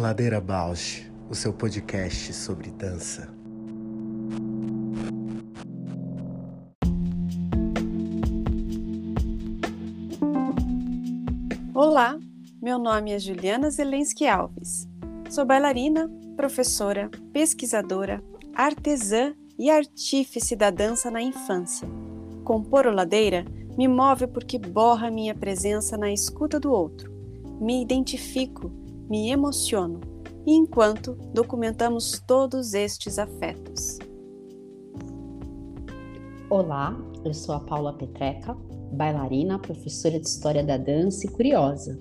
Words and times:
Ladeira 0.00 0.40
Bausch, 0.40 1.12
o 1.28 1.34
seu 1.34 1.52
podcast 1.52 2.32
sobre 2.32 2.70
dança. 2.70 3.28
Olá, 11.74 12.18
meu 12.62 12.78
nome 12.78 13.12
é 13.12 13.18
Juliana 13.18 13.70
Zelensky 13.70 14.26
Alves. 14.26 14.88
Sou 15.28 15.44
bailarina, 15.44 16.10
professora, 16.34 17.10
pesquisadora, 17.30 18.24
artesã 18.54 19.34
e 19.58 19.68
artífice 19.68 20.56
da 20.56 20.70
dança 20.70 21.10
na 21.10 21.20
infância. 21.20 21.86
Compor 22.42 22.86
o 22.86 22.90
Ladeira 22.90 23.44
me 23.76 23.86
move 23.86 24.26
porque 24.28 24.58
borra 24.58 25.10
minha 25.10 25.34
presença 25.34 25.98
na 25.98 26.10
escuta 26.10 26.58
do 26.58 26.72
outro. 26.72 27.12
Me 27.60 27.82
identifico, 27.82 28.79
me 29.10 29.28
emociono, 29.32 29.98
enquanto 30.46 31.16
documentamos 31.34 32.22
todos 32.28 32.74
estes 32.74 33.18
afetos. 33.18 33.98
Olá, 36.48 36.96
eu 37.24 37.34
sou 37.34 37.56
a 37.56 37.60
Paula 37.60 37.92
Petreca, 37.92 38.56
bailarina, 38.92 39.58
professora 39.58 40.20
de 40.20 40.28
História 40.28 40.62
da 40.62 40.76
Dança 40.76 41.26
e 41.26 41.28
curiosa. 41.28 41.98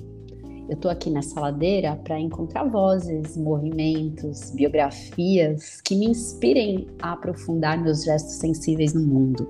Eu 0.69 0.75
estou 0.75 0.91
aqui 0.91 1.09
nessa 1.09 1.39
ladeira 1.39 1.95
para 1.95 2.19
encontrar 2.19 2.65
vozes, 2.65 3.35
movimentos, 3.35 4.51
biografias 4.51 5.81
que 5.81 5.95
me 5.95 6.05
inspirem 6.05 6.85
a 7.01 7.13
aprofundar 7.13 7.81
meus 7.81 8.03
gestos 8.03 8.35
sensíveis 8.35 8.93
no 8.93 9.01
mundo. 9.01 9.49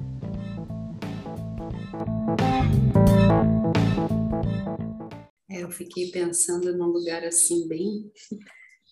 Eu 5.61 5.71
fiquei 5.71 6.11
pensando 6.11 6.75
num 6.75 6.87
lugar 6.87 7.23
assim 7.23 7.67
bem 7.67 8.11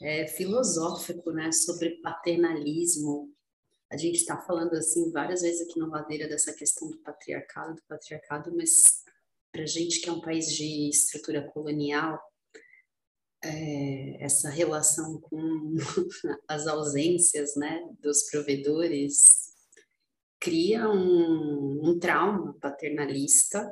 é, 0.02 0.28
filosófico, 0.28 1.32
né, 1.32 1.52
sobre 1.52 2.02
paternalismo. 2.02 3.34
A 3.92 3.98
gente 3.98 4.18
está 4.18 4.38
falando 4.38 4.74
assim 4.74 5.12
várias 5.12 5.42
vezes 5.42 5.68
aqui 5.68 5.80
no 5.80 5.90
Ladeira 5.90 6.28
dessa 6.28 6.54
questão 6.54 6.90
do 6.90 6.98
patriarcado, 7.00 7.76
do 7.76 7.82
patriarcado, 7.88 8.56
mas 8.56 9.04
para 9.52 9.66
gente 9.66 10.00
que 10.00 10.10
é 10.10 10.12
um 10.12 10.22
país 10.22 10.54
de 10.56 10.90
estrutura 10.90 11.42
colonial, 11.52 12.20
é, 13.44 14.24
essa 14.24 14.50
relação 14.50 15.20
com 15.22 15.76
as 16.48 16.68
ausências, 16.68 17.56
né, 17.56 17.82
dos 18.00 18.30
provedores 18.30 19.50
cria 20.40 20.90
um, 20.90 21.90
um 21.90 22.00
trauma 22.00 22.54
paternalista 22.62 23.70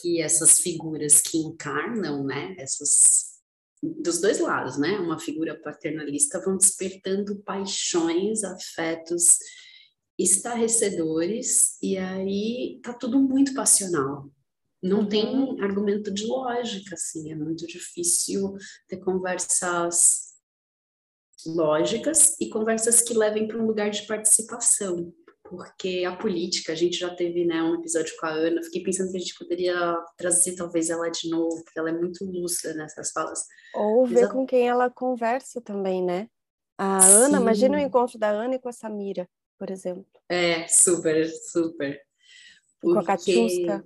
que 0.00 0.20
essas 0.20 0.60
figuras 0.60 1.20
que 1.20 1.38
encarnam, 1.38 2.24
né, 2.24 2.54
essas 2.58 3.36
dos 3.82 4.20
dois 4.20 4.40
lados, 4.40 4.78
né, 4.78 4.98
uma 4.98 5.18
figura 5.18 5.60
paternalista 5.60 6.40
vão 6.40 6.56
despertando 6.56 7.36
paixões, 7.42 8.42
afetos 8.42 9.38
estarrecedores 10.18 11.76
e 11.82 11.96
aí 11.98 12.80
tá 12.82 12.92
tudo 12.94 13.20
muito 13.20 13.54
passional. 13.54 14.30
Não 14.82 15.00
uhum. 15.00 15.08
tem 15.08 15.60
argumento 15.62 16.12
de 16.12 16.26
lógica, 16.26 16.94
assim, 16.94 17.30
é 17.30 17.34
muito 17.34 17.66
difícil 17.66 18.54
ter 18.88 18.98
conversas 18.98 20.34
lógicas 21.44 22.34
e 22.40 22.48
conversas 22.48 23.02
que 23.02 23.14
levem 23.14 23.46
para 23.46 23.58
um 23.58 23.66
lugar 23.66 23.90
de 23.90 24.06
participação 24.06 25.12
porque 25.48 26.04
a 26.06 26.16
política, 26.16 26.72
a 26.72 26.76
gente 26.76 26.98
já 26.98 27.14
teve 27.14 27.44
né, 27.44 27.62
um 27.62 27.74
episódio 27.76 28.14
com 28.18 28.26
a 28.26 28.30
Ana, 28.30 28.62
fiquei 28.62 28.82
pensando 28.82 29.10
que 29.10 29.16
a 29.16 29.20
gente 29.20 29.38
poderia 29.38 29.96
trazer 30.16 30.54
talvez 30.54 30.90
ela 30.90 31.08
de 31.08 31.28
novo, 31.28 31.62
porque 31.64 31.78
ela 31.78 31.90
é 31.90 31.92
muito 31.92 32.24
lúcida 32.24 32.74
nessas 32.74 33.10
falas. 33.12 33.40
Ou 33.74 34.06
ver 34.06 34.28
com 34.28 34.46
quem 34.46 34.68
ela 34.68 34.90
conversa 34.90 35.60
também, 35.60 36.02
né? 36.02 36.28
A 36.78 37.00
Sim. 37.00 37.12
Ana, 37.12 37.40
imagina 37.40 37.76
o 37.76 37.80
encontro 37.80 38.18
da 38.18 38.28
Ana 38.28 38.58
com 38.58 38.68
a 38.68 38.72
Samira, 38.72 39.28
por 39.58 39.70
exemplo. 39.70 40.06
É, 40.28 40.66
super, 40.68 41.26
super. 41.28 42.00
Porque, 42.80 42.94
com 42.94 42.98
a 42.98 43.04
Katiuska. 43.04 43.84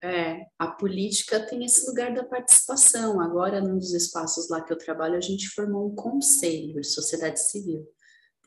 É, 0.00 0.46
a 0.56 0.68
política 0.68 1.44
tem 1.44 1.64
esse 1.64 1.84
lugar 1.88 2.14
da 2.14 2.24
participação. 2.24 3.20
Agora, 3.20 3.60
num 3.60 3.78
dos 3.78 3.92
espaços 3.92 4.48
lá 4.48 4.62
que 4.62 4.72
eu 4.72 4.78
trabalho, 4.78 5.16
a 5.16 5.20
gente 5.20 5.48
formou 5.48 5.88
um 5.88 5.94
conselho 5.94 6.80
de 6.80 6.86
sociedade 6.86 7.40
civil 7.40 7.84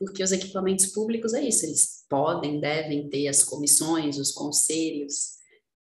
porque 0.04 0.22
os 0.22 0.32
equipamentos 0.32 0.86
públicos 0.86 1.34
é 1.34 1.42
isso, 1.42 1.64
eles 1.64 2.04
podem, 2.08 2.60
devem 2.60 3.08
ter 3.08 3.28
as 3.28 3.42
comissões, 3.42 4.18
os 4.18 4.32
conselhos, 4.32 5.42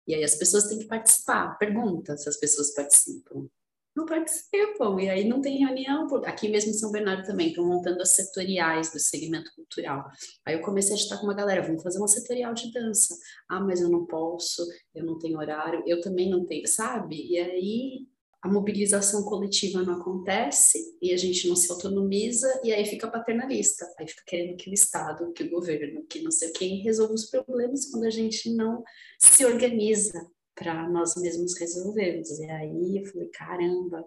e 0.07 0.13
aí 0.13 0.24
as 0.24 0.35
pessoas 0.35 0.68
têm 0.68 0.79
que 0.79 0.85
participar. 0.85 1.57
Pergunta 1.57 2.18
se 2.18 2.28
as 2.28 2.38
pessoas 2.38 2.73
participam. 2.73 3.47
Não 3.96 4.07
participam, 4.07 5.00
e 5.00 5.07
aí 5.07 5.23
não 5.23 5.40
tem 5.40 5.59
reunião. 5.59 6.07
Aqui 6.25 6.50
mesmo 6.50 6.72
em 6.72 6.73
São 6.73 6.91
Bernardo 6.91 7.28
também, 7.28 7.50
estão 7.50 7.66
montando 7.66 8.02
as 8.02 8.09
setoriais 8.09 8.91
do 8.91 9.00
segmento 9.00 9.52
cultural. 9.56 10.09
Aí 10.46 10.56
eu 10.56 10.62
comecei 10.62 10.94
a 10.94 10.97
estar 10.97 11.18
com 11.18 11.25
uma 11.25 11.35
galera, 11.35 11.62
vamos 11.62 11.84
fazer 11.84 12.00
uma 12.00 12.07
setorial 12.07 12.56
de 12.56 12.72
dança. 12.72 13.16
Ah, 13.47 13.59
mas 13.59 13.81
eu 13.81 13.90
não 13.90 14.06
posso, 14.07 14.68
eu 14.96 15.06
não 15.06 15.19
tenho 15.19 15.38
horário, 15.38 15.84
eu 15.85 16.02
também 16.02 16.28
não 16.28 16.44
tenho, 16.44 16.68
sabe? 16.68 17.16
E 17.16 17.38
aí 17.38 18.07
a 18.44 18.50
mobilização 18.50 19.24
coletiva 19.24 19.81
não 19.84 20.02
acontece 20.02 20.98
e 21.02 21.14
a 21.14 21.18
gente 21.18 21.48
não 21.48 21.56
se 21.56 21.72
autonomiza 21.72 22.59
e 22.62 22.74
aí 22.74 22.86
fica 22.86 23.09
paternalista, 23.09 23.90
aí 23.98 24.06
fica 24.06 24.22
querendo 24.28 24.58
que 24.58 24.70
o 24.70 24.74
Estado, 24.74 25.31
que 25.31 25.44
o 25.44 25.50
governo, 25.50 26.06
que 26.08 26.22
não 26.22 26.30
sei 26.30 26.52
quem 26.52 26.84
resolva 26.84 27.14
os 27.14 27.30
problemas 27.30 27.90
quando 27.90 28.03
a 28.03 28.09
gente 28.09 28.53
não 28.53 28.84
se 29.18 29.46
organiza 29.46 30.30
para 30.53 30.90
nós 30.90 31.16
mesmos 31.16 31.58
resolvermos. 31.58 32.38
E 32.38 32.46
aí 32.52 32.98
eu 32.98 33.06
falei, 33.06 33.30
caramba, 33.30 34.06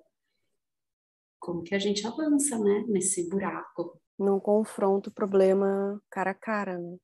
como 1.38 1.62
que 1.62 1.74
a 1.74 1.78
gente 1.78 2.06
avança, 2.06 2.58
né, 2.58 2.84
nesse 2.88 3.30
buraco? 3.30 3.98
Não 4.18 4.38
confronta 4.38 5.08
o 5.08 5.14
problema 5.14 5.98
cara 6.10 6.32
a 6.32 6.34
cara, 6.34 6.78
né? 6.78 6.98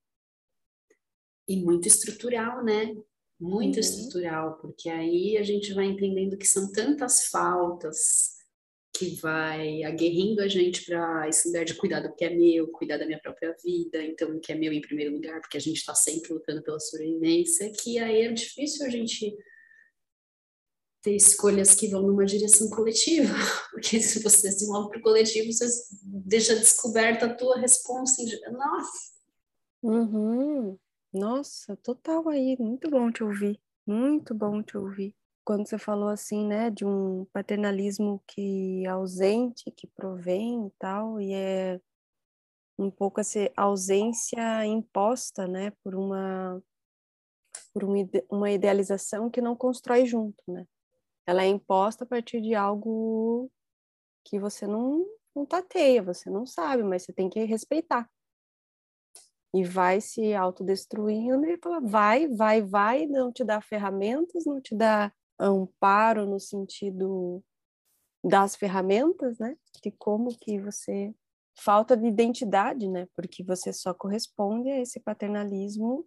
E 1.49 1.65
muito 1.65 1.89
estrutural, 1.89 2.63
né? 2.63 2.95
Muito 3.43 3.75
uhum. 3.75 3.81
estrutural, 3.81 4.57
porque 4.59 4.89
aí 4.89 5.37
a 5.37 5.43
gente 5.43 5.75
vai 5.75 5.87
entendendo 5.87 6.39
que 6.39 6.47
são 6.47 6.71
tantas 6.71 7.27
faltas 7.27 8.37
que 8.95 9.17
vai 9.17 9.83
aguerrindo 9.83 10.41
a 10.43 10.47
gente 10.47 10.85
para 10.85 11.29
esse 11.29 11.49
lugar 11.49 11.65
de 11.65 11.75
cuidar 11.75 12.01
do 12.01 12.15
que 12.15 12.25
é 12.25 12.31
meu, 12.31 12.71
cuidar 12.71 12.99
da 12.99 13.07
minha 13.07 13.19
própria 13.19 13.57
vida, 13.65 14.05
então 14.05 14.31
o 14.31 14.39
que 14.39 14.53
é 14.53 14.55
meu 14.55 14.73
em 14.73 14.81
primeiro 14.81 15.13
lugar, 15.13 15.41
porque 15.41 15.57
a 15.57 15.61
gente 15.61 15.79
está 15.79 15.95
sempre 15.95 16.33
lutando 16.33 16.63
pela 16.63 16.79
sobrevivência, 16.79 17.73
que 17.73 17.99
aí 17.99 18.23
é 18.23 18.33
difícil 18.33 18.87
a 18.87 18.91
gente 18.91 19.37
ter 21.03 21.17
escolhas 21.17 21.75
que 21.75 21.89
vão 21.89 22.03
numa 22.03 22.25
direção 22.25 22.71
coletiva, 22.71 23.35
porque 23.73 24.01
se 24.01 24.23
você 24.23 24.53
se 24.53 24.69
move 24.69 24.91
para 24.91 25.01
o 25.01 25.03
coletivo, 25.03 25.53
você 25.53 25.67
deixa 26.05 26.55
descoberta 26.55 27.27
a 27.27 27.35
tua 27.35 27.59
resposta. 27.59 28.23
Nossa! 28.53 29.13
Uhum. 29.83 30.79
Nossa, 31.13 31.77
total 31.77 32.29
aí, 32.29 32.57
muito 32.59 32.89
bom 32.91 33.11
te 33.13 33.23
ouvir, 33.23 33.61
muito 33.87 34.35
bom 34.35 34.63
te 34.63 34.77
ouvir. 34.79 35.15
Quando 35.45 35.67
você 35.69 35.77
falou 35.79 36.09
assim, 36.09 36.47
né, 36.47 36.71
de 36.71 36.85
um 36.87 37.27
paternalismo 37.33 38.23
que 38.27 38.83
é 38.87 38.89
ausente, 38.89 39.71
que 39.73 39.87
provém 39.87 40.67
e 40.69 40.71
tal, 40.79 41.21
e 41.21 41.33
é 41.35 41.81
um 42.79 42.91
pouco 42.91 43.21
essa 43.21 43.51
ausência 43.57 44.67
imposta, 44.67 45.47
né, 45.49 45.73
por 45.85 45.95
uma 45.95 46.63
por 47.73 47.85
uma 48.31 48.51
idealização 48.51 49.31
que 49.31 49.41
não 49.41 49.57
constrói 49.57 50.05
junto, 50.07 50.43
né? 50.49 50.67
Ela 51.27 51.45
é 51.45 51.49
imposta 51.49 52.05
a 52.05 52.07
partir 52.09 52.41
de 52.43 52.55
algo 52.55 53.51
que 54.25 54.39
você 54.41 54.67
não, 54.67 55.07
não 55.37 55.47
tateia, 55.47 56.03
você 56.03 56.31
não 56.31 56.47
sabe, 56.47 56.83
mas 56.85 57.05
você 57.05 57.13
tem 57.13 57.31
que 57.31 57.45
respeitar 57.45 58.09
e 59.55 59.65
vai 59.65 60.01
se 60.01 60.35
autodestruindo 60.35 61.45
e 61.45 61.59
fala, 61.59 61.81
vai, 61.81 62.29
vai, 62.29 62.63
vai, 62.63 63.07
não 63.07 63.33
te 63.33 63.45
dá 63.45 63.61
ferramentas, 63.61 64.47
não 64.47 64.61
te 64.61 64.75
dá 64.75 65.13
amparo 65.39 66.27
no 66.27 66.41
sentido 66.41 67.43
das 68.25 68.57
ferramentas, 68.57 69.39
né? 69.39 69.57
De 69.83 69.91
como 69.91 70.37
que 70.39 70.59
você 70.61 71.15
falta 71.55 71.97
de 71.97 72.07
identidade, 72.07 72.89
né? 72.89 73.07
Porque 73.15 73.43
você 73.43 73.73
só 73.73 73.93
corresponde 73.93 74.71
a 74.71 74.81
esse 74.81 75.01
paternalismo 75.01 76.07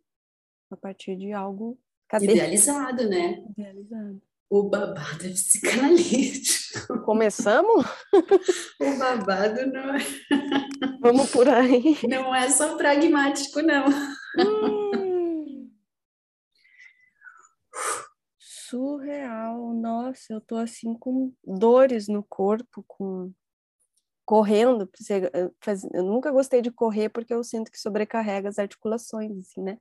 a 0.71 0.77
partir 0.77 1.15
de 1.15 1.31
algo 1.31 1.77
Cadê? 2.07 2.33
Idealizado, 2.33 3.09
né? 3.09 3.43
Idealizado. 3.49 4.21
O 4.49 4.63
babado 4.63 5.25
é 5.25 5.29
psicanalítico. 5.29 6.64
Começamos? 7.05 7.85
o 8.79 8.97
babado 8.97 9.65
não 9.67 9.95
é. 9.95 9.99
Vamos 10.99 11.31
por 11.31 11.47
aí. 11.47 11.97
Não 12.07 12.33
é 12.33 12.49
só 12.49 12.75
pragmático, 12.77 13.61
não. 13.61 13.85
Hum. 14.39 15.71
Surreal. 18.37 19.73
Nossa, 19.73 20.33
eu 20.33 20.41
tô 20.41 20.57
assim 20.57 20.93
com 20.95 21.33
dores 21.43 22.07
no 22.07 22.23
corpo, 22.23 22.83
com 22.87 23.31
correndo. 24.25 24.89
Eu 25.93 26.03
nunca 26.03 26.31
gostei 26.31 26.61
de 26.61 26.71
correr 26.71 27.09
porque 27.09 27.33
eu 27.33 27.43
sinto 27.43 27.71
que 27.71 27.79
sobrecarrega 27.79 28.49
as 28.49 28.57
articulações, 28.57 29.37
assim, 29.37 29.61
né? 29.61 29.77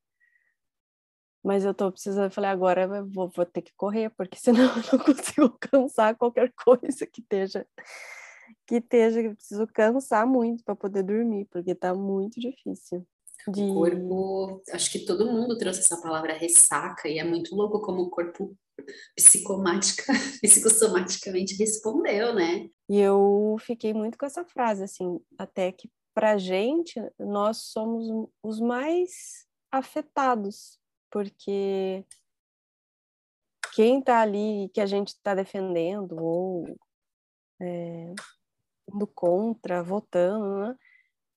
Mas 1.45 1.65
eu 1.65 1.75
tô 1.75 1.93
precisando, 1.93 2.25
eu 2.25 2.31
falei, 2.31 2.51
agora 2.51 2.85
eu 2.85 3.07
vou, 3.11 3.29
vou 3.29 3.45
ter 3.45 3.61
que 3.61 3.73
correr, 3.77 4.11
porque 4.11 4.39
senão 4.39 4.65
eu 4.65 4.99
não 4.99 5.05
consigo 5.05 5.43
alcançar 5.43 6.17
qualquer 6.17 6.53
coisa 6.53 7.07
que 7.07 7.21
esteja 7.21 7.67
que 8.67 8.77
esteja, 8.77 9.21
eu 9.21 9.35
preciso 9.35 9.67
cansar 9.67 10.27
muito 10.27 10.65
para 10.65 10.75
poder 10.75 11.03
dormir, 11.03 11.47
porque 11.51 11.75
tá 11.75 11.95
muito 11.95 12.41
difícil. 12.41 13.07
De... 13.49 13.63
O 13.63 13.75
corpo, 13.75 14.63
acho 14.73 14.91
que 14.91 15.01
todo 15.01 15.31
mundo 15.31 15.59
trouxe 15.59 15.81
essa 15.81 16.01
palavra 16.01 16.33
ressaca, 16.33 17.09
e 17.09 17.19
é 17.19 17.25
muito 17.25 17.55
louco 17.55 17.81
como 17.83 18.03
o 18.03 18.11
corpo 18.11 18.57
psicomática, 19.15 20.05
psicossomaticamente 20.43 21.57
respondeu, 21.57 22.35
né? 22.35 22.69
E 22.89 22.99
eu 22.99 23.57
fiquei 23.61 23.93
muito 23.93 24.17
com 24.17 24.27
essa 24.27 24.45
frase, 24.45 24.85
assim, 24.85 25.21
até 25.39 25.71
que 25.73 25.91
pra 26.15 26.39
gente, 26.39 26.95
nós 27.19 27.59
somos 27.73 28.07
os 28.43 28.61
mais 28.61 29.47
afetados 29.71 30.79
porque 31.15 32.05
quem 33.73 34.01
está 34.01 34.21
ali 34.21 34.69
que 34.75 34.81
a 34.81 34.87
gente 34.87 35.11
está 35.11 35.33
defendendo 35.33 36.21
ou 36.21 36.77
é, 37.63 38.13
indo 38.93 39.07
contra, 39.07 39.81
votando, 39.81 40.59
né? 40.59 40.77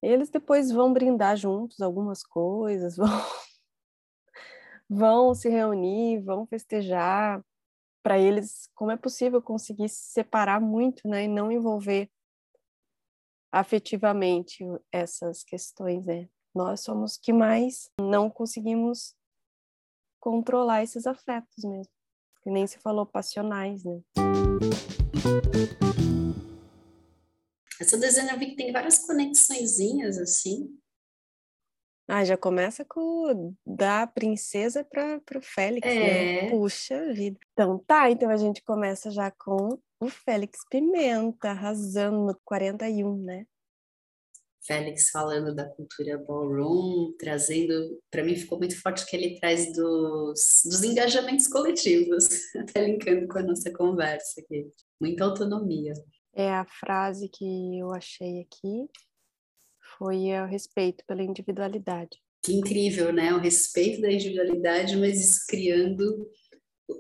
eles 0.02 0.32
depois 0.32 0.72
vão 0.72 0.92
brindar 0.92 1.38
juntos 1.38 1.80
algumas 1.80 2.24
coisas, 2.24 2.98
vão, 2.98 3.08
vão 4.90 5.36
se 5.36 5.48
reunir, 5.48 6.24
vão 6.24 6.48
festejar. 6.48 7.46
Para 8.02 8.18
eles, 8.18 8.68
como 8.74 8.90
é 8.90 8.98
possível 8.98 9.42
conseguir 9.44 9.90
se 9.90 10.12
separar 10.12 10.60
muito 10.60 11.08
né, 11.08 11.26
e 11.26 11.28
não 11.28 11.52
envolver 11.52 12.10
afetivamente 13.52 14.64
essas 14.92 15.44
questões? 15.44 16.06
Né? 16.08 16.28
Nós 16.56 16.82
somos 16.82 17.16
que 17.16 17.32
mais 17.32 17.92
não 18.00 18.28
conseguimos 18.30 19.16
controlar 20.20 20.84
esses 20.84 21.06
afetos 21.06 21.64
mesmo. 21.64 21.92
Que 22.44 22.50
nem 22.50 22.66
se 22.66 22.80
falou 22.80 23.06
passionais, 23.06 23.84
né? 23.84 24.02
Essa 27.80 27.98
desenho 27.98 28.32
eu 28.32 28.40
vi 28.40 28.48
que 28.48 28.56
tem 28.56 28.72
várias 28.72 29.00
conexõezinhas 29.00 30.18
assim. 30.18 30.78
Ah, 32.10 32.24
já 32.24 32.38
começa 32.38 32.86
com 32.86 33.54
da 33.66 34.08
princesa 34.08 34.84
para 34.84 35.22
o 35.36 35.42
Félix, 35.42 35.86
né? 35.86 35.96
é. 35.96 36.42
né? 36.44 36.50
Puxa 36.50 37.14
vida. 37.14 37.38
Então 37.52 37.78
tá, 37.80 38.10
então 38.10 38.30
a 38.30 38.38
gente 38.38 38.64
começa 38.64 39.12
já 39.12 39.30
com 39.30 39.78
o 40.00 40.10
Félix 40.10 40.60
Pimenta, 40.70 41.50
arrasando 41.50 42.26
no 42.26 42.40
41, 42.46 43.18
né? 43.18 43.46
Félix 44.68 45.10
falando 45.10 45.56
da 45.56 45.66
cultura 45.66 46.18
ballroom, 46.18 47.14
trazendo, 47.18 48.00
para 48.12 48.24
mim 48.24 48.36
ficou 48.36 48.60
muito 48.60 48.80
forte 48.80 49.06
que 49.06 49.16
ele 49.16 49.40
traz 49.40 49.74
dos, 49.74 50.62
dos 50.66 50.84
engajamentos 50.84 51.48
coletivos, 51.48 52.28
até 52.56 52.86
linkando 52.86 53.28
com 53.28 53.40
a 53.40 53.44
nossa 53.44 53.72
conversa 53.72 54.42
aqui. 54.42 54.70
Muita 55.00 55.24
autonomia. 55.24 55.94
É 56.36 56.52
a 56.52 56.66
frase 56.66 57.30
que 57.30 57.80
eu 57.80 57.92
achei 57.94 58.42
aqui, 58.42 58.90
foi 59.98 60.34
o 60.34 60.46
respeito 60.46 61.04
pela 61.08 61.24
individualidade. 61.24 62.22
Que 62.44 62.54
incrível, 62.54 63.12
né? 63.12 63.34
O 63.34 63.40
respeito 63.40 64.02
da 64.02 64.12
individualidade, 64.12 64.96
mas 64.96 65.44
criando 65.46 66.30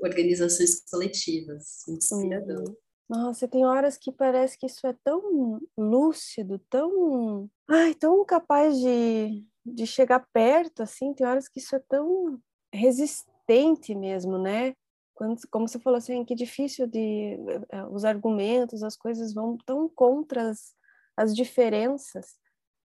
organizações 0.01 0.81
coletivas. 0.89 1.87
Inspirador. 1.87 2.69
Uhum. 2.69 2.75
Nossa, 3.09 3.47
tem 3.47 3.65
horas 3.65 3.97
que 3.97 4.11
parece 4.11 4.57
que 4.57 4.65
isso 4.65 4.85
é 4.85 4.93
tão 5.03 5.61
lúcido, 5.77 6.59
tão, 6.69 7.49
ai, 7.69 7.93
tão 7.95 8.23
capaz 8.25 8.77
de, 8.77 9.45
de 9.65 9.87
chegar 9.87 10.25
perto, 10.33 10.83
assim, 10.83 11.13
tem 11.13 11.25
horas 11.25 11.47
que 11.47 11.59
isso 11.59 11.73
é 11.75 11.79
tão 11.87 12.37
resistente 12.73 13.95
mesmo, 13.95 14.37
né? 14.37 14.73
Quando, 15.15 15.39
como 15.49 15.67
você 15.67 15.79
falou 15.79 15.97
assim, 15.97 16.23
que 16.25 16.35
difícil 16.35 16.85
de 16.85 17.37
eh, 17.69 17.85
os 17.91 18.03
argumentos, 18.05 18.83
as 18.83 18.97
coisas 18.97 19.33
vão 19.33 19.57
tão 19.65 19.89
contra 19.89 20.49
as, 20.49 20.75
as 21.15 21.33
diferenças. 21.35 22.35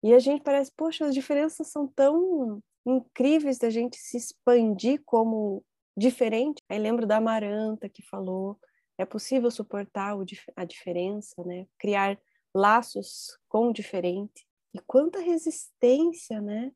E 0.03 0.13
a 0.13 0.19
gente 0.19 0.43
parece, 0.43 0.71
poxa, 0.77 1.05
as 1.05 1.13
diferenças 1.15 1.67
são 1.71 1.87
tão 1.87 2.61
incríveis 2.85 3.57
da 3.57 3.69
gente 3.69 3.97
se 3.97 4.17
expandir 4.17 5.01
como 5.05 5.63
diferente. 5.97 6.63
Aí 6.69 6.79
lembro 6.79 7.05
da 7.07 7.17
Amaranta 7.17 7.89
que 7.89 8.01
falou 8.03 8.57
é 9.01 9.05
possível 9.05 9.49
suportar 9.49 10.15
a 10.55 10.63
diferença, 10.63 11.43
né? 11.43 11.67
Criar 11.79 12.19
laços 12.53 13.37
com 13.49 13.69
o 13.69 13.73
diferente. 13.73 14.47
E 14.73 14.79
quanta 14.79 15.19
resistência, 15.19 16.39
né? 16.39 16.71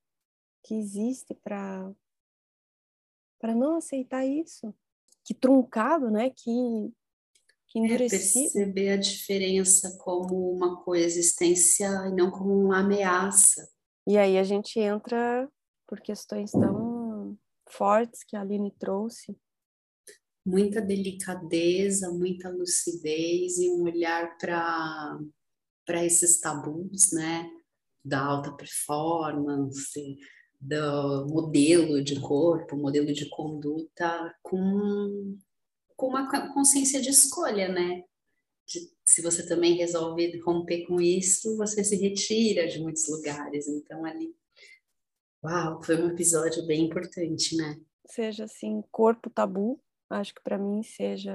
Que 0.63 0.75
existe 0.75 1.33
para 1.35 1.91
para 3.39 3.53
não 3.53 3.75
aceitar 3.75 4.25
isso. 4.25 4.73
Que 5.23 5.35
truncado, 5.35 6.09
né? 6.09 6.31
Que 6.31 6.91
que 7.67 7.79
é, 7.79 7.81
endurecido. 7.83 8.47
É 8.47 8.51
perceber 8.53 8.89
a 8.89 8.97
diferença 8.97 9.97
como 9.99 10.51
uma 10.51 10.83
coexistência 10.83 11.87
e 12.07 12.15
não 12.15 12.31
como 12.31 12.57
uma 12.57 12.79
ameaça. 12.79 13.69
E 14.07 14.17
aí 14.17 14.37
a 14.37 14.43
gente 14.43 14.79
entra 14.79 15.47
por 15.87 16.01
questões 16.01 16.51
tão 16.51 17.37
fortes 17.69 18.23
que 18.23 18.35
a 18.35 18.41
Aline 18.41 18.71
trouxe, 18.79 19.37
muita 20.45 20.79
delicadeza, 20.79 22.11
muita 22.11 22.49
lucidez 22.49 23.57
e 23.57 23.69
um 23.69 23.83
olhar 23.83 24.37
para 24.37 26.05
esses 26.05 26.39
tabus, 26.39 27.11
né? 27.11 27.49
Da 28.03 28.23
alta 28.23 28.51
performance, 28.51 30.17
do 30.61 31.27
modelo 31.27 32.03
de 32.03 32.19
corpo, 32.19 32.77
modelo 32.77 33.11
de 33.11 33.27
conduta, 33.29 34.35
com, 34.43 35.37
com 35.95 36.07
uma 36.07 36.53
consciência 36.53 37.01
de 37.01 37.09
escolha, 37.09 37.67
né? 37.67 38.03
De, 38.67 38.91
se 39.03 39.21
você 39.21 39.47
também 39.47 39.73
resolve 39.73 40.39
romper 40.41 40.85
com 40.85 41.01
isso, 41.01 41.57
você 41.57 41.83
se 41.83 41.95
retira 41.95 42.67
de 42.67 42.79
muitos 42.79 43.07
lugares. 43.09 43.67
Então, 43.67 44.05
ali, 44.05 44.35
uau, 45.43 45.81
foi 45.83 45.99
um 45.99 46.09
episódio 46.09 46.65
bem 46.67 46.85
importante, 46.85 47.55
né? 47.55 47.79
Seja 48.07 48.43
assim, 48.43 48.83
corpo 48.91 49.29
tabu, 49.31 49.81
acho 50.09 50.33
que 50.33 50.41
para 50.43 50.57
mim 50.57 50.83
seja 50.83 51.33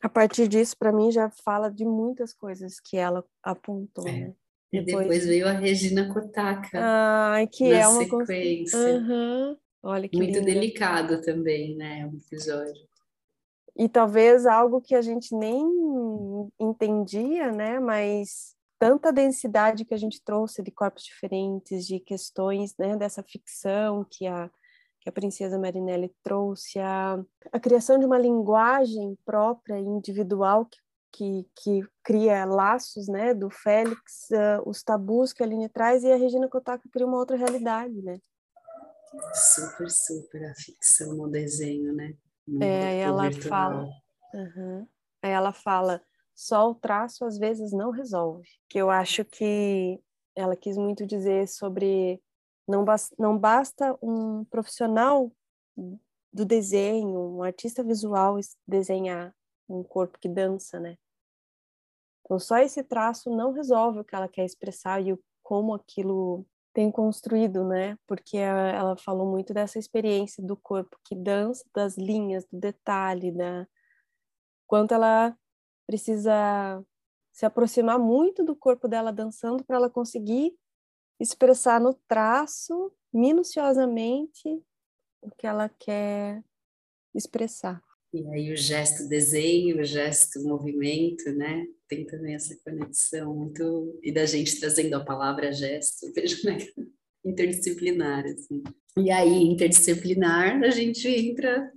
a 0.00 0.08
partir 0.08 0.48
disso 0.48 0.76
para 0.78 0.92
mim 0.92 1.10
já 1.10 1.30
fala 1.30 1.70
de 1.70 1.84
muitas 1.84 2.32
coisas 2.32 2.80
que 2.80 2.96
ela 2.96 3.24
apontou 3.42 4.06
é. 4.08 4.12
né? 4.12 4.34
E 4.72 4.80
depois, 4.80 5.02
depois, 5.06 5.26
veio 5.26 5.46
a 5.46 5.52
Regina 5.52 6.12
Kotaka 6.12 6.70
ah, 6.74 7.46
que 7.50 7.70
é 7.70 7.86
uma 7.86 8.02
sequência 8.02 8.78
uhum. 8.78 9.56
olha 9.82 10.08
que 10.08 10.16
muito 10.16 10.38
linda. 10.38 10.46
delicado 10.46 11.20
também 11.20 11.76
né 11.76 12.06
o 12.06 12.16
episódio 12.16 12.86
e 13.76 13.88
talvez 13.88 14.46
algo 14.46 14.80
que 14.80 14.94
a 14.94 15.02
gente 15.02 15.34
nem 15.34 15.62
entendia 16.58 17.52
né 17.52 17.78
mas 17.78 18.54
tanta 18.78 19.12
densidade 19.12 19.84
que 19.84 19.94
a 19.94 19.98
gente 19.98 20.22
trouxe 20.24 20.62
de 20.62 20.70
corpos 20.70 21.04
diferentes 21.04 21.86
de 21.86 22.00
questões 22.00 22.74
né 22.78 22.96
dessa 22.96 23.22
ficção 23.22 24.06
que 24.10 24.26
a 24.26 24.50
que 25.02 25.08
a 25.08 25.12
princesa 25.12 25.58
Marinelli 25.58 26.14
trouxe, 26.22 26.78
a, 26.78 27.20
a 27.50 27.58
criação 27.58 27.98
de 27.98 28.06
uma 28.06 28.16
linguagem 28.16 29.18
própria 29.24 29.76
e 29.76 29.82
individual 29.82 30.64
que, 30.64 30.78
que, 31.12 31.46
que, 31.56 31.88
cria 32.04 32.44
laços, 32.44 33.08
né, 33.08 33.34
do 33.34 33.50
Félix, 33.50 34.28
uh, 34.30 34.62
os 34.64 34.82
tabus 34.82 35.32
que 35.32 35.42
a 35.42 35.46
Aline 35.46 35.68
traz, 35.68 36.04
e 36.04 36.12
a 36.12 36.16
Regina 36.16 36.48
Kotaka 36.48 36.88
cria 36.90 37.06
uma 37.06 37.18
outra 37.18 37.36
realidade, 37.36 38.00
né? 38.00 38.18
Super, 39.34 39.90
super 39.90 40.44
a 40.44 40.54
ficção 40.54 41.14
no 41.14 41.28
desenho, 41.28 41.92
né? 41.92 42.14
No 42.46 42.62
é, 42.62 42.86
aí 42.86 42.98
ela 42.98 43.28
virtual. 43.28 43.50
fala... 43.50 43.88
Uhum. 44.34 44.86
Aí 45.20 45.30
ela 45.30 45.52
fala, 45.52 46.00
só 46.34 46.70
o 46.70 46.74
traço 46.74 47.24
às 47.24 47.38
vezes 47.38 47.72
não 47.72 47.90
resolve. 47.90 48.48
Que 48.68 48.78
eu 48.78 48.88
acho 48.88 49.24
que 49.24 50.00
ela 50.34 50.56
quis 50.56 50.76
muito 50.76 51.06
dizer 51.06 51.46
sobre 51.48 52.20
não, 52.66 52.84
basta, 52.84 53.14
não 53.18 53.38
basta 53.38 53.98
um 54.02 54.44
profissional 54.44 55.32
do 56.32 56.44
desenho, 56.44 57.36
um 57.36 57.42
artista 57.42 57.82
visual 57.82 58.38
desenhar 58.66 59.34
um 59.68 59.82
corpo 59.82 60.18
que 60.18 60.28
dança, 60.28 60.78
né? 60.80 60.96
Então 62.24 62.38
só 62.38 62.58
esse 62.58 62.82
traço 62.82 63.34
não 63.34 63.52
resolve 63.52 64.00
o 64.00 64.04
que 64.04 64.14
ela 64.14 64.28
quer 64.28 64.44
expressar 64.44 65.00
e 65.00 65.12
o, 65.12 65.22
como 65.42 65.74
aquilo 65.74 66.46
tem 66.72 66.90
construído, 66.90 67.66
né? 67.66 67.98
Porque 68.06 68.36
ela 68.36 68.96
falou 68.96 69.30
muito 69.30 69.52
dessa 69.52 69.78
experiência 69.78 70.42
do 70.42 70.56
corpo 70.56 70.98
que 71.04 71.14
dança, 71.14 71.64
das 71.74 71.96
linhas, 71.98 72.46
do 72.46 72.58
detalhe, 72.58 73.30
da 73.30 73.66
quanto 74.66 74.94
ela 74.94 75.36
precisa 75.86 76.82
se 77.32 77.44
aproximar 77.44 77.98
muito 77.98 78.44
do 78.44 78.56
corpo 78.56 78.88
dela 78.88 79.12
dançando 79.12 79.64
para 79.64 79.76
ela 79.76 79.90
conseguir 79.90 80.54
expressar 81.22 81.80
no 81.80 81.94
traço 82.08 82.92
minuciosamente 83.12 84.48
o 85.22 85.30
que 85.30 85.46
ela 85.46 85.68
quer 85.68 86.42
expressar. 87.14 87.80
E 88.12 88.26
aí 88.28 88.52
o 88.52 88.56
gesto 88.56 89.08
desenho, 89.08 89.80
o 89.80 89.84
gesto 89.84 90.42
movimento, 90.42 91.30
né? 91.32 91.64
Tem 91.88 92.04
também 92.04 92.34
essa 92.34 92.54
conexão 92.64 93.34
muito 93.34 93.98
e 94.02 94.12
da 94.12 94.26
gente 94.26 94.58
trazendo 94.58 94.94
a 94.94 95.04
palavra 95.04 95.52
gesto, 95.52 96.12
vejo 96.12 96.44
né? 96.44 96.58
interdisciplinar 97.24 98.24
assim. 98.26 98.62
E 98.98 99.10
aí 99.10 99.44
interdisciplinar 99.44 100.62
a 100.62 100.70
gente 100.70 101.08
entra 101.08 101.70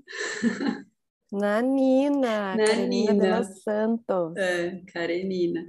na 1.32 1.62
Nina, 1.62 2.56
na 2.56 2.76
Nina. 2.76 3.44
Santos. 3.44 4.36
É, 4.36 4.82
Karenina 4.92 5.66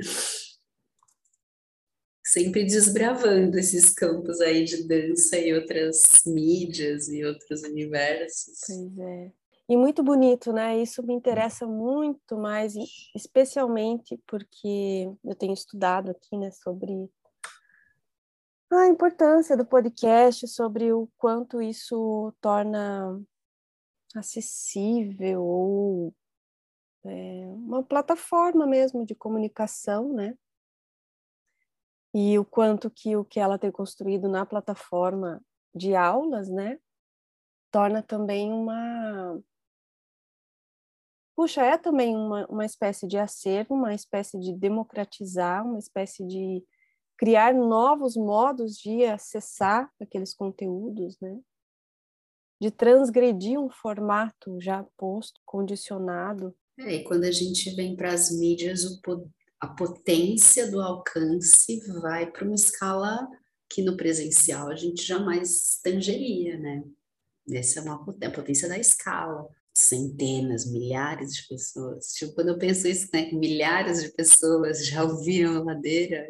sempre 2.36 2.64
desbravando 2.64 3.58
esses 3.58 3.94
campos 3.94 4.42
aí 4.42 4.62
de 4.62 4.86
dança 4.86 5.38
e 5.38 5.54
outras 5.54 6.22
mídias 6.26 7.08
e 7.08 7.24
outros 7.24 7.62
universos. 7.62 8.60
Pois 8.66 8.98
é. 8.98 9.32
E 9.70 9.74
muito 9.74 10.02
bonito, 10.02 10.52
né? 10.52 10.78
Isso 10.78 11.02
me 11.02 11.14
interessa 11.14 11.66
muito 11.66 12.36
mais, 12.36 12.74
especialmente 13.14 14.20
porque 14.26 15.10
eu 15.24 15.34
tenho 15.34 15.54
estudado 15.54 16.10
aqui, 16.10 16.36
né, 16.36 16.50
sobre 16.50 17.10
a 18.70 18.86
importância 18.86 19.56
do 19.56 19.64
podcast, 19.64 20.46
sobre 20.46 20.92
o 20.92 21.08
quanto 21.16 21.62
isso 21.62 22.34
torna 22.38 23.18
acessível 24.14 25.42
ou 25.42 26.14
é, 27.02 27.46
uma 27.46 27.82
plataforma 27.82 28.66
mesmo 28.66 29.06
de 29.06 29.14
comunicação, 29.14 30.12
né? 30.12 30.36
E 32.18 32.38
o 32.38 32.46
quanto 32.46 32.88
que 32.88 33.14
o 33.14 33.26
que 33.26 33.38
ela 33.38 33.58
tem 33.58 33.70
construído 33.70 34.26
na 34.26 34.46
plataforma 34.46 35.44
de 35.74 35.94
aulas, 35.94 36.48
né, 36.48 36.78
torna 37.70 38.02
também 38.02 38.50
uma 38.50 39.38
puxa, 41.36 41.62
é 41.62 41.76
também 41.76 42.16
uma, 42.16 42.46
uma 42.46 42.64
espécie 42.64 43.06
de 43.06 43.18
acervo, 43.18 43.74
uma 43.74 43.92
espécie 43.92 44.40
de 44.40 44.54
democratizar, 44.54 45.62
uma 45.62 45.78
espécie 45.78 46.26
de 46.26 46.64
criar 47.18 47.52
novos 47.52 48.16
modos 48.16 48.78
de 48.78 49.04
acessar 49.04 49.92
aqueles 50.00 50.32
conteúdos, 50.32 51.18
né? 51.20 51.38
De 52.58 52.70
transgredir 52.70 53.60
um 53.60 53.68
formato 53.68 54.58
já 54.58 54.82
posto, 54.96 55.38
condicionado. 55.44 56.56
É, 56.78 56.94
e 56.94 57.04
quando 57.04 57.24
a 57.24 57.30
gente 57.30 57.68
vem 57.74 57.94
para 57.94 58.14
as 58.14 58.30
mídias, 58.30 58.84
o, 58.84 58.98
a 59.60 59.68
potência 59.68 60.70
do 60.70 60.80
alcance 60.80 61.80
vai 62.00 62.30
para 62.30 62.44
uma 62.44 62.54
escala 62.54 63.28
que 63.68 63.82
no 63.82 63.96
presencial 63.96 64.68
a 64.68 64.76
gente 64.76 65.02
jamais 65.02 65.80
tangeria, 65.82 66.58
né? 66.58 66.84
Essa 67.50 67.80
é 67.80 67.82
uma 67.82 67.94
a 67.94 68.30
potência 68.30 68.68
da 68.68 68.78
escala. 68.78 69.48
Centenas, 69.72 70.70
milhares 70.70 71.34
de 71.34 71.46
pessoas. 71.48 72.12
Tipo, 72.12 72.34
quando 72.34 72.48
eu 72.48 72.58
penso 72.58 72.88
isso, 72.88 73.08
né? 73.12 73.30
Milhares 73.32 74.02
de 74.02 74.08
pessoas 74.10 74.86
já 74.86 75.04
ouviram 75.04 75.56
a 75.56 75.64
ladeira. 75.64 76.26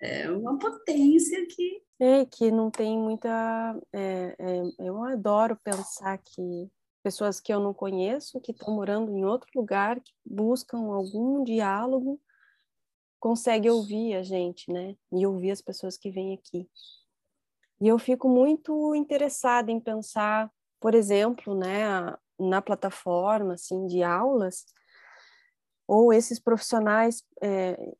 É 0.00 0.30
uma 0.30 0.58
potência 0.58 1.46
que. 1.46 1.82
É, 1.98 2.26
que 2.26 2.50
não 2.50 2.70
tem 2.70 2.98
muita. 2.98 3.80
É, 3.92 4.36
é, 4.38 4.62
eu 4.78 5.02
adoro 5.02 5.58
pensar 5.64 6.18
que 6.18 6.70
pessoas 7.02 7.40
que 7.40 7.52
eu 7.52 7.60
não 7.60 7.72
conheço, 7.72 8.40
que 8.40 8.52
estão 8.52 8.74
morando 8.74 9.10
em 9.12 9.24
outro 9.24 9.48
lugar, 9.54 10.00
que 10.00 10.12
buscam 10.24 10.78
algum 10.92 11.42
diálogo 11.42 12.20
consegue 13.24 13.70
ouvir 13.70 14.16
a 14.16 14.22
gente, 14.22 14.70
né? 14.70 14.94
E 15.10 15.26
ouvir 15.26 15.50
as 15.50 15.62
pessoas 15.62 15.96
que 15.96 16.10
vêm 16.10 16.34
aqui. 16.34 16.68
E 17.80 17.88
eu 17.88 17.98
fico 17.98 18.28
muito 18.28 18.94
interessada 18.94 19.72
em 19.72 19.80
pensar, 19.80 20.52
por 20.78 20.94
exemplo, 20.94 21.54
né, 21.54 22.14
na 22.38 22.60
plataforma 22.60 23.54
assim 23.54 23.86
de 23.86 24.02
aulas, 24.02 24.66
ou 25.88 26.12
esses 26.12 26.38
profissionais. 26.38 27.24
É, 27.42 27.94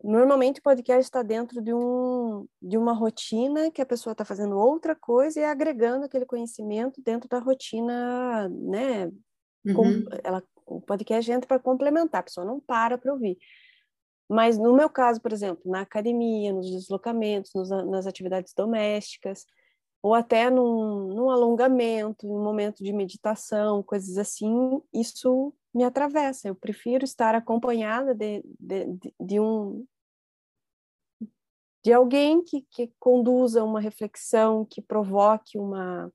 normalmente 0.00 0.60
o 0.60 0.62
podcast 0.62 1.02
está 1.02 1.24
dentro 1.24 1.60
de, 1.60 1.74
um, 1.74 2.46
de 2.62 2.78
uma 2.78 2.92
rotina 2.92 3.68
que 3.68 3.82
a 3.82 3.86
pessoa 3.86 4.12
está 4.12 4.24
fazendo 4.24 4.56
outra 4.56 4.94
coisa 4.94 5.40
e 5.40 5.44
agregando 5.44 6.04
aquele 6.04 6.24
conhecimento 6.24 7.02
dentro 7.02 7.28
da 7.28 7.40
rotina, 7.40 8.48
né? 8.48 9.06
Uhum. 9.66 9.74
Com, 9.74 9.84
ela, 10.22 10.40
o 10.66 10.80
podcast 10.80 11.32
entra 11.32 11.48
para 11.48 11.58
complementar, 11.58 12.20
a 12.20 12.24
pessoa 12.24 12.46
não 12.46 12.60
para 12.60 12.96
para 12.96 13.12
ouvir. 13.12 13.36
Mas 14.32 14.56
no 14.56 14.72
meu 14.74 14.88
caso, 14.88 15.20
por 15.20 15.30
exemplo, 15.30 15.70
na 15.70 15.82
academia, 15.82 16.54
nos 16.54 16.70
deslocamentos, 16.70 17.52
nos, 17.54 17.68
nas 17.68 18.06
atividades 18.06 18.54
domésticas, 18.54 19.44
ou 20.02 20.14
até 20.14 20.48
num, 20.48 21.08
num 21.08 21.30
alongamento, 21.30 22.26
num 22.26 22.42
momento 22.42 22.82
de 22.82 22.94
meditação, 22.94 23.82
coisas 23.82 24.16
assim, 24.16 24.80
isso 24.92 25.52
me 25.74 25.84
atravessa. 25.84 26.48
Eu 26.48 26.54
prefiro 26.54 27.04
estar 27.04 27.34
acompanhada 27.34 28.14
de, 28.14 28.42
de, 28.58 29.14
de 29.20 29.38
um 29.38 29.86
de 31.84 31.92
alguém 31.92 32.42
que, 32.42 32.62
que 32.70 32.90
conduza 32.98 33.62
uma 33.62 33.80
reflexão, 33.80 34.64
que 34.64 34.80
provoque 34.80 35.58
uma, 35.58 36.10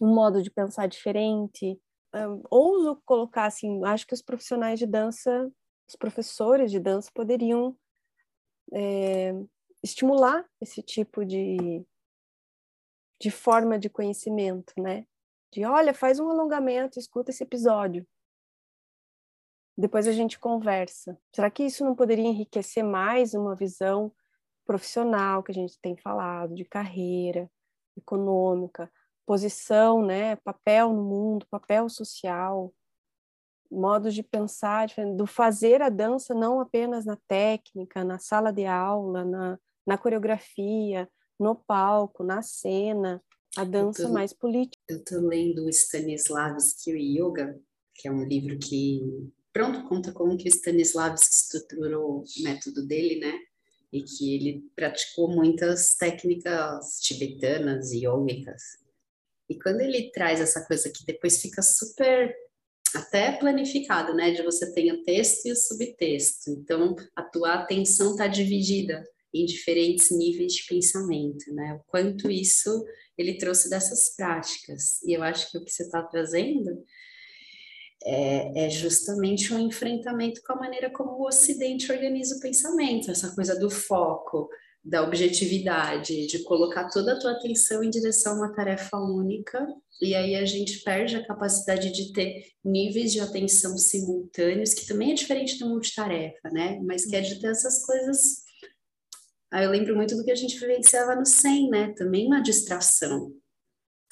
um 0.00 0.14
modo 0.14 0.42
de 0.42 0.50
pensar 0.50 0.86
diferente. 0.86 1.80
Um, 2.14 2.42
ouso 2.48 3.02
colocar 3.04 3.46
assim, 3.46 3.84
acho 3.84 4.06
que 4.06 4.14
os 4.14 4.22
profissionais 4.22 4.78
de 4.78 4.86
dança 4.86 5.50
os 5.90 5.96
professores 5.96 6.70
de 6.70 6.78
dança 6.78 7.10
poderiam 7.12 7.76
é, 8.72 9.32
estimular 9.82 10.48
esse 10.60 10.80
tipo 10.82 11.24
de, 11.24 11.84
de 13.20 13.30
forma 13.30 13.76
de 13.76 13.90
conhecimento, 13.90 14.72
né? 14.78 15.04
De, 15.52 15.64
olha, 15.64 15.92
faz 15.92 16.20
um 16.20 16.30
alongamento, 16.30 16.96
escuta 16.96 17.32
esse 17.32 17.42
episódio. 17.42 18.06
Depois 19.76 20.06
a 20.06 20.12
gente 20.12 20.38
conversa. 20.38 21.20
Será 21.34 21.50
que 21.50 21.64
isso 21.64 21.84
não 21.84 21.96
poderia 21.96 22.24
enriquecer 22.24 22.84
mais 22.84 23.34
uma 23.34 23.56
visão 23.56 24.14
profissional 24.64 25.42
que 25.42 25.50
a 25.50 25.54
gente 25.54 25.76
tem 25.80 25.96
falado, 25.96 26.54
de 26.54 26.64
carreira, 26.64 27.50
econômica, 27.96 28.88
posição, 29.26 30.06
né, 30.06 30.36
papel 30.36 30.92
no 30.92 31.02
mundo, 31.02 31.46
papel 31.50 31.88
social, 31.88 32.72
modos 33.70 34.14
de 34.14 34.22
pensar, 34.22 34.88
do 35.16 35.26
fazer 35.26 35.80
a 35.80 35.88
dança 35.88 36.34
não 36.34 36.60
apenas 36.60 37.04
na 37.04 37.16
técnica, 37.28 38.02
na 38.02 38.18
sala 38.18 38.52
de 38.52 38.66
aula, 38.66 39.24
na, 39.24 39.58
na 39.86 39.96
coreografia, 39.96 41.08
no 41.38 41.54
palco, 41.54 42.24
na 42.24 42.42
cena, 42.42 43.22
a 43.56 43.64
dança 43.64 44.06
tô, 44.06 44.12
mais 44.12 44.32
política. 44.32 44.82
Eu 44.88 44.98
estou 44.98 45.20
lendo 45.20 45.68
Stanislavski 45.68 46.92
Yoga, 46.92 47.58
que 47.94 48.08
é 48.08 48.12
um 48.12 48.24
livro 48.24 48.58
que, 48.58 49.00
pronto, 49.52 49.88
conta 49.88 50.12
como 50.12 50.36
que 50.36 50.48
Stanislavski 50.48 51.34
estruturou 51.34 52.20
o 52.20 52.42
método 52.42 52.86
dele, 52.86 53.20
né? 53.20 53.32
E 53.92 54.02
que 54.02 54.34
ele 54.34 54.70
praticou 54.76 55.28
muitas 55.28 55.94
técnicas 55.96 57.00
tibetanas 57.00 57.90
e 57.92 58.04
yogicas. 58.04 58.62
E 59.48 59.58
quando 59.58 59.80
ele 59.80 60.12
traz 60.12 60.40
essa 60.40 60.64
coisa 60.64 60.90
que 60.90 61.04
depois 61.04 61.40
fica 61.40 61.60
super 61.60 62.32
até 62.94 63.32
planificado, 63.32 64.14
né? 64.14 64.30
De 64.30 64.42
você 64.42 64.72
ter 64.72 64.92
o 64.92 65.02
texto 65.02 65.46
e 65.46 65.52
o 65.52 65.56
subtexto. 65.56 66.50
Então, 66.50 66.94
a 67.14 67.22
tua 67.22 67.54
atenção 67.54 68.12
está 68.12 68.26
dividida 68.26 69.04
em 69.32 69.44
diferentes 69.44 70.10
níveis 70.10 70.54
de 70.54 70.66
pensamento, 70.66 71.52
né? 71.54 71.74
O 71.74 71.90
quanto 71.90 72.30
isso 72.30 72.84
ele 73.16 73.34
trouxe 73.34 73.68
dessas 73.68 74.14
práticas. 74.16 75.02
E 75.04 75.12
eu 75.12 75.22
acho 75.22 75.50
que 75.50 75.58
o 75.58 75.64
que 75.64 75.70
você 75.70 75.84
está 75.84 76.02
trazendo 76.02 76.84
é, 78.04 78.66
é, 78.66 78.70
justamente 78.70 79.52
um 79.52 79.58
enfrentamento 79.58 80.40
com 80.42 80.54
a 80.54 80.56
maneira 80.56 80.90
como 80.90 81.12
o 81.12 81.26
Ocidente 81.26 81.92
organiza 81.92 82.36
o 82.36 82.40
pensamento, 82.40 83.10
essa 83.10 83.34
coisa 83.34 83.58
do 83.58 83.68
foco, 83.68 84.48
da 84.82 85.02
objetividade, 85.02 86.26
de 86.26 86.42
colocar 86.42 86.88
toda 86.88 87.12
a 87.12 87.18
tua 87.18 87.32
atenção 87.32 87.84
em 87.84 87.90
direção 87.90 88.32
a 88.32 88.36
uma 88.36 88.54
tarefa 88.54 88.96
única, 88.96 89.66
e 90.00 90.14
aí 90.14 90.34
a 90.34 90.46
gente 90.46 90.82
perde 90.82 91.16
a 91.16 91.26
capacidade 91.26 91.92
de 91.92 92.12
ter 92.12 92.46
níveis 92.64 93.12
de 93.12 93.20
atenção 93.20 93.76
simultâneos, 93.76 94.72
que 94.72 94.86
também 94.86 95.12
é 95.12 95.14
diferente 95.14 95.58
do 95.58 95.68
multitarefa, 95.68 96.48
né? 96.50 96.80
Mas 96.82 97.04
que 97.04 97.14
é 97.14 97.20
de 97.20 97.38
ter 97.38 97.48
essas 97.48 97.84
coisas. 97.84 98.42
Aí 99.50 99.64
eu 99.64 99.70
lembro 99.70 99.94
muito 99.94 100.16
do 100.16 100.24
que 100.24 100.30
a 100.30 100.36
gente 100.36 100.58
vivenciava 100.58 101.14
no 101.14 101.26
SEM, 101.26 101.68
né? 101.68 101.92
Também 101.92 102.26
uma 102.26 102.40
distração. 102.40 103.34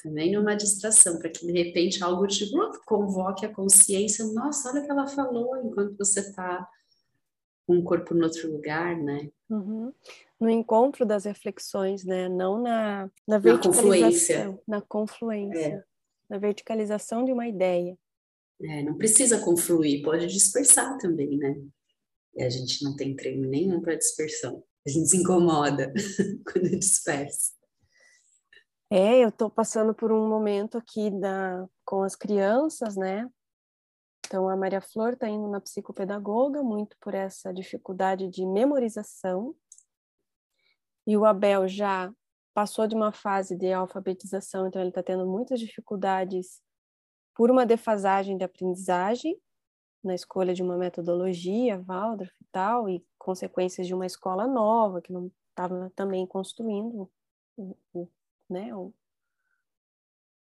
Também 0.03 0.37
uma 0.37 0.55
distração, 0.55 1.17
para 1.17 1.29
que 1.29 1.45
de 1.45 1.51
repente 1.51 2.03
algo 2.03 2.27
te 2.27 2.49
convoque 2.85 3.45
a 3.45 3.53
consciência. 3.53 4.23
Nossa, 4.25 4.69
olha 4.69 4.81
o 4.81 4.85
que 4.85 4.91
ela 4.91 5.07
falou 5.07 5.57
enquanto 5.57 5.97
você 5.97 6.19
está 6.19 6.67
com 7.65 7.79
o 7.79 7.83
corpo 7.83 8.13
no 8.13 8.25
outro 8.25 8.51
lugar, 8.51 8.95
né? 8.95 9.29
Uhum. 9.49 9.91
No 10.39 10.49
encontro 10.49 11.05
das 11.05 11.25
reflexões, 11.25 12.05
né? 12.05 12.29
Não 12.29 12.61
na, 12.61 13.09
na 13.27 13.37
verticalização, 13.37 13.71
na 13.75 13.81
confluência, 13.81 14.61
na, 14.67 14.81
confluência, 14.81 15.67
é. 15.67 15.83
na 16.29 16.37
verticalização 16.37 17.25
de 17.25 17.31
uma 17.31 17.47
ideia. 17.47 17.97
É, 18.61 18.83
não 18.83 18.97
precisa 18.97 19.39
confluir, 19.39 20.03
pode 20.03 20.27
dispersar 20.27 20.97
também, 20.97 21.37
né? 21.37 21.55
E 22.35 22.43
a 22.43 22.49
gente 22.49 22.83
não 22.83 22.95
tem 22.95 23.15
treino 23.15 23.47
nenhum 23.47 23.81
para 23.81 23.95
dispersão. 23.95 24.63
A 24.85 24.89
gente 24.89 25.09
se 25.09 25.17
incomoda 25.17 25.93
quando 26.51 26.69
dispersa. 26.69 27.53
É, 28.91 29.23
eu 29.23 29.29
estou 29.29 29.49
passando 29.49 29.93
por 29.93 30.11
um 30.11 30.27
momento 30.27 30.77
aqui 30.77 31.11
da, 31.11 31.67
com 31.85 32.01
as 32.01 32.15
crianças, 32.15 32.95
né? 32.95 33.29
Então, 34.25 34.49
a 34.49 34.55
Maria 34.55 34.81
Flor 34.81 35.13
está 35.13 35.27
indo 35.27 35.47
na 35.47 35.61
psicopedagoga 35.61 36.61
muito 36.63 36.95
por 36.99 37.13
essa 37.13 37.53
dificuldade 37.53 38.27
de 38.27 38.45
memorização. 38.45 39.55
E 41.09 41.17
o 41.17 41.25
Abel 41.25 41.67
já 41.67 42.13
passou 42.53 42.85
de 42.85 42.93
uma 42.93 43.11
fase 43.11 43.55
de 43.55 43.73
alfabetização, 43.73 44.67
então 44.67 44.79
ele 44.79 44.89
está 44.89 45.01
tendo 45.01 45.25
muitas 45.25 45.59
dificuldades 45.59 46.61
por 47.33 47.49
uma 47.49 47.65
defasagem 47.65 48.37
de 48.37 48.43
aprendizagem 48.43 49.35
na 50.03 50.13
escolha 50.13 50.53
de 50.53 50.61
uma 50.61 50.77
metodologia, 50.77 51.81
Waldorf 51.81 52.31
e 52.39 52.45
tal, 52.51 52.87
e 52.87 53.03
consequências 53.17 53.87
de 53.87 53.95
uma 53.95 54.05
escola 54.05 54.45
nova 54.45 55.01
que 55.01 55.11
não 55.11 55.31
estava 55.49 55.91
também 55.95 56.27
construindo, 56.27 57.09
né? 58.47 58.69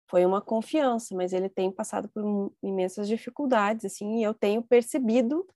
Foi 0.09 0.25
uma 0.25 0.41
confiança, 0.41 1.15
mas 1.15 1.31
ele 1.31 1.47
tem 1.47 1.71
passado 1.71 2.09
por 2.09 2.51
imensas 2.61 3.07
dificuldades, 3.07 3.85
assim, 3.85 4.17
e 4.17 4.23
eu 4.23 4.33
tenho 4.33 4.61
percebido 4.61 5.47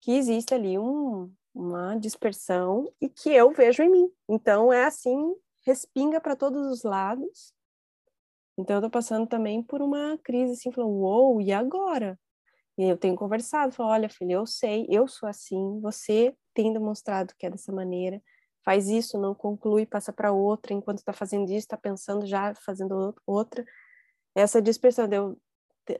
que 0.00 0.12
existe 0.12 0.54
ali 0.54 0.78
um, 0.78 1.34
uma 1.56 1.96
dispersão 1.96 2.92
e 3.00 3.08
que 3.08 3.30
eu 3.30 3.50
vejo 3.52 3.82
em 3.82 3.90
mim. 3.90 4.10
Então 4.28 4.72
é 4.72 4.84
assim, 4.84 5.34
respinga 5.64 6.20
para 6.20 6.36
todos 6.36 6.66
os 6.66 6.82
lados 6.82 7.56
então, 8.58 8.76
eu 8.76 8.80
estou 8.80 8.90
passando 8.90 9.26
também 9.26 9.62
por 9.62 9.82
uma 9.82 10.18
crise, 10.18 10.54
assim, 10.54 10.72
falando, 10.72 10.92
uou, 10.92 11.40
e 11.40 11.52
agora? 11.52 12.18
E 12.78 12.84
eu 12.84 12.96
tenho 12.96 13.16
conversado, 13.16 13.74
falo, 13.74 13.90
olha, 13.90 14.08
filha, 14.08 14.34
eu 14.34 14.46
sei, 14.46 14.86
eu 14.90 15.08
sou 15.08 15.28
assim, 15.28 15.80
você 15.80 16.34
tem 16.54 16.72
demonstrado 16.72 17.34
que 17.38 17.46
é 17.46 17.50
dessa 17.50 17.72
maneira, 17.72 18.22
faz 18.64 18.88
isso, 18.88 19.18
não 19.18 19.34
conclui, 19.34 19.86
passa 19.86 20.12
para 20.12 20.32
outra, 20.32 20.74
enquanto 20.74 20.98
está 20.98 21.12
fazendo 21.12 21.46
isso, 21.46 21.66
está 21.66 21.76
pensando 21.76 22.26
já, 22.26 22.54
fazendo 22.56 23.14
outra. 23.26 23.64
Essa 24.34 24.62
dispersão, 24.62 25.08
eu, 25.12 25.38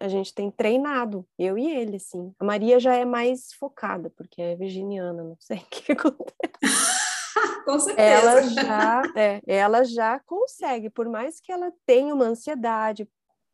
a 0.01 0.09
gente 0.09 0.35
tem 0.35 0.51
treinado, 0.51 1.27
eu 1.39 1.57
e 1.57 1.71
ele, 1.71 1.97
assim. 1.97 2.35
A 2.39 2.45
Maria 2.45 2.79
já 2.81 2.95
é 2.95 3.05
mais 3.05 3.53
focada, 3.53 4.11
porque 4.11 4.41
é 4.41 4.57
virginiana, 4.57 5.23
não 5.23 5.37
sei 5.41 5.59
o 5.65 5.67
que 5.67 5.93
acontece. 5.93 6.37
Com 7.65 7.79
certeza. 7.79 8.01
Ela 8.01 8.43
já, 8.43 9.03
é, 9.17 9.43
ela 9.47 9.85
já 9.85 10.21
consegue, 10.21 10.89
por 10.89 11.09
mais 11.09 11.41
que 11.41 11.51
ela 11.51 11.73
tenha 11.85 12.15
uma 12.15 12.25
ansiedade, 12.25 13.09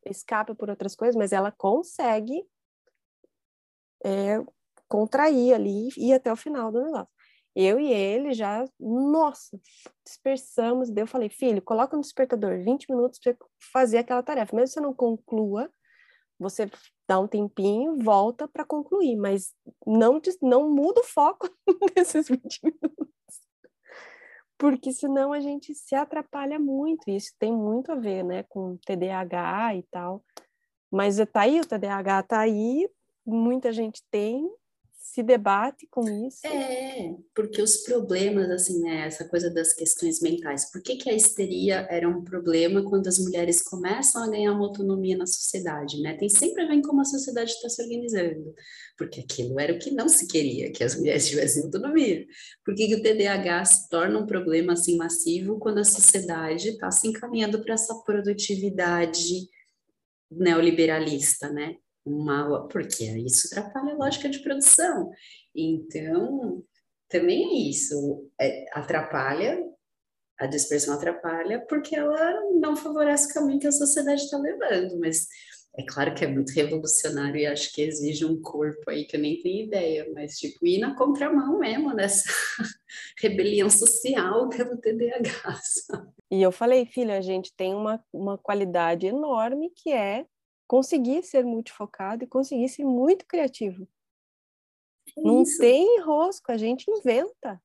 escape 0.04 0.54
por 0.54 0.68
outras 0.68 0.94
coisas, 0.94 1.16
mas 1.16 1.32
ela 1.32 1.50
consegue 1.50 2.44
é, 4.04 4.42
contrair 4.88 5.54
ali 5.54 5.88
e 5.96 6.10
ir 6.10 6.12
até 6.12 6.30
o 6.30 6.36
final 6.36 6.70
do 6.70 6.82
negócio. 6.82 7.08
Eu 7.54 7.78
e 7.78 7.92
ele 7.92 8.32
já, 8.32 8.64
nossa, 8.80 9.58
dispersamos. 10.04 10.90
Daí 10.90 11.02
eu 11.02 11.06
falei, 11.06 11.28
filho, 11.28 11.60
coloca 11.60 11.96
no 11.96 12.02
despertador 12.02 12.62
20 12.64 12.90
minutos 12.90 13.18
para 13.18 13.36
fazer 13.72 13.98
aquela 13.98 14.22
tarefa. 14.22 14.56
Mesmo 14.56 14.68
que 14.68 14.72
você 14.74 14.80
não 14.80 14.94
conclua, 14.94 15.70
você 16.42 16.70
dá 17.08 17.18
um 17.18 17.26
tempinho, 17.26 17.98
volta 17.98 18.46
para 18.46 18.64
concluir, 18.64 19.16
mas 19.16 19.54
não, 19.86 20.20
não 20.42 20.70
muda 20.70 21.00
o 21.00 21.04
foco 21.04 21.48
nesses 21.96 22.28
20 22.28 22.60
minutos 22.62 23.12
porque 24.62 24.92
senão 24.92 25.32
a 25.32 25.40
gente 25.40 25.74
se 25.74 25.92
atrapalha 25.92 26.56
muito. 26.56 27.10
Isso 27.10 27.34
tem 27.36 27.50
muito 27.50 27.90
a 27.90 27.96
ver, 27.96 28.22
né, 28.22 28.44
com 28.44 28.76
TDAH 28.86 29.74
e 29.74 29.82
tal. 29.90 30.24
Mas 30.88 31.16
tá 31.32 31.40
aí, 31.40 31.58
o 31.58 31.66
TDAH 31.66 32.22
tá 32.22 32.38
aí, 32.38 32.88
muita 33.26 33.72
gente 33.72 34.04
tem, 34.08 34.48
se 35.12 35.22
debate 35.22 35.86
com 35.90 36.08
isso. 36.26 36.46
É, 36.46 37.14
porque 37.34 37.60
os 37.60 37.84
problemas, 37.84 38.48
assim, 38.50 38.80
né, 38.80 39.06
essa 39.06 39.28
coisa 39.28 39.50
das 39.50 39.74
questões 39.74 40.22
mentais, 40.22 40.70
por 40.72 40.80
que, 40.82 40.96
que 40.96 41.10
a 41.10 41.12
histeria 41.12 41.86
era 41.90 42.08
um 42.08 42.24
problema 42.24 42.82
quando 42.82 43.08
as 43.08 43.18
mulheres 43.18 43.62
começam 43.62 44.24
a 44.24 44.30
ganhar 44.30 44.52
uma 44.52 44.64
autonomia 44.64 45.14
na 45.14 45.26
sociedade, 45.26 46.00
né? 46.00 46.16
Tem 46.16 46.30
sempre 46.30 46.62
a 46.62 46.66
ver 46.66 46.76
com 46.76 46.92
como 46.92 47.02
a 47.02 47.04
sociedade 47.04 47.50
está 47.50 47.68
se 47.68 47.82
organizando, 47.82 48.54
porque 48.96 49.20
aquilo 49.20 49.60
era 49.60 49.74
o 49.74 49.78
que 49.78 49.90
não 49.90 50.08
se 50.08 50.26
queria, 50.26 50.72
que 50.72 50.82
as 50.82 50.96
mulheres 50.96 51.28
tivessem 51.28 51.64
autonomia. 51.64 52.26
Por 52.64 52.74
que, 52.74 52.86
que 52.86 52.94
o 52.94 53.02
TDAH 53.02 53.64
se 53.66 53.88
torna 53.90 54.18
um 54.18 54.24
problema, 54.24 54.72
assim, 54.72 54.96
massivo 54.96 55.58
quando 55.58 55.76
a 55.78 55.84
sociedade 55.84 56.70
está 56.70 56.90
se 56.90 57.06
encaminhando 57.06 57.62
para 57.62 57.74
essa 57.74 57.94
produtividade 58.02 59.46
neoliberalista, 60.30 61.50
né? 61.50 61.76
Uma, 62.04 62.68
porque 62.68 63.04
isso 63.04 63.48
atrapalha 63.52 63.94
a 63.94 63.96
lógica 63.96 64.28
de 64.28 64.40
produção. 64.40 65.10
Então, 65.54 66.62
também 67.08 67.44
é 67.44 67.70
isso, 67.70 68.28
é, 68.40 68.64
atrapalha, 68.72 69.62
a 70.38 70.46
dispersão 70.46 70.94
atrapalha 70.94 71.64
porque 71.68 71.94
ela 71.94 72.40
não 72.58 72.74
favorece 72.74 73.30
o 73.30 73.34
caminho 73.34 73.60
que 73.60 73.66
a 73.66 73.72
sociedade 73.72 74.22
está 74.22 74.38
levando, 74.38 74.98
mas 74.98 75.28
é 75.78 75.84
claro 75.84 76.14
que 76.14 76.24
é 76.24 76.28
muito 76.28 76.52
revolucionário 76.52 77.40
e 77.40 77.46
acho 77.46 77.72
que 77.72 77.82
exige 77.82 78.26
um 78.26 78.40
corpo 78.42 78.90
aí 78.90 79.04
que 79.04 79.16
eu 79.16 79.20
nem 79.20 79.40
tenho 79.40 79.66
ideia, 79.66 80.06
mas 80.12 80.38
tipo, 80.38 80.66
ir 80.66 80.78
na 80.78 80.94
contramão 80.94 81.58
mesmo 81.58 81.94
nessa 81.94 82.24
rebelião 83.18 83.70
social 83.70 84.48
pelo 84.50 84.76
TDAH. 84.76 85.60
Sabe? 85.62 86.08
E 86.30 86.42
eu 86.42 86.52
falei, 86.52 86.84
filha, 86.84 87.16
a 87.16 87.22
gente 87.22 87.54
tem 87.56 87.74
uma, 87.74 88.02
uma 88.12 88.36
qualidade 88.36 89.06
enorme 89.06 89.70
que 89.74 89.90
é 89.90 90.26
conseguir 90.72 91.22
ser 91.22 91.44
multifocado 91.44 92.24
e 92.24 92.26
conseguir 92.26 92.66
ser 92.70 92.82
muito 92.82 93.26
criativo. 93.26 93.86
É 95.14 95.20
não 95.20 95.42
tem 95.44 96.00
rosco, 96.00 96.50
a 96.50 96.56
gente 96.56 96.90
inventa. 96.90 97.62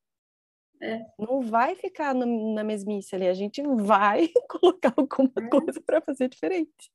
É. 0.82 1.06
Não 1.18 1.40
vai 1.40 1.74
ficar 1.74 2.14
na, 2.14 2.26
na, 2.26 2.66
mesmice 2.66 3.16
ali, 3.16 3.26
a 3.26 3.34
gente 3.34 3.64
vai 3.64 4.28
colocar 4.52 4.94
alguma 4.98 5.32
é. 5.38 5.48
coisa 5.48 5.80
para 5.80 6.02
fazer 6.02 6.28
diferente. 6.28 6.92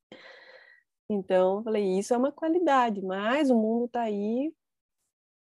Então, 1.09 1.57
eu 1.57 1.63
falei, 1.63 1.99
isso 1.99 2.13
é 2.13 2.19
uma 2.19 2.31
qualidade, 2.31 3.01
mas 3.01 3.49
o 3.49 3.55
mundo 3.55 3.87
está 3.87 4.03
aí 4.03 4.53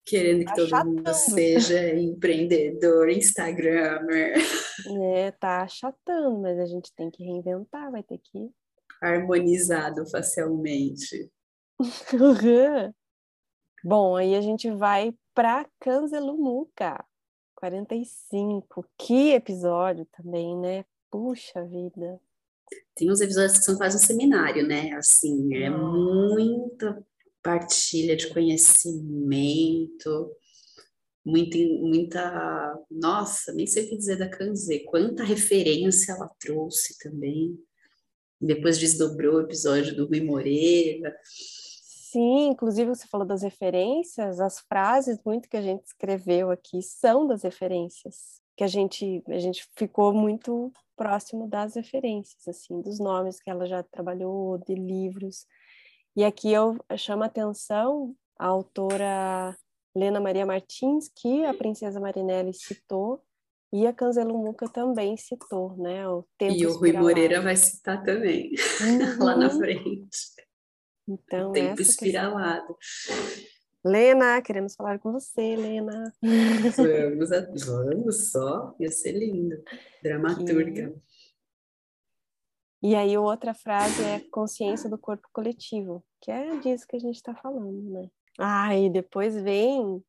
querendo 0.05 0.45
que 0.45 0.61
achatando. 0.61 0.69
todo 0.69 0.85
mundo 0.85 1.13
seja 1.13 1.93
empreendedor, 1.99 3.09
instagramer. 3.09 4.37
É, 5.01 5.31
tá 5.31 5.63
achatando, 5.63 6.39
mas 6.39 6.57
a 6.57 6.65
gente 6.65 6.93
tem 6.95 7.11
que 7.11 7.25
reinventar, 7.25 7.91
vai 7.91 8.03
ter 8.03 8.19
que 8.19 8.49
harmonizado 9.02 10.10
facialmente. 10.10 11.32
Bom, 13.84 14.15
aí 14.15 14.36
a 14.36 14.41
gente 14.41 14.71
vai 14.71 15.13
para 15.34 15.69
Canzelumuca, 15.80 17.06
45. 17.56 18.86
Que 18.98 19.32
episódio 19.32 20.08
também, 20.17 20.58
né? 20.58 20.86
Puxa 21.12 21.63
vida. 21.65 22.19
Tem 22.95 23.12
uns 23.12 23.21
episódios 23.21 23.60
que 23.60 23.65
são 23.65 23.78
quase 23.78 23.98
um 23.98 24.00
seminário, 24.00 24.65
né? 24.67 24.93
Assim, 24.93 25.54
é 25.56 25.69
muita 25.69 27.06
partilha 27.43 28.15
de 28.15 28.28
conhecimento, 28.34 30.32
muita, 31.24 31.58
muita. 31.58 32.86
Nossa, 32.89 33.54
nem 33.54 33.67
sei 33.67 33.86
o 33.86 33.89
que 33.89 33.98
dizer 33.98 34.17
da 34.17 34.30
Canzê, 34.30 34.80
quanta 34.80 35.24
referência 35.24 36.13
ela 36.13 36.30
trouxe 36.39 36.98
também. 36.98 37.56
Depois 38.39 38.78
desdobrou 38.78 39.36
o 39.36 39.41
episódio 39.41 39.95
do 39.95 40.08
Rui 40.08 40.21
Moreira. 40.21 41.15
Sim, 41.24 42.48
inclusive 42.50 42.89
você 42.89 43.08
falou 43.08 43.26
das 43.28 43.41
referências, 43.41 44.39
as 44.39 44.60
frases 44.60 45.19
muito 45.26 45.50
que 45.50 45.58
a 45.58 45.62
gente 45.62 45.86
escreveu 45.86 46.50
aqui 46.50 46.82
são 46.82 47.28
das 47.28 47.43
referências, 47.43 48.41
que 48.56 48.63
a 48.63 48.67
gente 48.67 49.21
a 49.28 49.39
gente 49.39 49.67
ficou 49.76 50.13
muito 50.13 50.71
próximo 50.95 51.48
das 51.48 51.76
referências, 51.76 52.48
assim, 52.48 52.82
dos 52.82 53.00
nomes 53.00 53.41
que 53.41 53.50
ela 53.50 53.65
já 53.65 53.84
trabalhou, 53.84 54.58
de 54.58 54.76
livros. 54.76 55.45
E 56.15 56.24
aqui 56.24 56.54
eu 56.54 56.78
chamo 56.98 57.24
a 57.24 57.26
atenção 57.26 58.15
a 58.38 58.48
autora 58.48 59.58
Lena 59.95 60.19
Maria 60.19 60.45
Martins, 60.45 61.10
que 61.13 61.45
a 61.45 61.54
princesa 61.54 62.00
Marinelli 62.00 62.54
citou, 62.54 63.24
e 63.73 63.86
a 63.86 63.93
Canzelumuca 63.93 64.67
também 64.69 65.17
citou, 65.17 65.75
né? 65.78 66.08
O 66.08 66.25
tempo 66.38 66.56
e 66.56 66.65
o 66.65 66.78
Rui 66.78 66.93
Moreira 66.93 67.41
vai 67.41 67.56
citar 67.56 68.04
também, 68.04 68.51
uhum. 68.82 69.19
lá 69.25 69.36
na 69.36 69.49
frente. 69.49 70.36
Então, 71.08 71.49
o 71.49 71.54
tempo 71.54 71.82
espiralado. 71.82 72.75
Questão. 72.75 73.56
Lena, 73.86 74.41
queremos 74.41 74.75
falar 74.75 74.97
com 74.97 75.12
você, 75.12 75.56
Lena. 75.56 76.12
Vamos, 76.75 77.30
vamos 77.65 78.32
só, 78.32 78.75
ia 78.80 78.89
ser 78.89 79.12
lindo. 79.12 79.56
Dramaturga. 80.01 80.91
E... 82.82 82.89
e 82.89 82.95
aí, 82.95 83.15
outra 83.15 83.54
frase 83.54 84.04
é 84.04 84.19
consciência 84.32 84.89
do 84.89 84.97
corpo 84.97 85.28
coletivo, 85.32 86.04
que 86.19 86.32
é 86.32 86.58
disso 86.58 86.88
que 86.88 86.95
a 86.95 86.99
gente 86.99 87.17
está 87.17 87.36
falando, 87.36 87.91
né? 87.91 88.10
Ah, 88.39 88.75
e 88.75 88.89
depois 88.89 89.36
vem 89.36 90.04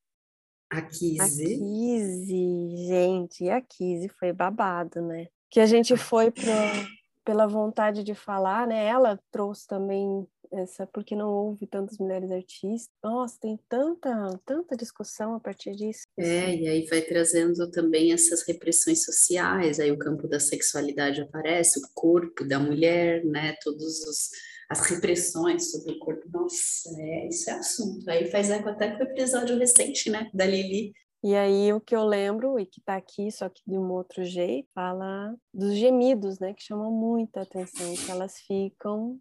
A 0.70 0.82
Kizzy. 0.82 1.20
A 1.20 1.28
Kizzy, 1.28 2.86
gente, 2.86 3.44
e 3.44 3.50
a 3.50 3.60
Kizzy 3.60 4.08
foi 4.08 4.32
babado, 4.32 5.00
né? 5.00 5.28
Que 5.50 5.60
a 5.60 5.66
gente 5.66 5.96
foi 5.96 6.30
pro, 6.30 6.42
pela 7.24 7.46
vontade 7.46 8.02
de 8.02 8.14
falar, 8.14 8.66
né? 8.66 8.86
Ela 8.86 9.18
trouxe 9.30 9.66
também 9.66 10.26
essa, 10.52 10.86
porque 10.86 11.14
não 11.14 11.28
houve 11.28 11.66
tantas 11.66 11.98
mulheres 11.98 12.30
artistas. 12.30 12.94
Nossa, 13.02 13.38
tem 13.40 13.58
tanta, 13.68 14.40
tanta 14.44 14.76
discussão 14.76 15.34
a 15.34 15.40
partir 15.40 15.74
disso. 15.74 16.06
É, 16.16 16.54
e 16.54 16.68
aí 16.68 16.86
vai 16.86 17.02
trazendo 17.02 17.70
também 17.70 18.12
essas 18.12 18.46
repressões 18.46 19.04
sociais, 19.04 19.80
aí 19.80 19.90
o 19.90 19.98
campo 19.98 20.28
da 20.28 20.40
sexualidade 20.40 21.20
aparece, 21.20 21.78
o 21.78 21.88
corpo 21.94 22.44
da 22.44 22.58
mulher, 22.58 23.24
né? 23.24 23.56
Todos 23.62 24.02
os 24.04 24.30
as 24.68 24.80
repressões 24.90 25.70
sobre 25.70 25.92
o 25.92 25.98
corpo. 25.98 26.28
Nossa, 26.30 26.90
é, 26.98 27.28
isso 27.28 27.48
é 27.50 27.54
assunto. 27.54 28.08
Aí 28.08 28.30
faz 28.30 28.50
eco 28.50 28.68
até 28.68 28.90
com 28.90 29.04
o 29.04 29.06
episódio 29.06 29.58
recente, 29.58 30.10
né, 30.10 30.30
da 30.34 30.44
Lili. 30.44 30.92
E 31.24 31.34
aí 31.34 31.72
o 31.72 31.80
que 31.80 31.96
eu 31.96 32.04
lembro, 32.04 32.58
e 32.58 32.66
que 32.66 32.78
está 32.78 32.96
aqui, 32.96 33.30
só 33.30 33.48
que 33.48 33.62
de 33.66 33.76
um 33.76 33.90
outro 33.90 34.24
jeito, 34.24 34.68
fala 34.74 35.34
dos 35.52 35.74
gemidos, 35.74 36.38
né, 36.38 36.54
que 36.54 36.62
chamam 36.62 36.90
muita 36.90 37.42
atenção, 37.42 37.94
que 37.94 38.10
elas 38.10 38.38
ficam 38.38 39.18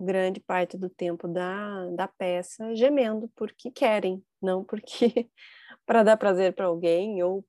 grande 0.00 0.38
parte 0.38 0.76
do 0.76 0.88
tempo 0.88 1.26
da, 1.26 1.86
da 1.90 2.06
peça 2.06 2.74
gemendo 2.74 3.28
porque 3.34 3.70
querem, 3.70 4.22
não 4.40 4.62
porque 4.62 5.28
para 5.84 6.02
dar 6.04 6.16
prazer 6.16 6.54
para 6.54 6.66
alguém 6.66 7.22
ou 7.22 7.44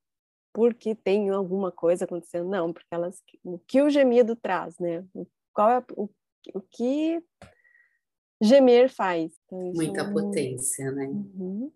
porque 0.51 0.95
tem 0.95 1.29
alguma 1.29 1.71
coisa 1.71 2.05
acontecendo, 2.05 2.49
não, 2.49 2.73
porque 2.73 2.88
elas 2.91 3.21
o 3.43 3.59
que 3.59 3.81
o 3.81 3.89
gemido 3.89 4.35
traz, 4.35 4.79
né? 4.79 5.05
Qual 5.53 5.69
é 5.69 5.83
o 5.95 6.09
o 6.53 6.62
que 6.62 7.21
gemer 8.41 8.89
faz. 8.89 9.31
Então, 9.45 9.71
Muita 9.73 10.01
é... 10.01 10.12
potência, 10.12 10.91
né? 10.91 11.07
Uhum. 11.07 11.71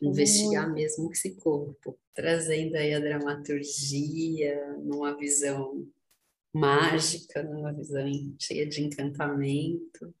Investigar 0.00 0.64
muito. 0.64 0.74
mesmo 0.74 1.12
esse 1.12 1.36
corpo, 1.36 1.98
trazendo 2.12 2.74
aí 2.74 2.92
a 2.92 2.98
dramaturgia 2.98 4.76
numa 4.78 5.16
visão 5.16 5.86
mágica, 6.52 7.42
numa 7.42 7.72
visão 7.72 8.04
cheia 8.38 8.66
de 8.66 8.82
encantamento. 8.82 10.14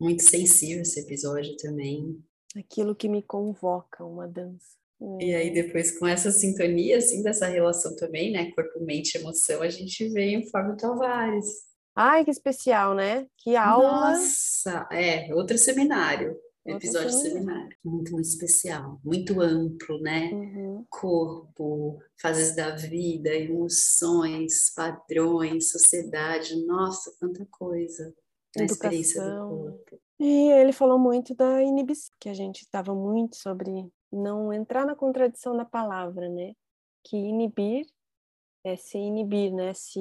Muito 0.00 0.22
sensível 0.22 0.82
esse 0.82 1.00
episódio 1.00 1.56
também. 1.56 2.22
Aquilo 2.56 2.94
que 2.94 3.08
me 3.08 3.20
convoca, 3.20 4.04
uma 4.04 4.28
dança. 4.28 4.78
E 5.20 5.32
aí 5.34 5.52
depois 5.52 5.96
com 5.96 6.06
essa 6.06 6.30
sintonia, 6.30 6.98
assim, 6.98 7.22
dessa 7.22 7.46
relação 7.46 7.94
também, 7.94 8.32
né, 8.32 8.50
corpo, 8.52 8.80
mente, 8.80 9.16
emoção, 9.16 9.62
a 9.62 9.68
gente 9.68 10.08
vê 10.08 10.36
o 10.38 10.50
Fábio 10.50 10.76
Tavares, 10.76 11.67
Ai, 12.00 12.24
que 12.24 12.30
especial, 12.30 12.94
né? 12.94 13.26
Que 13.36 13.56
aula. 13.56 14.12
Nossa, 14.12 14.88
é, 14.92 15.34
outro 15.34 15.58
seminário. 15.58 16.38
Episódio 16.64 17.08
de 17.08 17.22
seminário. 17.22 17.76
Muito, 17.84 18.12
muito 18.12 18.24
especial, 18.24 19.00
muito 19.04 19.40
amplo, 19.40 19.98
né? 20.00 20.30
Uhum. 20.32 20.86
Corpo, 20.88 21.98
fases 22.22 22.54
da 22.54 22.70
vida, 22.70 23.30
emoções, 23.30 24.72
padrões, 24.76 25.72
sociedade, 25.72 26.64
nossa, 26.66 27.12
quanta 27.18 27.44
coisa. 27.50 28.14
A 28.56 28.62
experiência 28.62 29.20
do 29.20 29.48
corpo. 29.48 30.00
E 30.20 30.52
ele 30.52 30.70
falou 30.70 31.00
muito 31.00 31.34
da 31.34 31.60
inibição, 31.64 32.14
que 32.20 32.28
a 32.28 32.34
gente 32.34 32.60
estava 32.60 32.94
muito 32.94 33.34
sobre 33.34 33.90
não 34.12 34.52
entrar 34.52 34.86
na 34.86 34.94
contradição 34.94 35.56
da 35.56 35.64
palavra, 35.64 36.28
né? 36.28 36.52
Que 37.02 37.16
inibir 37.16 37.86
é 38.62 38.76
se 38.76 38.98
inibir, 38.98 39.52
né? 39.52 39.74
Se 39.74 39.98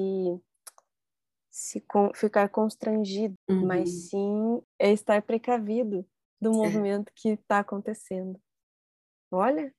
se 1.58 1.82
com, 1.82 2.12
ficar 2.13 2.50
constrangido, 2.50 3.34
uhum. 3.50 3.65
mas 3.65 4.10
sim 4.10 4.62
é 4.78 4.91
estar 4.93 5.24
precavido 5.24 6.06
do 6.39 6.52
é. 6.52 6.54
movimento 6.54 7.12
que 7.15 7.30
está 7.30 7.60
acontecendo. 7.60 8.39
Olha, 9.32 9.74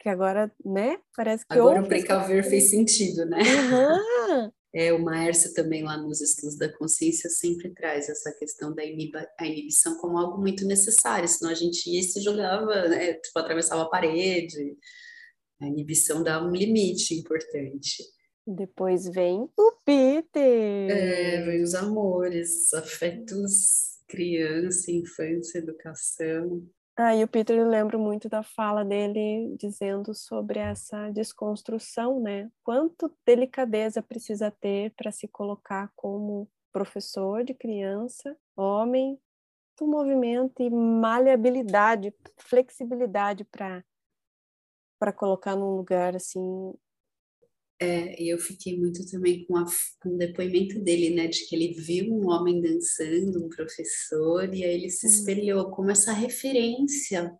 que 0.00 0.08
agora, 0.08 0.52
né? 0.64 0.98
Parece 1.16 1.46
que 1.46 1.56
agora 1.56 1.82
o 1.82 1.86
precaver 1.86 2.42
fez 2.42 2.70
sentido, 2.70 3.24
né? 3.26 3.38
Uhum. 3.38 4.50
É, 4.72 4.92
o 4.92 5.02
Maércio 5.02 5.52
também 5.52 5.82
lá 5.82 5.96
nos 5.96 6.20
estudos 6.20 6.56
da 6.56 6.72
consciência 6.72 7.28
sempre 7.28 7.74
traz 7.74 8.08
essa 8.08 8.32
questão 8.38 8.72
da 8.72 8.84
iniba, 8.84 9.26
inibição 9.40 9.98
como 9.98 10.16
algo 10.16 10.40
muito 10.40 10.64
necessário, 10.64 11.26
senão 11.26 11.50
a 11.50 11.56
gente 11.56 11.90
ia 11.90 11.98
e 11.98 12.04
se 12.04 12.20
jogava, 12.20 12.86
né? 12.88 13.14
Tipo, 13.14 13.40
atravessava 13.40 13.82
a 13.82 13.88
parede. 13.88 14.76
A 15.60 15.66
inibição 15.66 16.22
dá 16.22 16.40
um 16.40 16.52
limite 16.52 17.16
importante. 17.16 18.04
Depois 18.52 19.08
vem 19.08 19.48
o 19.56 19.72
Peter. 19.84 20.90
É, 20.90 21.44
vem 21.44 21.62
os 21.62 21.74
amores, 21.74 22.74
afetos, 22.74 24.00
criança, 24.08 24.90
infância, 24.90 25.58
educação. 25.58 26.66
Ah, 26.96 27.14
e 27.14 27.22
o 27.22 27.28
Peter 27.28 27.56
eu 27.56 27.68
lembro 27.68 27.98
muito 27.98 28.28
da 28.28 28.42
fala 28.42 28.84
dele 28.84 29.56
dizendo 29.56 30.12
sobre 30.12 30.58
essa 30.58 31.10
desconstrução, 31.10 32.20
né? 32.20 32.50
Quanto 32.64 33.10
delicadeza 33.24 34.02
precisa 34.02 34.50
ter 34.50 34.92
para 34.96 35.12
se 35.12 35.28
colocar 35.28 35.92
como 35.94 36.50
professor 36.72 37.44
de 37.44 37.54
criança, 37.54 38.36
homem, 38.56 39.16
do 39.78 39.86
movimento 39.86 40.60
e 40.60 40.68
maleabilidade, 40.68 42.12
flexibilidade 42.36 43.44
para 43.44 43.84
para 44.98 45.14
colocar 45.14 45.56
num 45.56 45.76
lugar 45.76 46.14
assim 46.14 46.74
é, 47.80 48.22
e 48.22 48.28
eu 48.28 48.38
fiquei 48.38 48.78
muito 48.78 49.10
também 49.10 49.46
com, 49.46 49.56
a, 49.56 49.64
com 50.02 50.10
o 50.10 50.18
depoimento 50.18 50.78
dele, 50.80 51.14
né, 51.14 51.28
de 51.28 51.46
que 51.46 51.56
ele 51.56 51.72
viu 51.72 52.12
um 52.12 52.28
homem 52.28 52.60
dançando, 52.60 53.42
um 53.42 53.48
professor, 53.48 54.54
e 54.54 54.62
aí 54.62 54.74
ele 54.74 54.90
se 54.90 55.06
uhum. 55.06 55.12
espelhou 55.12 55.70
como 55.70 55.90
essa 55.90 56.12
referência, 56.12 57.34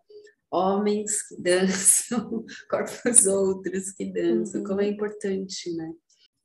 homens 0.49 1.21
que 1.27 1.39
dançam, 1.39 2.43
corpos 2.67 3.27
outros 3.27 3.91
que 3.91 4.11
dançam, 4.11 4.61
uhum. 4.61 4.67
como 4.67 4.81
é 4.81 4.85
uhum. 4.85 4.91
importante, 4.91 5.75
né? 5.75 5.93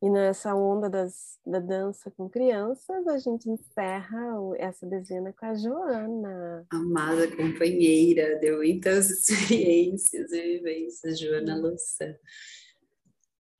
E 0.02 0.10
nessa 0.10 0.54
onda 0.54 0.90
das, 0.90 1.38
da 1.44 1.58
dança 1.58 2.10
com 2.10 2.28
crianças, 2.28 3.06
a 3.08 3.16
gente 3.16 3.48
encerra 3.48 4.20
essa 4.58 4.86
dezena 4.86 5.32
com 5.32 5.46
a 5.46 5.54
Joana. 5.54 6.66
Amada 6.70 7.34
companheira, 7.34 8.38
deu 8.40 8.58
muitas 8.58 9.08
experiências 9.26 10.30
e 10.32 10.58
vivências, 10.58 11.18
Joana 11.18 11.56
Louçã 11.56 12.14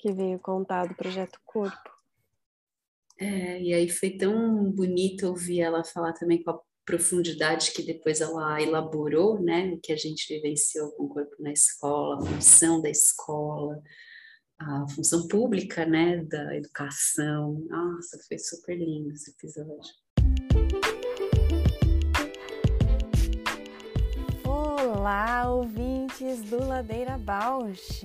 que 0.07 0.13
veio 0.13 0.39
contar 0.39 0.87
do 0.87 0.95
projeto 0.95 1.41
Corpo. 1.45 1.91
É, 3.19 3.61
e 3.61 3.75
aí 3.75 3.89
foi 3.89 4.11
tão 4.11 4.71
bonito 4.71 5.27
ouvir 5.27 5.63
ela 5.63 5.83
falar 5.83 6.13
também 6.13 6.41
com 6.45 6.53
a 6.53 6.61
profundidade 6.85 7.73
que 7.73 7.83
depois 7.83 8.21
ela 8.21 8.63
elaborou, 8.63 9.43
né, 9.43 9.73
o 9.73 9.81
que 9.81 9.93
a 9.93 9.97
gente 9.97 10.33
vivenciou 10.33 10.93
com 10.93 11.05
o 11.05 11.09
corpo 11.09 11.35
na 11.41 11.51
escola, 11.51 12.21
a 12.21 12.25
função 12.25 12.81
da 12.81 12.89
escola, 12.89 13.83
a 14.61 14.87
função 14.91 15.27
pública, 15.27 15.85
né, 15.85 16.23
da 16.25 16.57
educação. 16.57 17.67
Nossa, 17.69 18.17
foi 18.29 18.39
super 18.39 18.77
lindo 18.77 19.13
esse 19.13 19.33
episódio. 19.33 19.93
Olá, 24.45 25.51
ouvintes 25.51 26.43
do 26.43 26.65
Ladeira 26.65 27.19
Bausch. 27.19 28.05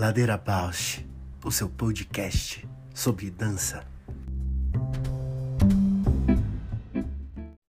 Ladeira 0.00 0.38
Bausch, 0.38 1.04
o 1.44 1.50
seu 1.50 1.68
podcast 1.68 2.66
sobre 2.94 3.30
dança. 3.30 3.86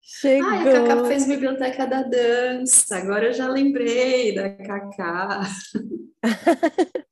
Chegou. 0.00 0.48
Ai, 0.48 0.74
a 0.74 0.88
Cacá 0.88 1.04
fez 1.04 1.26
Biblioteca 1.26 1.86
da 1.86 2.02
Dança, 2.02 2.96
agora 2.96 3.26
eu 3.26 3.32
já 3.34 3.46
lembrei 3.46 4.34
da 4.34 4.48
Cacá. 4.56 5.42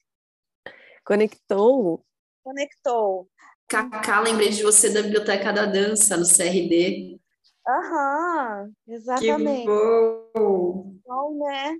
Conectou? 1.05 2.03
Conectou. 2.43 3.29
Cacá, 3.69 4.19
lembrei 4.21 4.49
de 4.49 4.63
você 4.63 4.89
da 4.89 5.03
Biblioteca 5.03 5.53
da 5.53 5.67
Dança, 5.67 6.17
no 6.17 6.25
CRD. 6.25 7.21
Aham, 7.69 8.73
exatamente. 8.89 9.61
Que 9.61 9.67
bom! 9.67 10.97
Bom, 11.05 11.39
né? 11.39 11.77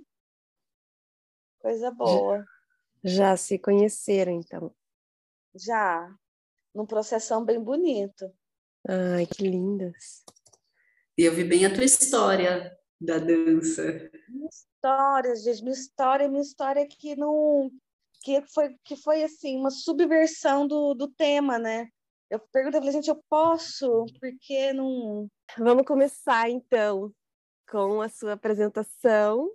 Coisa 1.59 1.89
boa. 1.89 2.45
Já 3.03 3.35
se 3.35 3.59
conheceram, 3.59 4.31
então? 4.31 4.73
Já, 5.53 6.13
num 6.73 6.85
processão 6.85 7.43
bem 7.43 7.61
bonito. 7.61 8.31
Ai, 8.87 9.25
que 9.25 9.43
lindas. 9.43 10.23
E 11.17 11.23
eu 11.23 11.33
vi 11.33 11.43
bem 11.43 11.65
a 11.65 11.73
tua 11.73 11.83
história 11.83 12.75
da 12.99 13.19
dança. 13.19 13.83
Minha 14.29 14.49
história, 14.49 15.35
gente, 15.35 15.63
minha 15.63 15.73
história, 15.73 16.27
minha 16.29 16.41
história 16.41 16.87
que 16.87 17.15
não 17.15 17.69
que 18.23 18.41
foi 18.53 18.75
que 18.85 18.95
foi 18.95 19.23
assim 19.23 19.57
uma 19.57 19.69
subversão 19.69 20.65
do, 20.65 20.93
do 20.93 21.09
tema, 21.09 21.59
né? 21.59 21.89
Eu 22.29 22.39
perguntei, 22.39 22.79
falei, 22.79 22.93
gente, 22.93 23.09
eu 23.09 23.21
posso? 23.29 24.05
Porque 24.19 24.73
não. 24.73 25.29
Vamos 25.57 25.85
começar 25.85 26.49
então 26.49 27.13
com 27.69 28.01
a 28.01 28.09
sua 28.09 28.33
apresentação, 28.33 29.51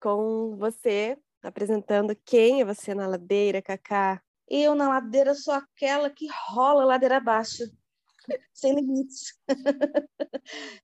com 0.00 0.56
você 0.56 1.18
apresentando 1.42 2.16
quem 2.24 2.60
é 2.60 2.64
você 2.64 2.94
na 2.94 3.06
ladeira, 3.06 3.62
Cacá. 3.62 4.22
Eu 4.48 4.74
na 4.74 4.88
ladeira 4.88 5.34
sou 5.34 5.54
aquela 5.54 6.10
que 6.10 6.26
rola 6.48 6.84
ladeira 6.84 7.18
abaixo, 7.18 7.64
sem 8.52 8.74
limites. 8.74 9.38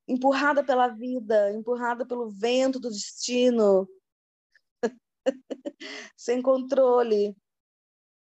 empurrada 0.06 0.64
pela 0.64 0.88
vida, 0.88 1.52
empurrada 1.52 2.06
pelo 2.06 2.30
vento 2.30 2.78
do 2.78 2.88
destino, 2.88 3.88
sem 6.16 6.40
controle, 6.40 7.36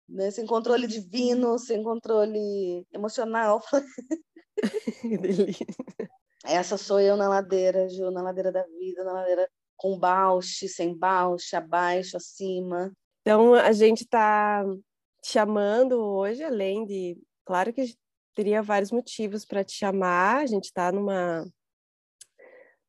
né? 0.10 0.32
sem 0.32 0.46
controle 0.46 0.88
divino, 0.88 1.60
sem 1.60 1.84
controle 1.84 2.86
emocional. 2.92 3.62
Essa 6.44 6.78
sou 6.78 7.00
eu 7.00 7.16
na 7.16 7.28
ladeira, 7.28 7.88
Ju, 7.90 8.12
na 8.12 8.22
ladeira 8.22 8.52
da 8.52 8.64
vida, 8.64 9.04
na 9.04 9.14
ladeira 9.14 9.50
com 9.76 9.98
bauche, 9.98 10.68
sem 10.68 10.96
bauche, 10.96 11.56
abaixo, 11.56 12.18
acima. 12.18 12.92
Então, 13.22 13.54
a 13.54 13.72
gente 13.72 14.04
está 14.04 14.64
chamando 15.24 15.94
hoje, 16.00 16.44
além 16.44 16.86
de. 16.86 17.18
Claro 17.44 17.74
que 17.74 17.96
teria 18.36 18.62
vários 18.62 18.92
motivos 18.92 19.46
para 19.46 19.64
te 19.64 19.74
chamar, 19.74 20.44
a 20.44 20.46
gente 20.46 20.66
está 20.66 20.92
numa. 20.92 21.46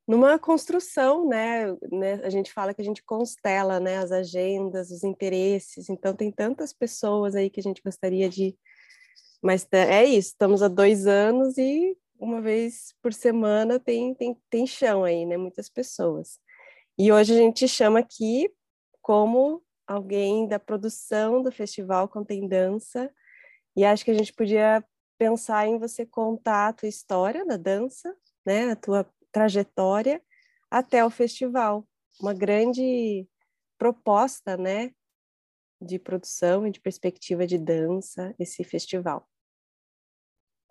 Numa 0.07 0.38
construção, 0.38 1.27
né? 1.27 1.66
né? 1.90 2.14
A 2.22 2.31
gente 2.31 2.53
fala 2.53 2.72
que 2.72 2.81
a 2.81 2.85
gente 2.85 3.03
constela 3.03 3.81
né? 3.81 3.99
as 3.99 4.12
agendas, 4.12 4.92
os 4.92 5.03
interesses, 5.03 5.88
então 5.88 6.14
tem 6.14 6.31
tantas 6.31 6.72
pessoas 6.72 7.35
aí 7.35 7.51
que 7.51 7.59
a 7.59 7.62
gente 7.62 7.83
gostaria 7.83 8.29
de. 8.29 8.57
Mas 9.42 9.66
é 9.72 10.05
isso, 10.05 10.29
estamos 10.29 10.62
há 10.62 10.68
dois 10.68 11.07
anos 11.07 11.59
e 11.59 11.96
uma 12.18 12.40
vez 12.40 12.94
por 13.03 13.12
semana 13.12 13.79
tem, 13.81 14.14
tem, 14.14 14.37
tem 14.49 14.66
chão 14.66 15.05
aí, 15.05 15.27
né? 15.27 15.37
Muitas 15.37 15.68
pessoas. 15.68 16.38
E 16.99 17.13
hoje 17.13 17.35
a 17.35 17.37
gente 17.37 17.69
chama 17.69 17.99
aqui 17.99 18.51
como 19.03 19.63
alguém 19.87 20.49
da 20.49 20.59
produção 20.59 21.43
do 21.43 21.53
festival 21.53 22.09
Contém 22.09 22.49
Dança, 22.49 23.13
e 23.77 23.85
acho 23.85 24.03
que 24.03 24.11
a 24.11 24.15
gente 24.15 24.33
podia 24.33 24.83
pensar 25.19 25.67
em 25.67 25.79
você 25.79 26.07
contar 26.07 26.69
a 26.69 26.73
tua 26.73 26.89
história 26.89 27.45
da 27.45 27.59
dança, 27.59 28.17
né, 28.47 28.71
a 28.71 28.77
tua 28.77 29.07
trajetória 29.31 30.23
até 30.71 31.05
o 31.05 31.11
festival. 31.11 31.87
Uma 32.19 32.33
grande 32.33 33.29
proposta, 33.77 34.57
né, 34.57 34.91
de 35.79 35.99
produção 35.99 36.67
e 36.67 36.71
de 36.71 36.81
perspectiva 36.81 37.47
de 37.47 37.59
dança, 37.59 38.35
esse 38.39 38.65
festival. 38.65 39.29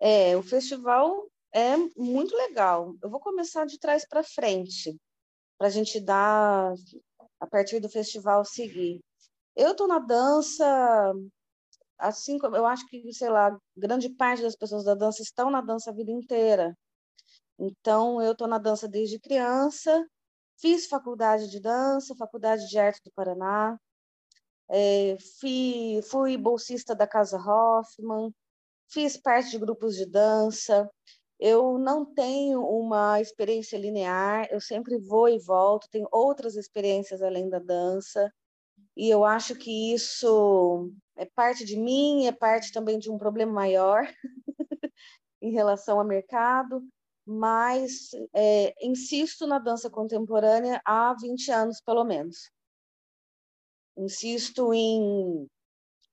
É, 0.00 0.36
o 0.36 0.42
festival 0.42 1.30
é 1.54 1.76
muito 1.96 2.36
legal. 2.36 2.96
Eu 3.00 3.08
vou 3.08 3.20
começar 3.20 3.64
de 3.64 3.78
trás 3.78 4.04
para 4.04 4.24
frente 4.24 5.00
para 5.58 5.68
a 5.68 5.70
gente 5.70 6.00
dar, 6.00 6.72
a 7.40 7.46
partir 7.46 7.80
do 7.80 7.88
festival, 7.88 8.44
seguir. 8.44 9.00
Eu 9.54 9.72
estou 9.72 9.88
na 9.88 9.98
dança, 9.98 11.14
assim 11.98 12.38
como 12.38 12.56
eu 12.56 12.66
acho 12.66 12.86
que, 12.88 13.12
sei 13.12 13.30
lá, 13.30 13.56
grande 13.76 14.10
parte 14.10 14.42
das 14.42 14.56
pessoas 14.56 14.84
da 14.84 14.94
dança 14.94 15.22
estão 15.22 15.50
na 15.50 15.60
dança 15.60 15.90
a 15.90 15.94
vida 15.94 16.12
inteira. 16.12 16.76
Então, 17.58 18.20
eu 18.20 18.32
estou 18.32 18.46
na 18.46 18.58
dança 18.58 18.86
desde 18.88 19.18
criança, 19.18 20.06
fiz 20.60 20.86
faculdade 20.86 21.50
de 21.50 21.60
dança, 21.60 22.14
faculdade 22.16 22.68
de 22.68 22.78
arte 22.78 23.00
do 23.04 23.10
Paraná, 23.12 23.78
é, 24.68 25.16
fui, 25.40 26.00
fui 26.10 26.36
bolsista 26.36 26.94
da 26.94 27.06
Casa 27.06 27.38
Hoffman, 27.38 28.32
fiz 28.88 29.16
parte 29.16 29.50
de 29.50 29.58
grupos 29.58 29.96
de 29.96 30.06
dança, 30.06 30.90
eu 31.38 31.78
não 31.78 32.04
tenho 32.04 32.62
uma 32.62 33.20
experiência 33.20 33.76
linear, 33.76 34.48
eu 34.50 34.60
sempre 34.60 34.98
vou 34.98 35.28
e 35.28 35.38
volto, 35.38 35.88
tenho 35.90 36.08
outras 36.10 36.56
experiências 36.56 37.22
além 37.22 37.48
da 37.48 37.58
dança, 37.58 38.32
e 38.96 39.10
eu 39.10 39.24
acho 39.24 39.54
que 39.54 39.92
isso 39.92 40.90
é 41.16 41.26
parte 41.26 41.64
de 41.64 41.76
mim, 41.76 42.26
é 42.26 42.32
parte 42.32 42.72
também 42.72 42.98
de 42.98 43.10
um 43.10 43.18
problema 43.18 43.52
maior 43.52 44.06
em 45.42 45.50
relação 45.52 45.98
ao 45.98 46.06
mercado, 46.06 46.82
mas 47.26 48.10
é, 48.34 48.74
insisto 48.80 49.46
na 49.46 49.58
dança 49.58 49.90
contemporânea 49.90 50.80
há 50.84 51.14
20 51.20 51.50
anos, 51.50 51.80
pelo 51.80 52.04
menos. 52.04 52.50
Insisto 53.96 54.72
em 54.72 55.46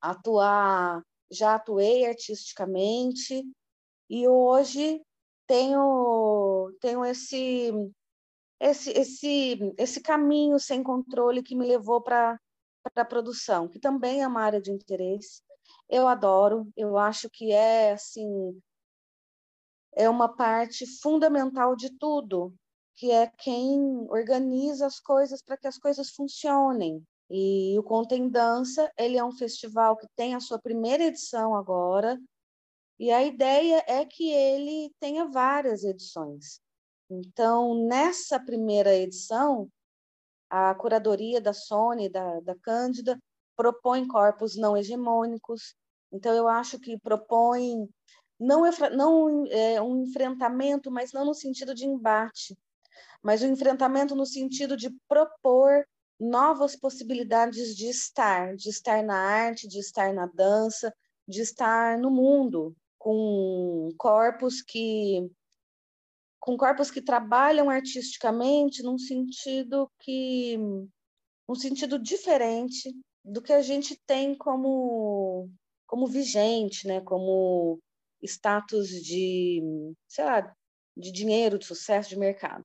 atuar, 0.01 1.01
já 1.31 1.55
atuei 1.55 2.05
artisticamente, 2.05 3.43
e 4.09 4.27
hoje 4.27 5.01
tenho, 5.47 6.75
tenho 6.79 7.05
esse, 7.05 7.71
esse, 8.59 8.91
esse, 8.91 9.73
esse 9.77 10.01
caminho 10.01 10.59
sem 10.59 10.83
controle 10.83 11.43
que 11.43 11.55
me 11.55 11.65
levou 11.65 12.01
para 12.01 12.39
a 12.95 13.05
produção, 13.05 13.67
que 13.67 13.79
também 13.79 14.21
é 14.21 14.27
uma 14.27 14.41
área 14.41 14.61
de 14.61 14.71
interesse. 14.71 15.41
Eu 15.89 16.07
adoro, 16.07 16.67
eu 16.75 16.97
acho 16.97 17.29
que 17.29 17.51
é 17.51 17.93
assim 17.93 18.59
é 19.95 20.09
uma 20.09 20.27
parte 20.27 20.85
fundamental 21.01 21.75
de 21.75 21.89
tudo, 21.97 22.53
que 22.95 23.11
é 23.11 23.27
quem 23.27 23.79
organiza 24.09 24.85
as 24.85 24.99
coisas 24.99 25.41
para 25.41 25.57
que 25.57 25.67
as 25.67 25.77
coisas 25.77 26.11
funcionem. 26.11 27.03
E 27.29 27.77
o 27.79 27.83
Contem 27.83 28.29
Dança, 28.29 28.91
ele 28.97 29.17
é 29.17 29.23
um 29.23 29.31
festival 29.31 29.97
que 29.97 30.07
tem 30.15 30.35
a 30.35 30.39
sua 30.39 30.59
primeira 30.59 31.03
edição 31.03 31.55
agora, 31.55 32.19
e 33.03 33.11
a 33.11 33.21
ideia 33.21 33.83
é 33.85 34.05
que 34.05 34.31
ele 34.31 34.89
tenha 34.97 35.25
várias 35.25 35.83
edições. 35.83 36.61
Então, 37.09 37.85
nessa 37.85 38.39
primeira 38.39 38.95
edição, 38.95 39.69
a 40.49 40.73
curadoria 40.73 41.41
da 41.41 41.51
Sony, 41.51 42.07
da, 42.07 42.39
da 42.39 42.55
Cândida, 42.55 43.21
propõe 43.57 44.07
corpos 44.07 44.55
não 44.55 44.77
hegemônicos. 44.77 45.75
Então, 46.13 46.33
eu 46.33 46.47
acho 46.47 46.79
que 46.79 46.97
propõe 46.97 47.89
não, 48.39 48.61
não 48.95 49.45
é, 49.47 49.81
um 49.81 50.03
enfrentamento, 50.03 50.89
mas 50.89 51.11
não 51.11 51.25
no 51.25 51.33
sentido 51.33 51.75
de 51.75 51.85
embate, 51.85 52.57
mas 53.21 53.43
um 53.43 53.51
enfrentamento 53.51 54.15
no 54.15 54.25
sentido 54.25 54.77
de 54.77 54.89
propor 55.09 55.85
novas 56.17 56.73
possibilidades 56.73 57.75
de 57.75 57.87
estar, 57.87 58.55
de 58.55 58.69
estar 58.69 59.03
na 59.03 59.17
arte, 59.17 59.67
de 59.67 59.79
estar 59.79 60.13
na 60.13 60.25
dança, 60.25 60.95
de 61.27 61.41
estar 61.41 61.97
no 61.97 62.09
mundo, 62.09 62.73
com 63.03 63.89
corpos 63.97 64.61
que 64.61 65.29
com 66.39 66.55
corpos 66.55 66.89
que 66.89 67.01
trabalham 67.01 67.69
artisticamente 67.69 68.81
num 68.81 68.97
sentido 68.97 69.91
que 69.99 70.57
um 71.49 71.53
sentido 71.53 71.99
diferente 71.99 72.95
do 73.23 73.41
que 73.41 73.51
a 73.51 73.61
gente 73.61 73.99
tem 74.07 74.33
como 74.33 75.49
como 75.85 76.07
vigente, 76.07 76.87
né, 76.87 77.01
como 77.01 77.77
status 78.21 78.87
de, 78.89 79.61
sei 80.07 80.23
lá, 80.23 80.55
de 80.95 81.11
dinheiro, 81.11 81.59
de 81.59 81.65
sucesso 81.65 82.09
de 82.09 82.17
mercado. 82.17 82.63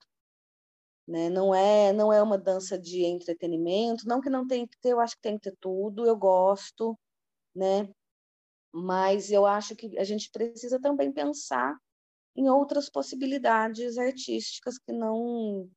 Né? 1.06 1.28
Não 1.28 1.52
é 1.52 1.92
não 1.92 2.12
é 2.12 2.22
uma 2.22 2.38
dança 2.38 2.78
de 2.78 3.04
entretenimento, 3.04 4.06
não 4.06 4.20
que 4.20 4.30
não 4.30 4.46
tem 4.46 4.68
que 4.68 4.78
ter, 4.80 4.92
eu 4.92 5.00
acho 5.00 5.16
que 5.16 5.22
tem 5.22 5.36
que 5.36 5.50
ter 5.50 5.56
tudo, 5.60 6.06
eu 6.06 6.16
gosto, 6.16 6.96
né? 7.54 7.88
Mas 8.72 9.30
eu 9.30 9.46
acho 9.46 9.74
que 9.74 9.98
a 9.98 10.04
gente 10.04 10.30
precisa 10.30 10.80
também 10.80 11.12
pensar 11.12 11.76
em 12.36 12.48
outras 12.48 12.88
possibilidades 12.88 13.98
artísticas 13.98 14.78
que 14.78 14.92
não 14.92 15.68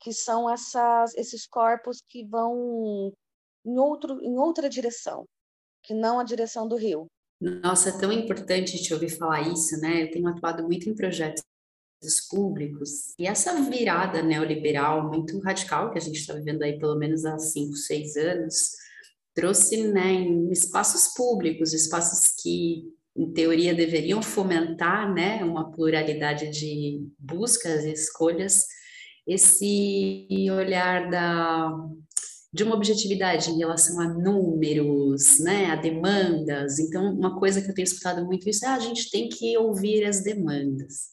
que 0.00 0.12
são 0.12 0.48
essas 0.48 1.14
esses 1.16 1.46
corpos 1.46 2.00
que 2.08 2.24
vão 2.24 3.12
em 3.64 3.78
outro 3.78 4.22
em 4.22 4.38
outra 4.38 4.68
direção 4.68 5.26
que 5.82 5.92
não 5.92 6.18
a 6.18 6.24
direção 6.24 6.68
do 6.68 6.76
rio. 6.76 7.06
Nossa 7.40 7.90
é 7.90 7.98
tão 7.98 8.12
importante 8.12 8.82
te 8.82 8.92
ouvir 8.92 9.10
falar 9.10 9.42
isso 9.42 9.78
né? 9.80 10.04
Eu 10.04 10.10
tenho 10.10 10.28
atuado 10.28 10.62
muito 10.62 10.88
em 10.88 10.94
projetos 10.94 11.42
públicos 12.30 13.14
e 13.18 13.26
essa 13.26 13.60
virada 13.62 14.22
neoliberal 14.22 15.08
muito 15.08 15.38
radical 15.40 15.90
que 15.90 15.98
a 15.98 16.00
gente 16.00 16.20
está 16.20 16.32
vivendo 16.32 16.62
aí 16.62 16.78
pelo 16.78 16.96
menos 16.96 17.24
há 17.24 17.38
cinco 17.38 17.74
seis 17.74 18.16
anos 18.16 18.76
trouxe 19.38 19.84
né, 19.92 20.12
em 20.14 20.50
espaços 20.50 21.14
públicos, 21.14 21.72
espaços 21.72 22.34
que, 22.42 22.92
em 23.16 23.32
teoria, 23.32 23.72
deveriam 23.72 24.20
fomentar 24.20 25.14
né, 25.14 25.44
uma 25.44 25.70
pluralidade 25.70 26.50
de 26.50 27.06
buscas 27.16 27.84
e 27.84 27.92
escolhas, 27.92 28.64
esse 29.24 30.26
olhar 30.50 31.08
da 31.08 31.72
de 32.50 32.64
uma 32.64 32.74
objetividade 32.74 33.50
em 33.50 33.58
relação 33.58 34.00
a 34.00 34.08
números, 34.08 35.38
né, 35.38 35.66
a 35.66 35.76
demandas. 35.76 36.78
Então, 36.78 37.14
uma 37.14 37.38
coisa 37.38 37.60
que 37.60 37.70
eu 37.70 37.74
tenho 37.74 37.84
escutado 37.84 38.24
muito 38.24 38.48
isso 38.48 38.64
é 38.64 38.68
ah, 38.68 38.74
a 38.74 38.80
gente 38.80 39.10
tem 39.10 39.28
que 39.28 39.56
ouvir 39.58 40.02
as 40.04 40.22
demandas. 40.22 41.10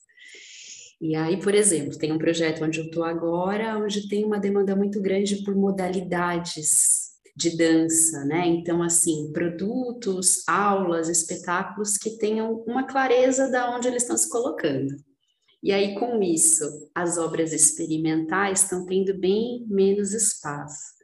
E 1.00 1.14
aí, 1.14 1.38
por 1.38 1.54
exemplo, 1.54 1.98
tem 1.98 2.14
um 2.14 2.18
projeto 2.18 2.64
onde 2.64 2.80
eu 2.80 2.86
estou 2.86 3.04
agora, 3.04 3.78
onde 3.78 4.08
tem 4.08 4.24
uma 4.24 4.40
demanda 4.40 4.78
muito 4.78 5.02
grande 5.02 5.44
por 5.44 5.54
modalidades 5.54 6.95
de 7.36 7.58
dança, 7.58 8.24
né? 8.24 8.48
Então, 8.48 8.82
assim, 8.82 9.32
produtos, 9.34 10.48
aulas, 10.48 11.10
espetáculos 11.10 11.98
que 11.98 12.18
tenham 12.18 12.64
uma 12.66 12.88
clareza 12.88 13.52
da 13.52 13.76
onde 13.76 13.88
eles 13.88 14.04
estão 14.04 14.18
se 14.18 14.30
colocando. 14.30 14.96
E 15.62 15.72
aí, 15.72 15.96
com 15.96 16.22
isso, 16.22 16.64
as 16.94 17.18
obras 17.18 17.52
experimentais 17.52 18.62
estão 18.62 18.86
tendo 18.86 19.18
bem 19.18 19.66
menos 19.68 20.14
espaço. 20.14 20.96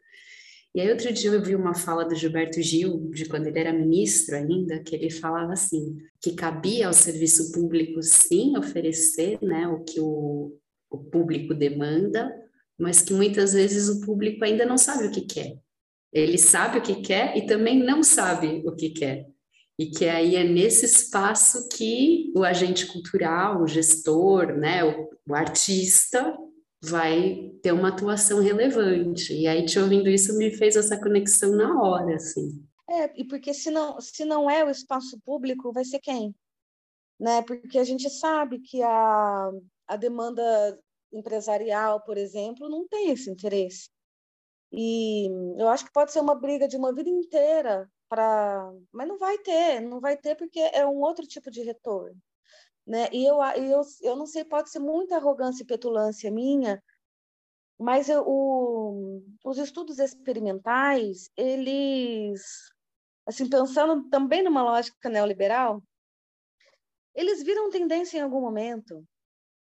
E 0.74 0.80
aí, 0.80 0.90
outro 0.90 1.12
dia 1.12 1.32
eu 1.32 1.44
vi 1.44 1.54
uma 1.54 1.74
fala 1.74 2.06
do 2.06 2.16
Gilberto 2.16 2.62
Gil, 2.62 3.10
de 3.12 3.26
quando 3.26 3.48
ele 3.48 3.60
era 3.60 3.74
ministro 3.74 4.38
ainda, 4.38 4.80
que 4.80 4.96
ele 4.96 5.10
falava 5.10 5.52
assim, 5.52 5.98
que 6.22 6.34
cabia 6.34 6.88
ao 6.88 6.94
serviço 6.94 7.52
público, 7.52 8.02
sim, 8.02 8.58
oferecer 8.58 9.38
né, 9.42 9.68
o 9.68 9.84
que 9.84 10.00
o, 10.00 10.58
o 10.90 10.98
público 10.98 11.54
demanda, 11.54 12.32
mas 12.80 13.02
que 13.02 13.14
muitas 13.14 13.52
vezes 13.52 13.90
o 13.90 14.00
público 14.06 14.46
ainda 14.46 14.66
não 14.66 14.78
sabe 14.78 15.08
o 15.08 15.12
que 15.12 15.22
quer. 15.22 15.60
Ele 16.12 16.38
sabe 16.38 16.80
o 16.80 16.82
que 16.82 17.02
quer 17.02 17.38
e 17.38 17.46
também 17.46 17.82
não 17.82 18.04
sabe 18.04 18.64
o 18.66 18.76
que 18.76 18.90
quer. 18.90 19.28
E 19.80 19.88
que 19.88 20.06
aí 20.06 20.36
é 20.36 20.44
nesse 20.44 20.86
espaço 20.86 21.68
que 21.70 22.32
o 22.36 22.44
agente 22.44 22.86
cultural, 22.86 23.62
o 23.62 23.68
gestor, 23.68 24.56
né, 24.58 24.84
o, 24.84 25.10
o 25.28 25.34
artista, 25.34 26.38
vai 26.84 27.52
ter 27.62 27.72
uma 27.72 27.90
atuação 27.90 28.42
relevante. 28.42 29.34
E 29.34 29.48
aí, 29.48 29.66
te 29.66 29.80
ouvindo 29.80 30.10
isso, 30.10 30.38
me 30.38 30.52
fez 30.52 30.76
essa 30.76 31.00
conexão 31.00 31.56
na 31.56 31.82
hora, 31.82 32.16
assim. 32.16 32.64
É, 32.90 33.22
e 33.22 33.26
porque 33.26 33.54
se 33.54 33.72
não, 33.72 34.02
se 34.02 34.26
não 34.26 34.50
é 34.50 34.66
o 34.66 34.70
espaço 34.70 35.20
público, 35.24 35.72
vai 35.72 35.86
ser 35.86 36.00
quem? 36.00 36.36
Né? 37.20 37.42
Porque 37.44 37.78
a 37.78 37.84
gente 37.84 38.10
sabe 38.10 38.60
que 38.60 38.82
a, 38.82 39.52
a 39.88 39.96
demanda 39.96 40.44
empresarial, 41.14 42.02
por 42.02 42.18
exemplo, 42.18 42.68
não 42.68 42.88
tem 42.88 43.12
esse 43.12 43.30
interesse. 43.30 43.90
E 44.72 45.28
eu 45.58 45.68
acho 45.68 45.86
que 45.86 45.92
pode 45.92 46.12
ser 46.12 46.22
uma 46.22 46.36
briga 46.36 46.68
de 46.68 46.78
uma 46.78 46.94
vida 46.94 47.10
inteira 47.10 47.90
para, 48.08 48.72
mas 48.92 49.08
não 49.08 49.18
vai 49.18 49.38
ter, 49.38 49.82
não 49.82 50.00
vai 50.00 50.16
ter 50.18 50.36
porque 50.36 50.60
é 50.60 50.86
um 50.86 51.02
outro 51.02 51.26
tipo 51.28 51.52
de 51.52 51.62
retorno. 51.62 52.18
Né? 52.88 53.10
E 53.12 53.26
eu, 53.26 53.42
eu, 53.42 53.82
eu 54.02 54.16
não 54.16 54.26
sei, 54.26 54.44
pode 54.44 54.70
ser 54.70 54.80
muita 54.80 55.18
arrogância 55.18 55.64
e 55.64 55.68
petulância 55.68 56.32
minha, 56.32 56.82
mas 57.80 58.10
eu, 58.10 58.24
o, 58.28 59.24
os 59.44 59.58
estudos 59.58 60.00
experimentais, 60.00 61.30
eles, 61.36 62.44
assim, 63.26 63.50
pensando 63.50 64.08
também 64.10 64.44
numa 64.44 64.64
lógica 64.64 65.10
neoliberal, 65.10 65.84
eles 67.16 67.44
viram 67.44 67.70
tendência 67.70 68.18
em 68.18 68.22
algum 68.22 68.40
momento. 68.40 69.04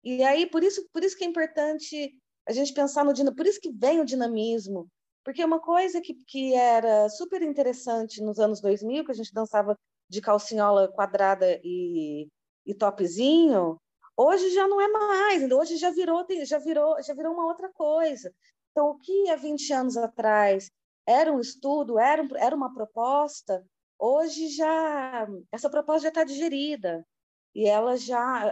E 0.03 0.23
aí, 0.23 0.47
por 0.47 0.63
isso, 0.63 0.87
por 0.93 1.03
isso 1.03 1.17
que 1.17 1.25
é 1.25 1.27
importante 1.27 2.15
a 2.47 2.53
gente 2.53 2.73
pensar 2.73 3.05
no 3.05 3.35
por 3.35 3.47
isso 3.47 3.61
que 3.61 3.73
vem 3.73 4.01
o 4.01 4.05
dinamismo, 4.05 4.89
porque 5.25 5.45
uma 5.45 5.61
coisa 5.61 6.01
que, 6.01 6.15
que 6.27 6.55
era 6.55 7.09
super 7.09 7.43
interessante 7.43 8.23
nos 8.23 8.39
anos 8.39 8.61
2000, 8.61 9.05
que 9.05 9.11
a 9.11 9.15
gente 9.15 9.33
dançava 9.33 9.79
de 10.09 10.21
calcinhola 10.21 10.89
quadrada 10.89 11.61
e 11.65 12.29
e 12.67 12.75
topzinho, 12.75 13.79
hoje 14.17 14.51
já 14.51 14.67
não 14.67 14.81
é 14.81 14.89
mais, 14.89 15.51
hoje 15.51 15.77
já 15.77 15.91
virou, 15.91 16.25
já 16.45 16.59
virou, 16.59 17.03
já 17.03 17.15
virou 17.15 17.35
uma 17.35 17.47
outra 17.47 17.71
coisa. 17.73 18.35
Então, 18.71 18.91
o 18.91 18.99
que 18.99 19.31
há 19.31 19.37
20 19.37 19.73
anos 19.73 19.97
atrás 19.97 20.71
era 21.07 21.33
um 21.33 21.41
estudo, 21.41 21.99
era, 21.99 22.23
um, 22.23 22.29
era 22.37 22.57
uma 22.57 22.73
proposta, 22.73 23.65
hoje 23.99 24.49
já 24.49 25.27
essa 25.53 25.71
proposta 25.71 26.05
já 26.05 26.09
está 26.09 26.25
digerida 26.25 27.07
e 27.55 27.67
ela 27.67 27.97
já 27.97 28.47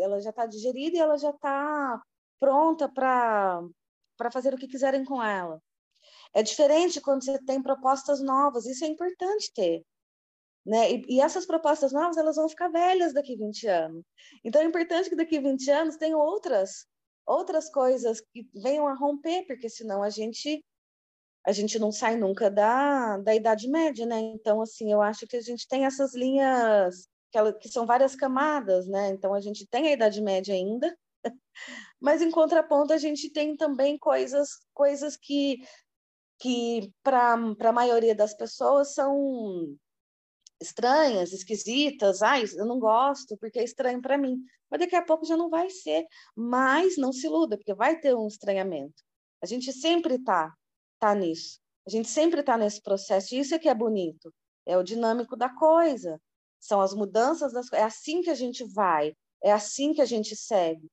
ela 0.00 0.20
já 0.20 0.30
está 0.30 0.46
digerida 0.46 0.96
e 0.96 1.00
ela 1.00 1.18
já 1.18 1.30
está 1.30 2.02
pronta 2.38 2.88
para 2.88 3.62
fazer 4.32 4.54
o 4.54 4.58
que 4.58 4.68
quiserem 4.68 5.04
com 5.04 5.22
ela. 5.22 5.60
É 6.34 6.42
diferente 6.42 7.00
quando 7.00 7.24
você 7.24 7.38
tem 7.44 7.62
propostas 7.62 8.20
novas, 8.20 8.66
isso 8.66 8.84
é 8.84 8.88
importante 8.88 9.52
ter. 9.54 9.82
Né? 10.64 10.92
E, 10.92 11.04
e, 11.16 11.20
essas 11.20 11.46
propostas 11.46 11.92
novas 11.92 12.16
elas 12.16 12.36
vão 12.36 12.48
ficar 12.48 12.68
velhas 12.68 13.14
daqui 13.14 13.34
a 13.34 13.38
20 13.38 13.68
anos. 13.68 14.04
Então 14.44 14.60
é 14.60 14.64
importante 14.64 15.08
que 15.08 15.16
daqui 15.16 15.38
a 15.38 15.40
20 15.40 15.70
anos 15.70 15.96
tenham 15.96 16.18
outras 16.18 16.86
outras 17.26 17.68
coisas 17.70 18.20
que 18.20 18.48
venham 18.54 18.86
a 18.86 18.94
romper, 18.94 19.44
porque 19.46 19.68
senão 19.68 20.02
a 20.02 20.10
gente 20.10 20.64
a 21.44 21.52
gente 21.52 21.78
não 21.78 21.92
sai 21.92 22.16
nunca 22.16 22.50
da, 22.50 23.18
da 23.18 23.32
Idade 23.32 23.68
Média, 23.68 24.04
né? 24.04 24.18
Então, 24.18 24.60
assim, 24.60 24.90
eu 24.92 25.00
acho 25.00 25.28
que 25.28 25.36
a 25.36 25.40
gente 25.40 25.68
tem 25.68 25.84
essas 25.84 26.12
linhas 26.12 27.08
que, 27.30 27.38
ela, 27.38 27.52
que 27.52 27.68
são 27.68 27.86
várias 27.86 28.16
camadas, 28.16 28.88
né? 28.88 29.10
Então, 29.10 29.32
a 29.32 29.40
gente 29.40 29.64
tem 29.64 29.86
a 29.86 29.92
Idade 29.92 30.20
Média 30.20 30.52
ainda, 30.52 30.92
mas 32.00 32.22
em 32.22 32.30
contraponto 32.30 32.92
a 32.92 32.98
gente 32.98 33.30
tem 33.30 33.56
também 33.56 33.98
coisas 33.98 34.48
coisas 34.74 35.16
que 35.16 35.60
que 36.38 36.92
para 37.02 37.34
a 37.34 37.72
maioria 37.72 38.14
das 38.14 38.34
pessoas 38.34 38.94
são 38.94 39.76
estranhas, 40.60 41.32
esquisitas, 41.32 42.22
ai, 42.22 42.44
eu 42.56 42.66
não 42.66 42.78
gosto 42.78 43.36
porque 43.38 43.58
é 43.58 43.64
estranho 43.64 44.00
para 44.00 44.18
mim. 44.18 44.38
Mas 44.70 44.80
daqui 44.80 44.96
a 44.96 45.04
pouco 45.04 45.24
já 45.24 45.36
não 45.36 45.48
vai 45.48 45.70
ser. 45.70 46.06
Mas 46.34 46.96
não 46.96 47.12
se 47.12 47.26
iluda, 47.26 47.56
porque 47.56 47.74
vai 47.74 47.98
ter 47.98 48.14
um 48.14 48.26
estranhamento. 48.26 49.02
A 49.42 49.46
gente 49.46 49.72
sempre 49.72 50.14
está 50.14 50.52
tá 50.98 51.14
nisso. 51.14 51.60
A 51.86 51.90
gente 51.90 52.08
sempre 52.08 52.40
está 52.40 52.56
nesse 52.56 52.82
processo. 52.82 53.34
E 53.34 53.38
isso 53.38 53.54
é 53.54 53.58
que 53.58 53.68
é 53.68 53.74
bonito. 53.74 54.32
É 54.66 54.76
o 54.76 54.82
dinâmico 54.82 55.36
da 55.36 55.48
coisa. 55.48 56.20
São 56.58 56.80
as 56.80 56.94
mudanças 56.94 57.52
das 57.52 57.72
É 57.72 57.82
assim 57.82 58.22
que 58.22 58.30
a 58.30 58.34
gente 58.34 58.64
vai. 58.64 59.14
É 59.42 59.52
assim 59.52 59.92
que 59.92 60.00
a 60.00 60.06
gente 60.06 60.34
segue. 60.34 60.90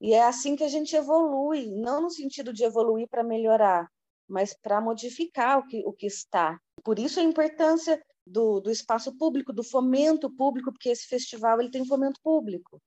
E 0.00 0.12
é 0.12 0.22
assim 0.22 0.56
que 0.56 0.64
a 0.64 0.68
gente 0.68 0.94
evolui. 0.94 1.66
Não 1.70 2.02
no 2.02 2.10
sentido 2.10 2.52
de 2.52 2.64
evoluir 2.64 3.08
para 3.08 3.22
melhorar, 3.22 3.88
mas 4.28 4.54
para 4.54 4.80
modificar 4.80 5.58
o 5.58 5.66
que, 5.66 5.82
o 5.86 5.92
que 5.92 6.06
está. 6.06 6.58
Por 6.82 6.98
isso 6.98 7.20
a 7.20 7.22
importância 7.22 8.02
do, 8.26 8.60
do 8.60 8.70
espaço 8.70 9.16
público, 9.16 9.52
do 9.52 9.62
fomento 9.62 10.30
público, 10.30 10.72
porque 10.72 10.88
esse 10.88 11.06
festival 11.06 11.60
ele 11.60 11.70
tem 11.70 11.86
fomento 11.86 12.20
público. 12.22 12.80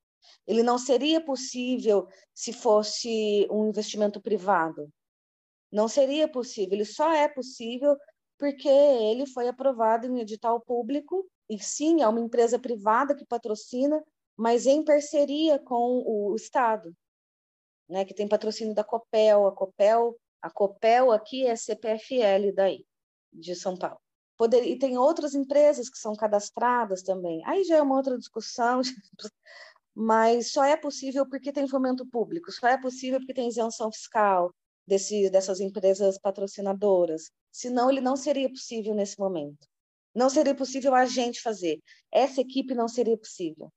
Ele 0.46 0.64
não 0.64 0.78
seria 0.78 1.24
possível 1.24 2.08
se 2.34 2.52
fosse 2.52 3.48
um 3.50 3.68
investimento 3.70 4.22
privado. 4.22 4.90
Não 5.72 5.88
seria 5.88 6.28
possível. 6.28 6.74
Ele 6.74 6.86
só 6.86 7.12
é 7.12 7.28
possível 7.28 7.96
porque 8.38 8.70
ele 8.70 9.26
foi 9.28 9.48
aprovado 9.48 10.06
em 10.06 10.20
edital 10.20 10.62
público 10.62 11.28
e 11.50 11.60
sim 11.60 12.02
é 12.02 12.08
uma 12.08 12.20
empresa 12.20 12.60
privada 12.60 13.16
que 13.16 13.26
patrocina, 13.26 14.04
mas 14.38 14.66
em 14.66 14.84
parceria 14.84 15.60
com 15.60 16.04
o 16.06 16.36
Estado, 16.36 16.96
né? 17.90 18.06
Que 18.06 18.14
tem 18.14 18.28
patrocínio 18.28 18.74
da 18.74 18.84
Copel. 18.84 19.48
A 19.48 19.52
Copel, 19.52 20.16
a 20.42 20.50
Copel 20.50 21.12
aqui 21.12 21.46
é 21.46 21.56
CPFL 21.56 22.54
daí 22.54 22.86
de 23.32 23.56
São 23.56 23.78
Paulo. 23.78 24.00
Poder, 24.38 24.64
e 24.64 24.78
tem 24.78 24.98
outras 24.98 25.34
empresas 25.34 25.90
que 25.90 25.98
são 25.98 26.16
cadastradas 26.16 27.02
também. 27.02 27.44
Aí 27.46 27.64
já 27.64 27.78
é 27.78 27.82
uma 27.82 27.96
outra 27.96 28.18
discussão, 28.18 28.82
mas 29.96 30.52
só 30.52 30.64
é 30.64 30.78
possível 30.78 31.28
porque 31.28 31.52
tem 31.52 31.68
fomento 31.68 32.06
público, 32.06 32.52
só 32.52 32.68
é 32.68 32.80
possível 32.80 33.20
porque 33.20 33.34
tem 33.34 33.48
isenção 33.48 33.92
fiscal 33.92 34.54
desse, 34.86 35.30
dessas 35.32 35.60
empresas 35.60 36.20
patrocinadoras. 36.20 37.32
Senão, 37.52 37.90
ele 37.90 38.02
não 38.02 38.16
seria 38.16 38.50
possível 38.50 38.94
nesse 38.94 39.18
momento. 39.20 39.68
Não 40.14 40.30
seria 40.30 40.56
possível 40.56 40.94
a 40.94 41.06
gente 41.06 41.42
fazer. 41.42 41.80
Essa 42.12 42.42
equipe 42.42 42.76
não 42.76 42.88
seria 42.88 43.18
possível. 43.18 43.72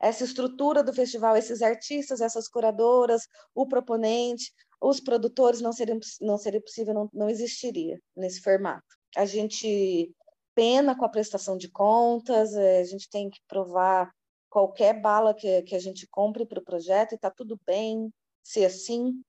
Essa 0.00 0.24
estrutura 0.24 0.82
do 0.82 0.92
festival, 0.92 1.36
esses 1.36 1.60
artistas, 1.62 2.20
essas 2.20 2.48
curadoras, 2.48 3.26
o 3.54 3.66
proponente, 3.66 4.52
os 4.80 4.98
produtores, 4.98 5.60
não 5.60 5.72
seria, 5.72 5.98
não 6.20 6.38
seria 6.38 6.60
possível, 6.60 6.94
não, 6.94 7.10
não 7.12 7.28
existiria 7.28 8.00
nesse 8.16 8.40
formato 8.40 9.00
a 9.16 9.24
gente 9.24 10.14
pena 10.54 10.96
com 10.96 11.04
a 11.04 11.08
prestação 11.08 11.56
de 11.56 11.68
contas, 11.70 12.54
é, 12.54 12.80
a 12.80 12.84
gente 12.84 13.08
tem 13.08 13.30
que 13.30 13.40
provar 13.48 14.12
qualquer 14.48 15.00
bala 15.00 15.34
que, 15.34 15.62
que 15.62 15.74
a 15.74 15.78
gente 15.78 16.06
compre 16.08 16.44
para 16.44 16.60
o 16.60 16.64
projeto 16.64 17.12
e 17.12 17.14
está 17.14 17.30
tudo 17.30 17.58
bem 17.66 18.12
ser 18.42 18.64
assim. 18.66 19.22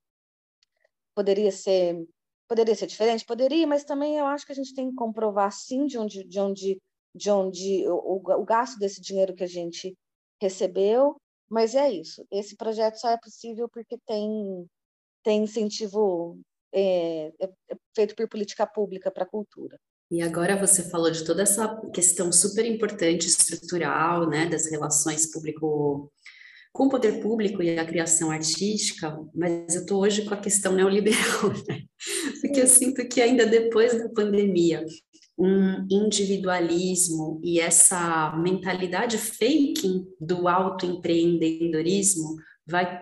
Poderia 1.15 1.51
ser 1.51 2.05
poderia 2.47 2.75
ser 2.75 2.87
diferente, 2.87 3.25
poderia, 3.25 3.65
mas 3.65 3.85
também 3.85 4.17
eu 4.17 4.25
acho 4.25 4.45
que 4.45 4.51
a 4.51 4.55
gente 4.55 4.73
tem 4.73 4.89
que 4.89 4.95
comprovar 4.95 5.51
sim 5.53 5.85
de 5.85 5.97
onde 5.97 6.23
de 6.25 6.39
onde 6.39 6.81
de 7.15 7.31
onde 7.31 7.87
o, 7.87 8.15
o 8.17 8.45
gasto 8.45 8.77
desse 8.77 9.01
dinheiro 9.01 9.33
que 9.33 9.43
a 9.43 9.47
gente 9.47 9.95
recebeu, 10.41 11.15
mas 11.49 11.75
é 11.75 11.91
isso. 11.91 12.25
Esse 12.31 12.55
projeto 12.55 12.95
só 12.95 13.09
é 13.09 13.17
possível 13.17 13.69
porque 13.69 13.97
tem 14.05 14.67
tem 15.23 15.43
incentivo 15.43 16.39
é, 16.73 17.27
é, 17.39 17.45
é 17.69 17.75
feito 17.95 18.15
por 18.15 18.27
política 18.27 18.65
pública 18.65 19.11
para 19.11 19.23
a 19.23 19.29
cultura. 19.29 19.77
E 20.09 20.21
agora 20.21 20.57
você 20.57 20.89
falou 20.89 21.11
de 21.11 21.23
toda 21.23 21.43
essa 21.43 21.79
questão 21.93 22.31
super 22.31 22.65
importante 22.65 23.27
estrutural, 23.27 24.27
né, 24.27 24.45
das 24.47 24.69
relações 24.69 25.31
público 25.31 26.11
com 26.73 26.85
o 26.85 26.89
poder 26.89 27.21
público 27.21 27.61
e 27.61 27.77
a 27.77 27.85
criação 27.85 28.31
artística, 28.31 29.17
mas 29.35 29.75
eu 29.75 29.81
estou 29.81 30.01
hoje 30.01 30.23
com 30.23 30.33
a 30.33 30.37
questão 30.37 30.73
neoliberal, 30.73 31.49
né? 31.67 31.83
porque 32.41 32.61
eu 32.61 32.67
sinto 32.67 33.05
que 33.07 33.21
ainda 33.21 33.45
depois 33.45 33.97
da 33.97 34.09
pandemia, 34.09 34.85
um 35.37 35.87
individualismo 35.89 37.39
e 37.43 37.59
essa 37.59 38.35
mentalidade 38.37 39.17
fake 39.17 40.05
do 40.19 40.47
autoempreendedorismo 40.47 42.35
vai 42.67 43.01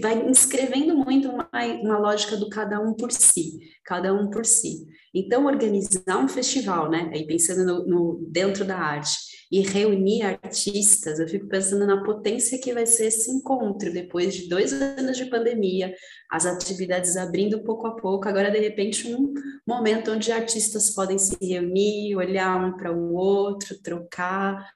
vai 0.00 0.28
inscrevendo 0.28 0.96
muito 0.96 1.28
uma, 1.28 1.48
uma 1.82 1.98
lógica 1.98 2.36
do 2.36 2.48
cada 2.48 2.80
um 2.80 2.94
por 2.94 3.12
si, 3.12 3.58
cada 3.84 4.12
um 4.12 4.30
por 4.30 4.44
si. 4.44 4.86
Então, 5.14 5.46
organizar 5.46 6.18
um 6.18 6.28
festival, 6.28 6.90
né, 6.90 7.10
aí 7.14 7.26
pensando 7.26 7.64
no, 7.64 7.86
no, 7.86 8.26
dentro 8.28 8.64
da 8.64 8.76
arte, 8.76 9.34
e 9.52 9.60
reunir 9.60 10.22
artistas, 10.22 11.20
eu 11.20 11.28
fico 11.28 11.46
pensando 11.46 11.86
na 11.86 12.02
potência 12.02 12.58
que 12.58 12.74
vai 12.74 12.86
ser 12.86 13.06
esse 13.06 13.30
encontro, 13.30 13.92
depois 13.92 14.34
de 14.34 14.48
dois 14.48 14.72
anos 14.72 15.16
de 15.16 15.26
pandemia, 15.26 15.94
as 16.28 16.44
atividades 16.44 17.16
abrindo 17.16 17.62
pouco 17.62 17.86
a 17.86 17.94
pouco, 17.94 18.28
agora, 18.28 18.50
de 18.50 18.58
repente, 18.58 19.06
um 19.14 19.32
momento 19.64 20.10
onde 20.10 20.32
artistas 20.32 20.90
podem 20.90 21.18
se 21.18 21.36
reunir, 21.40 22.16
olhar 22.16 22.64
um 22.64 22.76
para 22.76 22.92
o 22.92 23.14
outro, 23.14 23.80
trocar, 23.80 24.68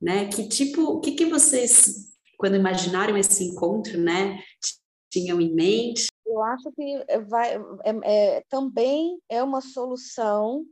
né, 0.00 0.26
que 0.26 0.46
tipo, 0.48 0.82
o 0.82 1.00
que, 1.00 1.12
que 1.12 1.24
vocês 1.24 2.15
quando 2.36 2.56
imaginaram 2.56 3.16
esse 3.16 3.44
encontro, 3.44 3.98
né, 3.98 4.38
tinham 5.10 5.40
em 5.40 5.52
mente? 5.54 6.06
Eu 6.26 6.42
acho 6.42 6.70
que 6.72 7.04
vai, 7.28 7.56
é, 7.84 8.36
é, 8.36 8.44
também 8.48 9.18
é 9.28 9.42
uma 9.42 9.60
solução 9.60 10.64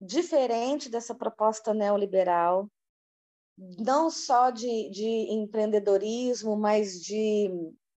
diferente 0.00 0.88
dessa 0.88 1.14
proposta 1.14 1.74
neoliberal, 1.74 2.68
não 3.78 4.10
só 4.10 4.50
de, 4.50 4.90
de 4.90 5.06
empreendedorismo, 5.32 6.56
mas 6.56 7.00
de 7.00 7.50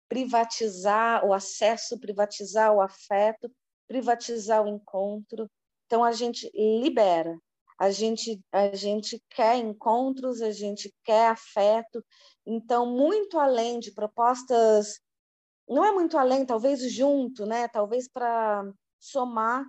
privatizar 0.09 1.25
o 1.25 1.33
acesso, 1.33 1.99
privatizar 1.99 2.73
o 2.73 2.81
afeto, 2.81 3.51
privatizar 3.87 4.65
o 4.65 4.69
encontro. 4.69 5.49
Então 5.87 6.03
a 6.05 6.13
gente 6.13 6.51
libera, 6.55 7.37
a 7.79 7.91
gente 7.91 8.41
a 8.53 8.75
gente 8.75 9.23
quer 9.31 9.57
encontros, 9.57 10.41
a 10.41 10.51
gente 10.51 10.95
quer 11.05 11.29
afeto 11.29 12.05
então, 12.47 12.87
muito 12.87 13.39
além 13.39 13.79
de 13.79 13.93
propostas, 13.93 15.01
não 15.69 15.85
é 15.85 15.93
muito 15.93 16.19
além, 16.19 16.45
talvez 16.45 16.81
junto, 16.93 17.47
né? 17.47 17.69
talvez 17.69 18.09
para 18.09 18.71
somar 19.01 19.65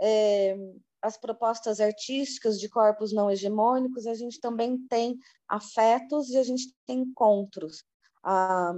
é, 0.00 0.56
as 1.02 1.18
propostas 1.18 1.80
artísticas 1.80 2.58
de 2.58 2.68
corpos 2.68 3.12
não 3.12 3.30
hegemônicos, 3.30 4.06
a 4.06 4.14
gente 4.14 4.40
também 4.40 4.78
tem 4.88 5.18
afetos 5.46 6.30
e 6.30 6.38
a 6.38 6.42
gente 6.42 6.72
tem 6.86 7.00
encontros. 7.00 7.84
Ah, 8.22 8.72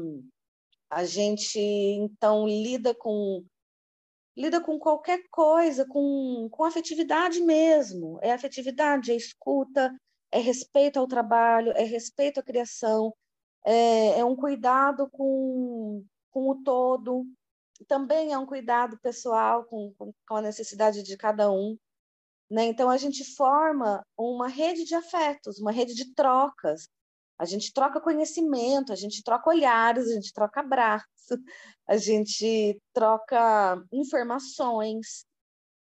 a 0.90 1.04
gente, 1.04 1.60
então, 1.60 2.46
lida 2.48 2.94
com 2.94 3.44
lida 4.36 4.60
com 4.60 4.78
qualquer 4.78 5.22
coisa, 5.30 5.86
com, 5.86 6.48
com 6.50 6.64
afetividade 6.64 7.40
mesmo. 7.40 8.18
É 8.22 8.32
afetividade, 8.32 9.12
é 9.12 9.16
escuta, 9.16 9.94
é 10.30 10.38
respeito 10.38 10.98
ao 10.98 11.06
trabalho, 11.06 11.72
é 11.72 11.82
respeito 11.82 12.40
à 12.40 12.42
criação, 12.42 13.14
é, 13.64 14.20
é 14.20 14.24
um 14.24 14.36
cuidado 14.36 15.08
com, 15.10 16.04
com 16.30 16.50
o 16.50 16.62
todo, 16.62 17.26
também 17.88 18.32
é 18.32 18.38
um 18.38 18.46
cuidado 18.46 18.98
pessoal 19.00 19.64
com, 19.64 19.92
com, 20.26 20.36
a 20.36 20.42
necessidade 20.42 21.02
de 21.02 21.16
cada 21.16 21.50
um. 21.50 21.76
Né? 22.50 22.66
Então, 22.66 22.88
a 22.88 22.96
gente 22.96 23.24
forma 23.34 24.04
uma 24.16 24.48
rede 24.48 24.84
de 24.84 24.94
afetos, 24.94 25.58
uma 25.58 25.72
rede 25.72 25.94
de 25.94 26.14
trocas. 26.14 26.88
A 27.38 27.44
gente 27.44 27.72
troca 27.72 28.00
conhecimento, 28.00 28.92
a 28.92 28.96
gente 28.96 29.22
troca 29.22 29.50
olhares, 29.50 30.08
a 30.08 30.14
gente 30.14 30.32
troca 30.32 30.60
abraço, 30.60 31.06
a 31.86 31.96
gente 31.96 32.80
troca 32.92 33.82
informações, 33.92 35.26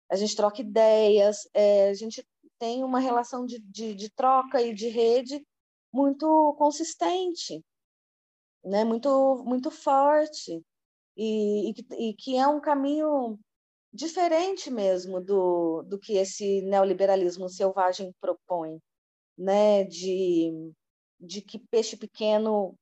a 0.10 0.16
gente 0.16 0.36
troca 0.36 0.62
ideias, 0.62 1.49
é, 1.54 1.89
a 1.89 1.93
gente 1.93 2.26
tem 2.58 2.84
uma 2.84 2.99
relação 2.99 3.45
de, 3.45 3.60
de, 3.60 3.93
de 3.95 4.10
troca 4.12 4.62
e 4.62 4.74
de 4.74 4.88
rede 4.88 5.45
muito 5.91 6.56
consistente 6.58 7.64
né, 8.64 8.84
muito, 8.84 9.43
muito 9.45 9.72
forte, 9.72 10.64
e, 11.18 11.72
e, 11.72 12.10
e 12.10 12.14
que 12.14 12.38
é 12.38 12.47
um 12.47 12.62
caminho 12.62 13.39
diferente 13.93 14.72
mesmo 14.72 15.20
do, 15.20 15.84
do 15.84 15.99
que 15.99 16.14
esse 16.14 16.62
neoliberalismo 16.64 17.49
selvagem 17.49 18.14
propõe, 18.22 18.80
né, 19.38 19.84
de, 19.84 20.72
de 21.22 21.41
que 21.41 21.59
peixe 21.59 21.95
pequeno 21.95 22.76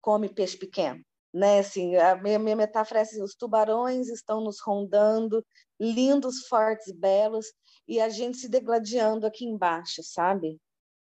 come 0.00 0.28
peixe 0.28 0.56
pequeno. 0.56 1.02
Né, 1.32 1.60
assim, 1.60 1.94
a 1.94 2.16
minha, 2.16 2.40
minha 2.40 2.56
metáfora 2.56 2.98
é 2.98 3.02
assim, 3.02 3.22
os 3.22 3.36
tubarões 3.36 4.08
estão 4.08 4.40
nos 4.40 4.60
rondando, 4.60 5.46
lindos, 5.78 6.48
fortes 6.48 6.88
e 6.88 6.92
belos, 6.92 7.46
e 7.86 8.00
a 8.00 8.08
gente 8.08 8.36
se 8.38 8.48
degladiando 8.48 9.24
aqui 9.24 9.44
embaixo, 9.44 10.02
sabe? 10.02 10.58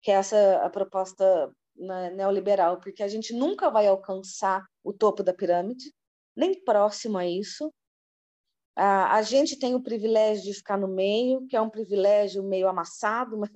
Que 0.02 0.10
é 0.10 0.14
essa 0.14 0.56
a 0.62 0.68
proposta 0.68 1.50
né, 1.74 2.10
neoliberal, 2.10 2.78
porque 2.80 3.02
a 3.02 3.08
gente 3.08 3.32
nunca 3.32 3.70
vai 3.70 3.86
alcançar 3.86 4.62
o 4.84 4.92
topo 4.92 5.22
da 5.22 5.32
pirâmide, 5.32 5.90
nem 6.36 6.62
próximo 6.62 7.16
a 7.16 7.26
isso. 7.26 7.72
A 8.76 9.20
gente 9.22 9.58
tem 9.58 9.74
o 9.74 9.82
privilégio 9.82 10.44
de 10.44 10.54
ficar 10.54 10.78
no 10.78 10.88
meio, 10.88 11.46
que 11.48 11.56
é 11.56 11.60
um 11.60 11.68
privilégio 11.68 12.42
meio 12.42 12.68
amassado, 12.68 13.36
mas, 13.40 13.50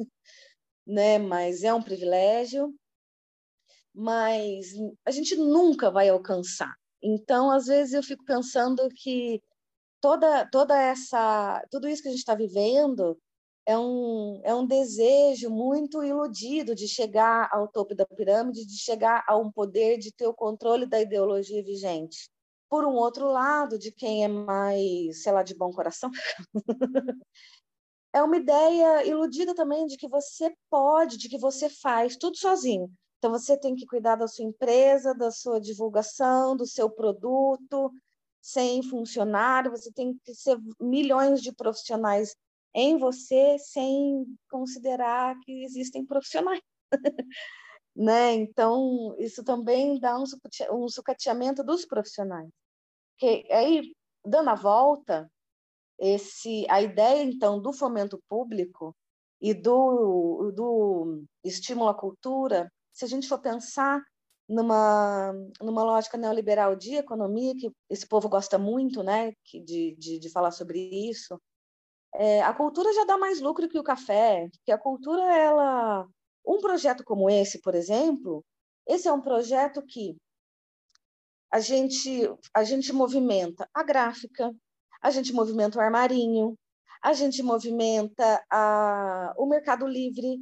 né, 0.87 1.19
mas 1.19 1.63
é 1.63 1.73
um 1.73 1.83
privilégio. 1.83 2.75
Mas 3.95 4.67
a 5.05 5.11
gente 5.11 5.37
nunca 5.37 5.91
vai 5.91 6.09
alcançar. 6.09 6.75
Então, 7.03 7.51
às 7.51 7.67
vezes 7.67 7.95
eu 7.95 8.03
fico 8.03 8.25
pensando 8.25 8.89
que 8.91 9.41
toda 10.01 10.47
toda 10.51 10.77
essa 10.81 11.63
tudo 11.71 11.89
isso 11.89 12.03
que 12.03 12.09
a 12.09 12.11
gente 12.11 12.21
está 12.21 12.35
vivendo 12.35 13.19
é 13.67 13.79
um, 13.79 14.41
é 14.45 14.55
um 14.55 14.67
desejo 14.67 15.51
muito 15.51 16.05
iludido 16.05 16.75
de 16.75 16.87
chegar 16.87 17.49
ao 17.53 17.69
topo 17.69 17.95
da 17.95 18.07
pirâmide, 18.07 18.67
de 18.67 18.79
chegar 18.79 19.25
a 19.27 19.37
um 19.37 19.51
poder, 19.51 19.99
de 19.99 20.13
ter 20.13 20.27
o 20.27 20.35
controle 20.35 20.87
da 20.87 21.01
ideologia 21.01 21.63
vigente. 21.63 22.31
Por 22.69 22.85
um 22.85 22.95
outro 22.95 23.27
lado, 23.27 23.79
de 23.79 23.91
quem 23.93 24.25
é 24.25 24.29
mais, 24.29 25.23
sei 25.23 25.33
lá, 25.33 25.43
de 25.43 25.55
bom 25.55 25.71
coração, 25.73 26.11
é 28.15 28.23
uma 28.23 28.37
ideia 28.37 29.05
iludida 29.05 29.55
também 29.55 29.87
de 29.87 29.97
que 29.97 30.09
você 30.09 30.55
pode, 30.71 31.19
de 31.19 31.29
que 31.29 31.37
você 31.37 31.69
faz 31.69 32.17
tudo 32.17 32.37
sozinho. 32.37 32.89
Então, 33.19 33.33
você 33.33 33.59
tem 33.59 33.75
que 33.75 33.87
cuidar 33.87 34.15
da 34.15 34.29
sua 34.29 34.45
empresa, 34.45 35.13
da 35.13 35.33
sua 35.33 35.61
divulgação, 35.61 36.57
do 36.57 36.65
seu 36.65 36.89
produto, 36.89 37.91
sem 38.41 38.83
funcionário, 38.83 39.71
você 39.71 39.91
tem 39.91 40.17
que 40.23 40.33
ser 40.35 40.57
milhões 40.81 41.43
de 41.43 41.53
profissionais 41.53 42.37
em 42.73 42.99
você 42.99 43.57
sem 43.59 44.25
considerar 44.51 45.35
que 45.41 45.65
existem 45.65 46.05
profissionais. 46.05 46.61
né? 47.97 48.35
Então, 48.35 49.17
isso 49.19 49.43
também 49.43 49.99
dá 49.99 50.17
um, 50.71 50.89
sucateamento 50.89 51.65
dos 51.65 51.85
profissionais. 51.85 52.51
Que 53.19 53.47
aí, 53.51 53.93
dando 54.25 54.51
a 54.51 54.55
volta, 54.55 55.29
esse, 55.99 56.67
a 56.69 56.83
ideia, 56.83 57.23
então, 57.23 57.61
do 57.61 57.73
fomento 57.73 58.23
público 58.29 58.95
e 59.41 59.55
do, 59.55 60.53
do 60.55 61.25
estímulo 61.45 61.89
à 61.89 61.95
cultura, 61.95 62.71
se 62.93 63.05
a 63.05 63.09
gente 63.09 63.29
for 63.29 63.39
pensar 63.41 64.03
numa, 64.49 65.33
numa 65.61 65.83
lógica 65.83 66.17
neoliberal 66.19 66.77
de 66.77 66.97
economia, 66.97 67.55
que 67.55 67.71
esse 67.89 68.07
povo 68.07 68.29
gosta 68.29 68.59
muito 68.59 69.03
né, 69.03 69.33
de, 69.53 69.95
de, 69.99 70.19
de 70.19 70.31
falar 70.31 70.51
sobre 70.51 70.79
isso, 71.09 71.39
é, 72.15 72.43
a 72.43 72.55
cultura 72.55 72.93
já 72.93 73.05
dá 73.05 73.19
mais 73.19 73.41
lucro 73.41 73.69
que 73.69 73.79
o 73.79 73.83
café, 73.83 74.49
porque 74.53 74.71
a 74.71 74.79
cultura, 74.79 75.23
ela. 75.37 76.07
Um 76.47 76.61
projeto 76.61 77.03
como 77.03 77.29
esse, 77.31 77.61
por 77.63 77.75
exemplo, 77.75 78.45
esse 78.87 79.09
é 79.09 79.13
um 79.13 79.21
projeto 79.21 79.83
que 79.83 80.15
a 81.51 81.59
gente, 81.59 82.29
a 82.53 82.63
gente 82.63 82.93
movimenta 82.93 83.69
a 83.73 83.83
gráfica, 83.83 84.55
a 85.05 85.11
gente 85.11 85.35
movimenta 85.35 85.79
o 85.79 85.83
armarinho, 85.83 86.59
a 87.03 87.13
gente 87.13 87.43
movimenta 87.43 88.43
a, 88.51 89.35
o 89.37 89.45
Mercado 89.45 89.87
Livre, 89.87 90.39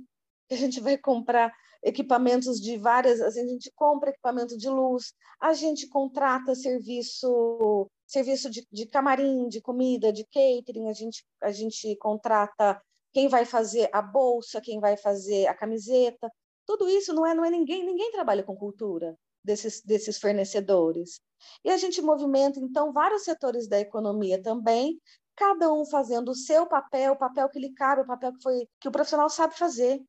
que 0.49 0.55
a 0.55 0.57
gente 0.57 0.81
vai 0.81 0.97
comprar 0.97 1.53
equipamentos 1.83 2.61
de 2.61 2.79
várias, 2.79 3.21
a 3.21 3.31
gente 3.31 3.73
compra 3.75 4.11
equipamento 4.11 4.57
de 4.57 4.69
luz, 4.69 5.15
a 5.41 5.53
gente 5.53 5.89
contrata 5.89 6.55
serviço 6.55 7.91
serviço 8.07 8.49
de, 8.49 8.65
de 8.71 8.87
camarim, 8.87 9.49
de 9.49 9.61
comida, 9.61 10.13
de 10.13 10.23
catering, 10.27 10.89
a 10.89 10.93
gente, 10.93 11.25
a 11.43 11.51
gente 11.51 11.97
contrata 11.97 12.81
quem 13.13 13.27
vai 13.27 13.45
fazer 13.45 13.89
a 13.93 14.01
bolsa, 14.01 14.61
quem 14.61 14.79
vai 14.79 14.97
fazer 14.97 15.49
a 15.49 15.55
camiseta. 15.55 16.31
Tudo 16.65 16.89
isso 16.89 17.13
não 17.13 17.27
é, 17.27 17.35
não 17.35 17.45
é 17.45 17.51
ninguém, 17.51 17.85
ninguém 17.85 18.13
trabalha 18.13 18.45
com 18.45 18.55
cultura 18.55 19.19
desses, 19.45 19.83
desses 19.83 20.19
fornecedores. 20.19 21.21
E 21.65 21.71
a 21.71 21.77
gente 21.77 22.01
movimenta, 22.01 22.61
então, 22.61 22.93
vários 22.93 23.25
setores 23.25 23.69
da 23.69 23.81
economia 23.81 24.41
também, 24.43 25.01
cada 25.35 25.73
um 25.73 25.85
fazendo 25.85 26.31
o 26.31 26.35
seu 26.35 26.67
papel, 26.67 27.13
o 27.13 27.19
papel 27.19 27.49
que 27.49 27.59
lhe 27.59 27.73
cabe, 27.73 28.03
o 28.03 28.07
papel 28.07 28.33
que, 28.33 28.43
foi, 28.43 28.69
que 28.81 28.89
o 28.89 28.93
profissional 28.93 29.29
sabe 29.29 29.57
fazer. 29.57 30.01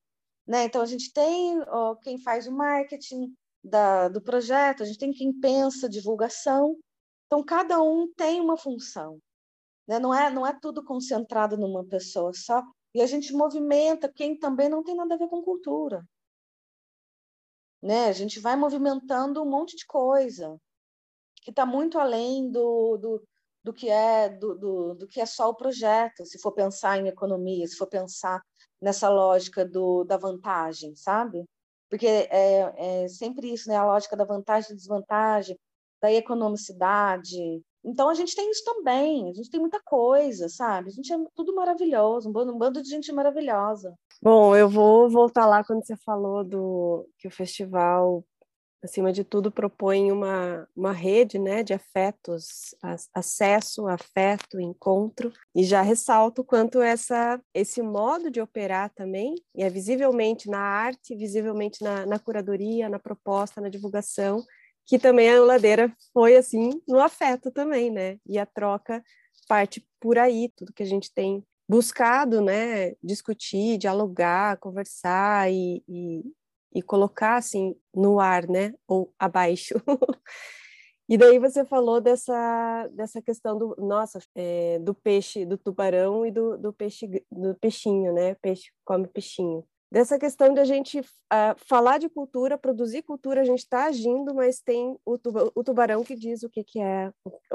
Né? 0.46 0.66
Então, 0.66 0.82
a 0.82 0.86
gente 0.86 1.12
tem 1.12 1.60
ó, 1.68 1.96
quem 1.96 2.18
faz 2.22 2.48
o 2.48 2.52
marketing, 2.52 3.34
da, 3.64 4.10
do 4.10 4.22
projeto, 4.22 4.84
a 4.84 4.86
gente 4.86 5.00
tem 5.00 5.14
quem 5.14 5.32
pensa 5.32 5.88
divulgação. 5.88 6.78
Então, 7.28 7.44
cada 7.44 7.82
um 7.82 8.12
tem 8.16 8.42
uma 8.42 8.58
função. 8.58 9.20
Né? 9.88 10.00
Não, 10.00 10.14
é, 10.14 10.30
não 10.30 10.46
é 10.46 10.58
tudo 10.60 10.84
concentrado 10.84 11.58
numa 11.58 11.86
pessoa 11.86 12.34
só. 12.34 12.62
E 12.94 13.02
a 13.02 13.08
gente 13.08 13.34
movimenta 13.34 14.12
quem 14.12 14.38
também 14.38 14.70
não 14.70 14.84
tem 14.84 14.96
nada 14.96 15.16
a 15.16 15.18
ver 15.18 15.28
com 15.28 15.42
cultura. 15.42 16.04
Né? 17.84 18.08
A 18.08 18.14
gente 18.14 18.40
vai 18.40 18.56
movimentando 18.56 19.44
um 19.44 19.50
monte 19.50 19.76
de 19.76 19.86
coisa 19.86 20.58
que 21.42 21.50
está 21.50 21.66
muito 21.66 22.00
além 22.00 22.50
do, 22.50 22.96
do, 22.98 23.28
do 23.62 23.74
que 23.74 23.90
é 23.90 24.30
do, 24.30 24.56
do, 24.56 24.94
do, 24.96 25.08
que 25.08 25.20
é 25.20 25.26
só 25.26 25.50
o 25.50 25.56
projeto, 25.56 26.26
se 26.26 26.40
for 26.40 26.54
pensar 26.54 26.98
em 26.98 27.10
economia, 27.10 27.68
se 27.68 27.76
for 27.76 27.88
pensar 27.88 28.42
nessa 28.82 29.10
lógica 29.10 29.66
do, 29.66 30.06
da 30.06 30.16
vantagem, 30.16 30.96
sabe? 30.96 31.44
Porque 31.90 32.08
é, 32.08 33.04
é 33.04 33.08
sempre 33.10 33.52
isso, 33.52 33.68
né? 33.68 33.76
A 33.76 33.86
lógica 33.86 34.16
da 34.16 34.24
vantagem 34.24 34.72
e 34.72 34.76
desvantagem, 34.76 35.60
da 36.02 36.10
economicidade. 36.10 37.62
Então 37.84 38.10
a 38.10 38.14
gente 38.14 38.36
tem 38.36 38.50
isso 38.50 38.64
também, 38.64 39.30
a 39.30 39.34
gente 39.34 39.50
tem 39.50 39.60
muita 39.60 39.82
coisa, 39.84 40.48
sabe? 40.48 40.90
A 40.90 40.92
gente 40.92 41.12
é 41.12 41.18
tudo 41.36 41.54
maravilhoso, 41.54 42.30
um 42.30 42.32
bando, 42.32 42.82
de 42.82 42.90
gente 42.90 43.12
maravilhosa. 43.12 43.94
Bom, 44.22 44.56
eu 44.56 44.70
vou 44.70 45.10
voltar 45.10 45.46
lá 45.46 45.64
quando 45.64 45.86
você 45.86 45.98
falou 45.98 46.44
do 46.44 47.06
que 47.18 47.28
o 47.28 47.32
festival 47.32 48.24
acima 48.84 49.14
de 49.14 49.24
tudo, 49.24 49.52
propõe 49.52 50.12
uma, 50.12 50.68
uma 50.76 50.92
rede 50.92 51.40
né, 51.40 51.64
de 51.64 51.74
afetos, 51.74 52.76
acesso, 53.14 53.88
afeto, 53.88 54.60
encontro, 54.60 55.32
e 55.56 55.64
já 55.64 55.82
ressalto 55.82 56.44
quanto 56.44 56.82
essa, 56.82 57.42
esse 57.54 57.82
modo 57.82 58.30
de 58.30 58.42
operar 58.42 58.90
também, 58.94 59.36
e 59.56 59.64
é 59.64 59.70
visivelmente 59.70 60.50
na 60.50 60.60
arte, 60.60 61.16
visivelmente 61.16 61.82
na, 61.82 62.06
na 62.06 62.20
curadoria, 62.20 62.90
na 62.90 63.00
proposta, 63.00 63.62
na 63.62 63.70
divulgação, 63.70 64.44
que 64.86 65.00
também 65.00 65.30
a 65.30 65.40
Ladeira 65.42 65.96
foi 66.12 66.36
assim 66.36 66.72
no 66.88 67.00
afeto 67.00 67.52
também, 67.52 67.90
né? 67.90 68.18
E 68.26 68.38
a 68.38 68.46
troca 68.46 69.04
parte 69.48 69.86
por 70.00 70.18
aí, 70.18 70.50
tudo 70.56 70.74
que 70.74 70.84
a 70.84 70.86
gente 70.86 71.14
tem 71.14 71.44
buscado, 71.68 72.42
né, 72.42 72.94
discutir, 73.04 73.78
dialogar, 73.78 74.58
conversar 74.58 75.52
e, 75.52 75.84
e, 75.88 76.24
e 76.76 76.82
colocar 76.82 77.38
assim 77.38 77.76
no 77.94 78.20
ar, 78.20 78.48
né, 78.48 78.74
ou 78.88 79.14
abaixo. 79.18 79.76
e 81.10 81.18
daí 81.18 81.40
você 81.40 81.66
falou 81.66 82.02
dessa 82.02 82.88
dessa 82.94 83.22
questão 83.22 83.58
do 83.58 83.76
nossa 83.78 84.20
é, 84.36 84.80
do 84.80 84.94
peixe, 84.94 85.46
do 85.46 85.58
tubarão 85.58 86.26
e 86.26 86.32
do, 86.32 86.58
do 86.58 86.74
peixe 86.74 87.08
do 87.32 87.56
peixinho, 87.56 88.14
né, 88.14 88.36
peixe 88.36 88.72
come 88.86 89.08
peixinho. 89.08 89.66
Dessa 89.94 90.18
questão 90.18 90.52
de 90.52 90.60
a 90.60 90.66
gente 90.66 91.02
uh, 91.02 91.56
falar 91.56 92.00
de 92.00 92.10
cultura, 92.10 92.58
produzir 92.58 93.04
cultura, 93.04 93.42
a 93.42 93.44
gente 93.44 93.60
está 93.60 93.86
agindo, 93.86 94.34
mas 94.34 94.60
tem 94.60 94.98
o, 95.06 95.20
o 95.54 95.64
tubarão 95.64 96.04
que 96.04 96.16
diz 96.16 96.42
o 96.42 96.50
que, 96.50 96.64
que 96.64 96.80
é, 96.80 97.14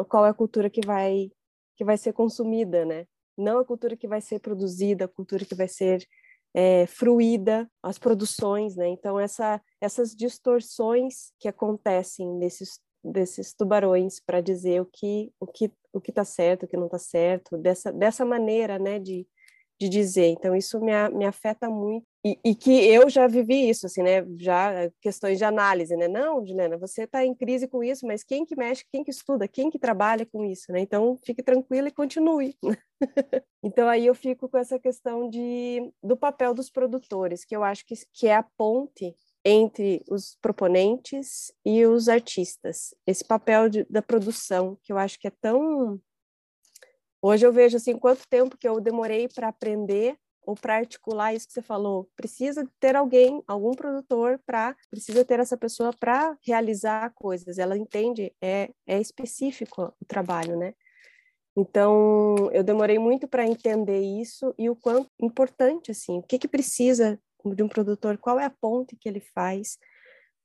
qual 0.08 0.24
é 0.24 0.28
a 0.28 0.34
cultura 0.34 0.70
que 0.70 0.80
vai 0.86 1.32
que 1.76 1.84
vai 1.84 1.98
ser 1.98 2.12
consumida, 2.12 2.84
né? 2.84 3.06
Não 3.36 3.58
a 3.58 3.64
cultura 3.64 3.96
que 3.96 4.06
vai 4.06 4.20
ser 4.20 4.38
produzida, 4.38 5.06
a 5.06 5.08
cultura 5.08 5.44
que 5.44 5.54
vai 5.56 5.66
ser 5.66 6.06
é, 6.54 6.86
fruída 6.86 7.68
as 7.82 7.98
produções, 7.98 8.76
né? 8.76 8.86
Então 8.86 9.18
essa, 9.18 9.60
essas 9.80 10.14
distorções 10.14 11.32
que 11.40 11.48
acontecem 11.48 12.38
desses 12.38 12.78
desses 13.02 13.52
tubarões 13.52 14.20
para 14.20 14.40
dizer 14.40 14.80
o 14.80 14.86
que 14.86 15.32
o 15.40 15.46
que 15.46 15.72
o 15.92 16.00
que 16.00 16.12
está 16.12 16.24
certo, 16.24 16.66
o 16.66 16.68
que 16.68 16.76
não 16.76 16.86
está 16.86 17.00
certo, 17.00 17.58
dessa 17.58 17.92
dessa 17.92 18.24
maneira, 18.24 18.78
né? 18.78 19.00
De 19.00 19.26
de 19.80 19.88
dizer. 19.88 20.26
Então 20.28 20.54
isso 20.54 20.80
me, 20.80 20.92
me 21.10 21.24
afeta 21.24 21.68
muito 21.68 22.06
e, 22.24 22.38
e, 22.44 22.54
que 22.54 22.70
eu 22.70 23.08
já 23.08 23.28
vivi 23.28 23.68
isso, 23.68 23.86
assim, 23.86 24.02
né? 24.02 24.26
Já 24.38 24.90
questões 25.00 25.38
de 25.38 25.44
análise, 25.44 25.96
né? 25.96 26.08
Não, 26.08 26.44
Juliana, 26.44 26.76
você 26.76 27.04
está 27.04 27.24
em 27.24 27.32
crise 27.32 27.68
com 27.68 27.82
isso, 27.82 28.04
mas 28.06 28.24
quem 28.24 28.44
que 28.44 28.56
mexe, 28.56 28.84
quem 28.90 29.04
que 29.04 29.10
estuda, 29.10 29.46
quem 29.46 29.70
que 29.70 29.78
trabalha 29.78 30.26
com 30.26 30.44
isso, 30.44 30.72
né? 30.72 30.80
Então 30.80 31.16
fique 31.24 31.42
tranquila 31.42 31.88
e 31.88 31.92
continue. 31.92 32.56
então 33.62 33.88
aí 33.88 34.06
eu 34.06 34.14
fico 34.16 34.48
com 34.48 34.58
essa 34.58 34.80
questão 34.80 35.30
de 35.30 35.92
do 36.02 36.16
papel 36.16 36.52
dos 36.52 36.68
produtores, 36.68 37.44
que 37.44 37.54
eu 37.54 37.62
acho 37.62 37.86
que, 37.86 37.94
que 38.12 38.26
é 38.26 38.34
a 38.34 38.42
ponte 38.42 39.14
entre 39.44 40.02
os 40.10 40.36
proponentes 40.42 41.52
e 41.64 41.86
os 41.86 42.08
artistas. 42.08 42.94
Esse 43.06 43.24
papel 43.24 43.68
de, 43.68 43.84
da 43.84 44.02
produção, 44.02 44.76
que 44.82 44.92
eu 44.92 44.98
acho 44.98 45.18
que 45.20 45.28
é 45.28 45.32
tão 45.40 46.00
Hoje 47.20 47.44
eu 47.44 47.52
vejo 47.52 47.76
assim 47.76 47.98
quanto 47.98 48.28
tempo 48.28 48.56
que 48.56 48.68
eu 48.68 48.80
demorei 48.80 49.28
para 49.28 49.48
aprender 49.48 50.16
ou 50.48 50.54
para 50.54 50.76
articular 50.76 51.34
isso 51.34 51.46
que 51.46 51.52
você 51.52 51.60
falou. 51.60 52.08
Precisa 52.16 52.66
ter 52.80 52.96
alguém, 52.96 53.42
algum 53.46 53.72
produtor 53.72 54.40
para 54.46 54.74
precisa 54.88 55.22
ter 55.22 55.40
essa 55.40 55.58
pessoa 55.58 55.92
para 55.92 56.38
realizar 56.40 57.12
coisas. 57.14 57.58
Ela 57.58 57.76
entende, 57.76 58.34
é 58.40 58.70
é 58.86 58.98
específico 58.98 59.94
o 60.00 60.04
trabalho, 60.06 60.56
né? 60.56 60.74
Então, 61.54 62.50
eu 62.52 62.64
demorei 62.64 62.98
muito 62.98 63.28
para 63.28 63.46
entender 63.46 64.00
isso 64.00 64.54
e 64.56 64.70
o 64.70 64.76
quanto 64.76 65.10
importante 65.20 65.90
assim, 65.90 66.18
o 66.18 66.22
que 66.22 66.38
que 66.38 66.48
precisa 66.48 67.20
de 67.44 67.62
um 67.62 67.68
produtor, 67.68 68.16
qual 68.16 68.40
é 68.40 68.46
a 68.46 68.50
ponte 68.50 68.96
que 68.96 69.08
ele 69.08 69.20
faz, 69.20 69.78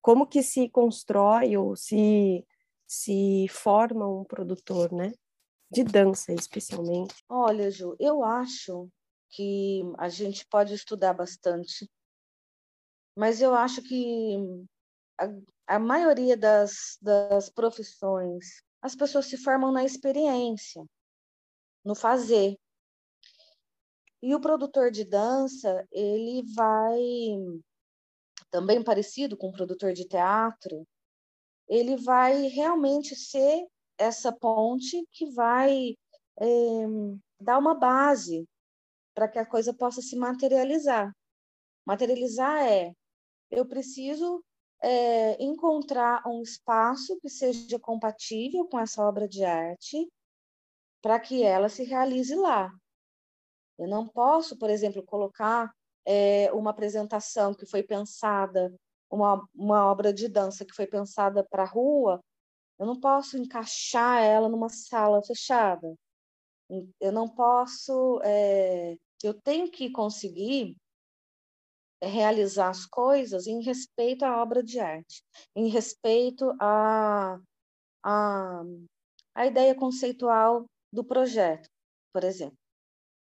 como 0.01 0.27
que 0.27 0.43
se 0.43 0.67
constrói 0.69 1.55
ou 1.55 1.75
se 1.77 2.45
se 2.85 3.47
forma 3.49 4.05
um 4.07 4.25
produtor, 4.25 4.91
né? 4.91 5.13
de 5.73 5.83
dança, 5.83 6.31
especialmente? 6.31 7.15
Olha, 7.27 7.71
Ju, 7.71 7.95
eu 7.99 8.23
acho 8.23 8.87
que 9.33 9.81
a 9.97 10.09
gente 10.09 10.45
pode 10.47 10.73
estudar 10.73 11.13
bastante, 11.13 11.89
mas 13.15 13.41
eu 13.41 13.53
acho 13.53 13.81
que 13.81 14.37
a, 15.19 15.75
a 15.75 15.79
maioria 15.79 16.37
das, 16.37 16.97
das 17.01 17.49
profissões, 17.49 18.61
as 18.81 18.95
pessoas 18.95 19.25
se 19.25 19.37
formam 19.37 19.71
na 19.71 19.83
experiência, 19.83 20.85
no 21.83 21.95
fazer. 21.95 22.55
E 24.21 24.35
o 24.35 24.39
produtor 24.39 24.91
de 24.91 25.03
dança, 25.03 25.85
ele 25.91 26.43
vai, 26.53 26.99
também 28.51 28.83
parecido 28.83 29.35
com 29.35 29.49
o 29.49 29.53
produtor 29.53 29.93
de 29.93 30.07
teatro, 30.07 30.87
ele 31.67 31.97
vai 31.97 32.47
realmente 32.47 33.15
ser 33.15 33.67
essa 33.97 34.31
ponte 34.31 35.07
que 35.11 35.31
vai 35.31 35.95
é, 36.39 36.45
dar 37.39 37.57
uma 37.57 37.73
base 37.73 38.47
para 39.13 39.27
que 39.27 39.39
a 39.39 39.45
coisa 39.45 39.73
possa 39.73 40.01
se 40.01 40.15
materializar. 40.15 41.11
Materializar 41.85 42.63
é 42.63 42.93
eu 43.51 43.65
preciso 43.65 44.43
é, 44.81 45.41
encontrar 45.43 46.27
um 46.27 46.41
espaço 46.41 47.17
que 47.21 47.29
seja 47.29 47.79
compatível 47.79 48.65
com 48.67 48.79
essa 48.79 49.03
obra 49.05 49.27
de 49.27 49.43
arte 49.43 50.09
para 51.01 51.19
que 51.19 51.43
ela 51.43 51.69
se 51.69 51.83
realize 51.83 52.33
lá. 52.35 52.71
Eu 53.77 53.87
não 53.87 54.07
posso, 54.07 54.57
por 54.57 54.69
exemplo, 54.69 55.03
colocar 55.03 55.71
é, 56.05 56.51
uma 56.53 56.71
apresentação 56.71 57.53
que 57.53 57.65
foi 57.65 57.83
pensada, 57.83 58.73
uma, 59.09 59.47
uma 59.53 59.85
obra 59.91 60.13
de 60.13 60.27
dança 60.27 60.65
que 60.65 60.73
foi 60.73 60.87
pensada 60.87 61.43
para 61.43 61.63
a 61.63 61.67
rua, 61.67 62.21
eu 62.79 62.85
não 62.85 62.99
posso 62.99 63.37
encaixar 63.37 64.23
ela 64.23 64.49
numa 64.49 64.69
sala 64.69 65.21
fechada. 65.23 65.95
Eu 66.99 67.11
não 67.11 67.29
posso. 67.29 68.19
É, 68.23 68.95
eu 69.23 69.33
tenho 69.33 69.71
que 69.71 69.89
conseguir 69.91 70.75
realizar 72.01 72.69
as 72.69 72.85
coisas 72.85 73.47
em 73.47 73.61
respeito 73.63 74.23
à 74.23 74.41
obra 74.41 74.61
de 74.61 74.79
arte, 74.79 75.23
em 75.55 75.69
respeito 75.69 76.51
à, 76.59 77.39
à, 78.03 78.61
à 79.33 79.45
ideia 79.45 79.73
conceitual 79.73 80.65
do 80.91 81.03
projeto, 81.03 81.69
por 82.11 82.23
exemplo. 82.23 82.57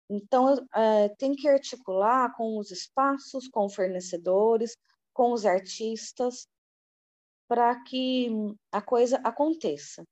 Então, 0.09 0.55
é, 0.75 1.09
tem 1.09 1.35
que 1.35 1.47
articular 1.47 2.35
com 2.35 2.57
os 2.57 2.71
espaços, 2.71 3.47
com 3.47 3.69
fornecedores, 3.69 4.75
com 5.13 5.31
os 5.31 5.45
artistas, 5.45 6.47
para 7.47 7.81
que 7.83 8.29
a 8.71 8.81
coisa 8.81 9.17
aconteça, 9.17 10.03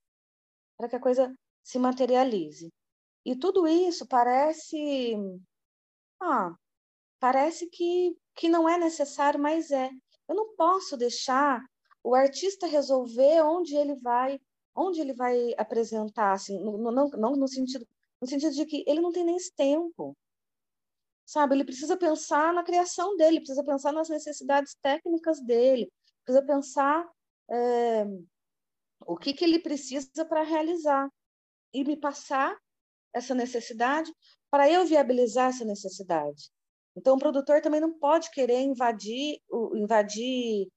para 0.77 0.87
que 0.87 0.95
a 0.95 0.99
coisa 0.99 1.33
se 1.63 1.79
materialize. 1.79 2.69
E 3.25 3.35
tudo 3.35 3.67
isso 3.67 4.07
parece, 4.07 5.15
ah, 6.21 6.55
parece 7.19 7.67
que, 7.67 8.15
que 8.35 8.47
não 8.47 8.69
é 8.69 8.77
necessário, 8.77 9.39
mas 9.39 9.71
é. 9.71 9.89
Eu 10.27 10.35
não 10.35 10.55
posso 10.55 10.95
deixar 10.95 11.61
o 12.03 12.15
artista 12.15 12.67
resolver 12.67 13.41
onde 13.41 13.75
ele 13.75 13.95
vai, 13.95 14.39
onde 14.75 15.01
ele 15.01 15.13
vai 15.13 15.53
apresentar, 15.57 16.33
assim, 16.33 16.59
no, 16.59 16.77
no, 16.77 17.09
não 17.09 17.31
no 17.35 17.47
sentido, 17.47 17.85
no 18.21 18.27
sentido 18.27 18.53
de 18.53 18.65
que 18.65 18.83
ele 18.87 19.01
não 19.01 19.11
tem 19.11 19.23
nem 19.23 19.35
esse 19.35 19.53
tempo, 19.53 20.15
sabe? 21.25 21.55
Ele 21.55 21.65
precisa 21.65 21.97
pensar 21.97 22.53
na 22.53 22.63
criação 22.63 23.15
dele, 23.17 23.39
precisa 23.39 23.63
pensar 23.63 23.91
nas 23.91 24.09
necessidades 24.09 24.75
técnicas 24.81 25.41
dele, 25.41 25.91
precisa 26.23 26.45
pensar 26.45 27.09
é, 27.49 28.05
o 29.05 29.17
que, 29.17 29.33
que 29.33 29.43
ele 29.43 29.59
precisa 29.59 30.25
para 30.25 30.43
realizar 30.43 31.09
e 31.73 31.83
me 31.83 31.97
passar 31.97 32.57
essa 33.13 33.35
necessidade 33.35 34.13
para 34.51 34.69
eu 34.69 34.85
viabilizar 34.85 35.49
essa 35.49 35.65
necessidade. 35.65 36.51
Então, 36.95 37.15
o 37.15 37.19
produtor 37.19 37.61
também 37.61 37.79
não 37.79 37.97
pode 37.97 38.29
querer 38.31 38.59
invadir, 38.61 39.39
invadir 39.73 40.67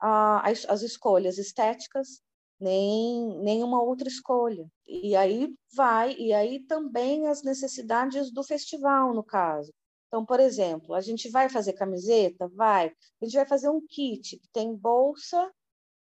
as, 0.00 0.64
as 0.66 0.82
escolhas 0.82 1.36
estéticas, 1.36 2.22
nem 2.60 3.36
nenhuma 3.40 3.82
outra 3.82 4.08
escolha. 4.08 4.66
E 4.86 5.16
aí 5.16 5.52
vai, 5.74 6.14
e 6.14 6.32
aí 6.32 6.60
também 6.60 7.26
as 7.26 7.42
necessidades 7.42 8.32
do 8.32 8.44
festival, 8.44 9.12
no 9.12 9.24
caso. 9.24 9.72
Então, 10.06 10.24
por 10.24 10.38
exemplo, 10.38 10.94
a 10.94 11.00
gente 11.00 11.28
vai 11.28 11.48
fazer 11.48 11.72
camiseta? 11.72 12.48
Vai. 12.54 12.92
A 13.20 13.24
gente 13.24 13.34
vai 13.34 13.46
fazer 13.46 13.68
um 13.68 13.84
kit 13.84 14.38
que 14.38 14.48
tem 14.52 14.72
bolsa, 14.72 15.50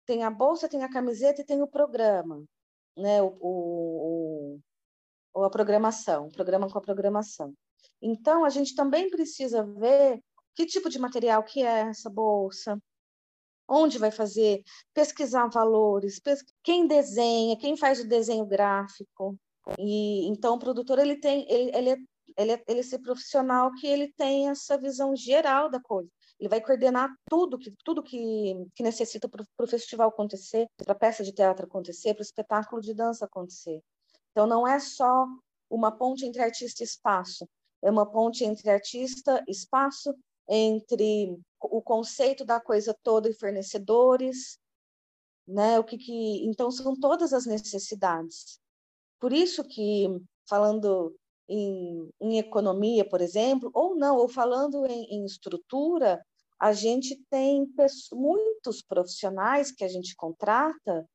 tem 0.08 0.24
a 0.24 0.32
bolsa, 0.32 0.68
tem 0.68 0.84
a 0.84 0.90
camiseta 0.90 1.42
e 1.42 1.46
tem 1.46 1.62
o 1.62 1.68
programa, 1.68 2.44
né? 2.98 3.22
O, 3.22 3.30
o, 3.40 4.60
a 5.36 5.50
programação, 5.50 6.30
programa 6.30 6.70
com 6.70 6.78
a 6.78 6.82
programação. 6.82 7.54
Então, 8.02 8.44
a 8.44 8.50
gente 8.50 8.76
também 8.76 9.10
precisa 9.10 9.64
ver 9.64 10.20
que 10.56 10.66
tipo 10.66 10.90
de 10.90 11.00
material 11.00 11.44
que 11.44 11.64
é 11.64 11.82
essa 11.90 12.10
bolsa, 12.10 12.78
onde 13.68 13.98
vai 13.98 14.12
fazer, 14.12 14.64
pesquisar 14.94 15.48
valores, 15.48 16.20
pes... 16.20 16.44
quem 16.62 16.88
desenha, 16.88 17.58
quem 17.58 17.78
faz 17.78 18.02
o 18.02 18.08
desenho 18.08 18.46
gráfico. 18.46 19.38
E 19.80 20.28
então 20.28 20.56
o 20.56 20.60
produtor 20.60 21.00
ele 21.00 21.18
tem, 21.18 21.46
ele, 21.50 21.72
ele, 21.76 21.90
é, 21.92 21.98
ele, 22.38 22.52
é, 22.52 22.64
ele 22.68 22.80
é 22.80 22.82
esse 22.82 23.00
profissional 23.00 23.72
que 23.74 23.88
ele 23.88 24.12
tem 24.18 24.50
essa 24.50 24.78
visão 24.78 25.16
geral 25.16 25.70
da 25.70 25.80
coisa. 25.80 26.10
Ele 26.40 26.50
vai 26.50 26.60
coordenar 26.60 27.10
tudo 27.30 27.58
que 27.58 27.72
tudo 27.86 28.04
que, 28.04 28.56
que 28.76 28.84
necessita 28.84 29.30
para 29.30 29.46
o 29.60 29.68
festival 29.68 30.10
acontecer, 30.10 30.68
para 30.76 30.94
a 30.94 30.98
peça 30.98 31.24
de 31.24 31.32
teatro 31.32 31.66
acontecer, 31.66 32.14
para 32.16 32.22
o 32.22 32.26
espetáculo 32.26 32.82
de 32.82 32.94
dança 32.94 33.26
acontecer. 33.26 33.80
Então 34.32 34.48
não 34.48 34.68
é 34.68 34.80
só 34.80 35.28
uma 35.70 35.92
ponte 35.92 36.26
entre 36.26 36.42
artista 36.42 36.84
e 36.84 36.86
espaço, 36.86 37.48
é 37.82 37.90
uma 37.90 38.06
ponte 38.06 38.44
entre 38.44 38.70
artista, 38.70 39.44
espaço, 39.48 40.14
entre 40.48 41.38
o 41.60 41.82
conceito 41.82 42.44
da 42.44 42.60
coisa 42.60 42.96
toda 43.04 43.30
e 43.30 43.34
fornecedores, 43.34 44.58
né? 45.48 45.80
O 45.80 45.84
que, 45.84 45.98
que 45.98 46.46
então 46.46 46.70
são 46.72 46.96
todas 47.00 47.34
as 47.34 47.46
necessidades. 47.46 48.60
Por 49.20 49.32
isso 49.32 49.64
que 49.64 50.08
falando 50.48 51.16
em, 51.48 52.10
em 52.20 52.38
economia, 52.38 53.08
por 53.08 53.22
exemplo, 53.22 53.70
ou 53.74 53.96
não, 53.96 54.18
ou 54.18 54.28
falando 54.28 54.86
em, 54.86 55.04
em 55.16 55.26
estrutura, 55.26 56.22
a 56.60 56.74
gente 56.74 57.20
tem 57.30 57.66
muitos 58.14 58.82
profissionais 58.82 59.72
que 59.72 59.84
a 59.84 59.88
gente 59.88 60.16
contrata 60.16 61.06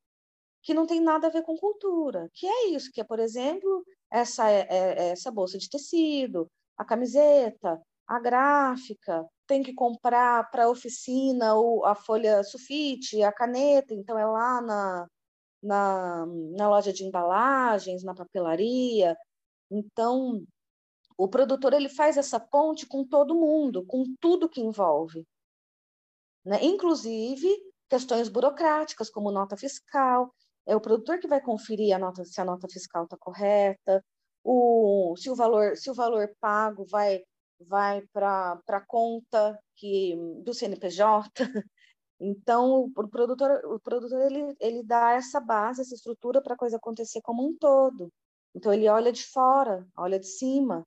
que 0.63 0.73
não 0.73 0.85
tem 0.85 0.99
nada 0.99 1.27
a 1.27 1.29
ver 1.29 1.43
com 1.43 1.57
cultura, 1.57 2.29
que 2.33 2.45
é 2.45 2.67
isso, 2.69 2.91
que 2.91 3.01
é, 3.01 3.03
por 3.03 3.19
exemplo, 3.19 3.83
essa, 4.11 4.49
é, 4.49 4.67
é 4.69 5.09
essa 5.09 5.31
bolsa 5.31 5.57
de 5.57 5.69
tecido, 5.69 6.49
a 6.77 6.83
camiseta, 6.83 7.81
a 8.07 8.19
gráfica, 8.19 9.25
tem 9.47 9.63
que 9.63 9.73
comprar 9.73 10.49
para 10.51 10.65
a 10.65 10.69
oficina 10.69 11.55
ou 11.55 11.85
a 11.85 11.95
folha 11.95 12.43
sulfite, 12.43 13.23
a 13.23 13.31
caneta, 13.31 13.93
então 13.93 14.17
é 14.17 14.25
lá 14.25 14.61
na, 14.61 15.07
na, 15.63 16.25
na 16.25 16.69
loja 16.69 16.93
de 16.93 17.03
embalagens, 17.03 18.03
na 18.03 18.13
papelaria. 18.13 19.17
Então, 19.71 20.43
o 21.17 21.27
produtor 21.27 21.73
ele 21.73 21.89
faz 21.89 22.17
essa 22.17 22.39
ponte 22.39 22.85
com 22.85 23.05
todo 23.05 23.35
mundo, 23.35 23.85
com 23.85 24.03
tudo 24.19 24.49
que 24.49 24.61
envolve. 24.61 25.25
Né? 26.45 26.63
Inclusive 26.63 27.47
questões 27.89 28.29
burocráticas, 28.29 29.09
como 29.09 29.31
nota 29.31 29.57
fiscal. 29.57 30.33
É 30.67 30.75
o 30.75 30.81
produtor 30.81 31.19
que 31.19 31.27
vai 31.27 31.41
conferir 31.41 31.95
a 31.95 31.99
nota, 31.99 32.25
se 32.25 32.39
a 32.41 32.45
nota 32.45 32.67
fiscal 32.69 33.05
está 33.05 33.17
correta, 33.17 34.03
o, 34.43 35.15
se, 35.17 35.29
o 35.29 35.35
valor, 35.35 35.77
se 35.77 35.89
o 35.89 35.93
valor 35.93 36.29
pago 36.39 36.85
vai 36.85 37.23
vai 37.59 38.01
para 38.13 38.59
a 38.67 38.85
conta 38.85 39.59
que, 39.75 40.15
do 40.43 40.53
CNPJ. 40.53 41.31
Então, 42.19 42.91
o 42.97 43.07
produtor, 43.07 43.61
o 43.65 43.79
produtor 43.79 44.19
ele, 44.21 44.55
ele 44.59 44.83
dá 44.83 45.11
essa 45.13 45.39
base, 45.39 45.81
essa 45.81 45.93
estrutura 45.93 46.41
para 46.41 46.55
a 46.55 46.57
coisa 46.57 46.77
acontecer 46.77 47.21
como 47.21 47.47
um 47.47 47.55
todo. 47.55 48.11
Então, 48.55 48.73
ele 48.73 48.89
olha 48.89 49.11
de 49.11 49.23
fora, 49.23 49.85
olha 49.95 50.19
de 50.19 50.25
cima 50.25 50.83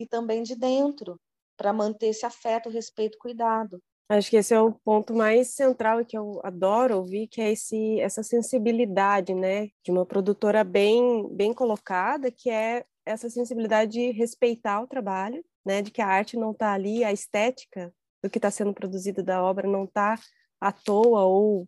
e 0.00 0.04
também 0.04 0.42
de 0.42 0.56
dentro, 0.56 1.16
para 1.56 1.72
manter 1.72 2.08
esse 2.08 2.26
afeto, 2.26 2.68
respeito, 2.68 3.16
cuidado. 3.18 3.80
Acho 4.08 4.30
que 4.30 4.36
esse 4.36 4.52
é 4.52 4.60
o 4.60 4.72
ponto 4.72 5.14
mais 5.14 5.54
central 5.54 6.00
e 6.00 6.04
que 6.04 6.16
eu 6.16 6.40
adoro 6.44 6.98
ouvir, 6.98 7.26
que 7.26 7.40
é 7.40 7.52
esse, 7.52 7.98
essa 8.00 8.22
sensibilidade, 8.22 9.34
né, 9.34 9.68
de 9.82 9.90
uma 9.90 10.04
produtora 10.04 10.62
bem, 10.62 11.26
bem 11.34 11.54
colocada, 11.54 12.30
que 12.30 12.50
é 12.50 12.84
essa 13.06 13.30
sensibilidade 13.30 13.92
de 13.92 14.10
respeitar 14.10 14.82
o 14.82 14.86
trabalho, 14.86 15.42
né, 15.64 15.80
de 15.80 15.90
que 15.90 16.02
a 16.02 16.06
arte 16.06 16.36
não 16.36 16.50
está 16.52 16.72
ali, 16.72 17.02
a 17.02 17.12
estética 17.12 17.92
do 18.22 18.28
que 18.28 18.38
está 18.38 18.50
sendo 18.50 18.74
produzido 18.74 19.22
da 19.22 19.42
obra 19.42 19.66
não 19.66 19.84
está 19.84 20.18
à 20.60 20.70
toa 20.70 21.24
ou 21.24 21.66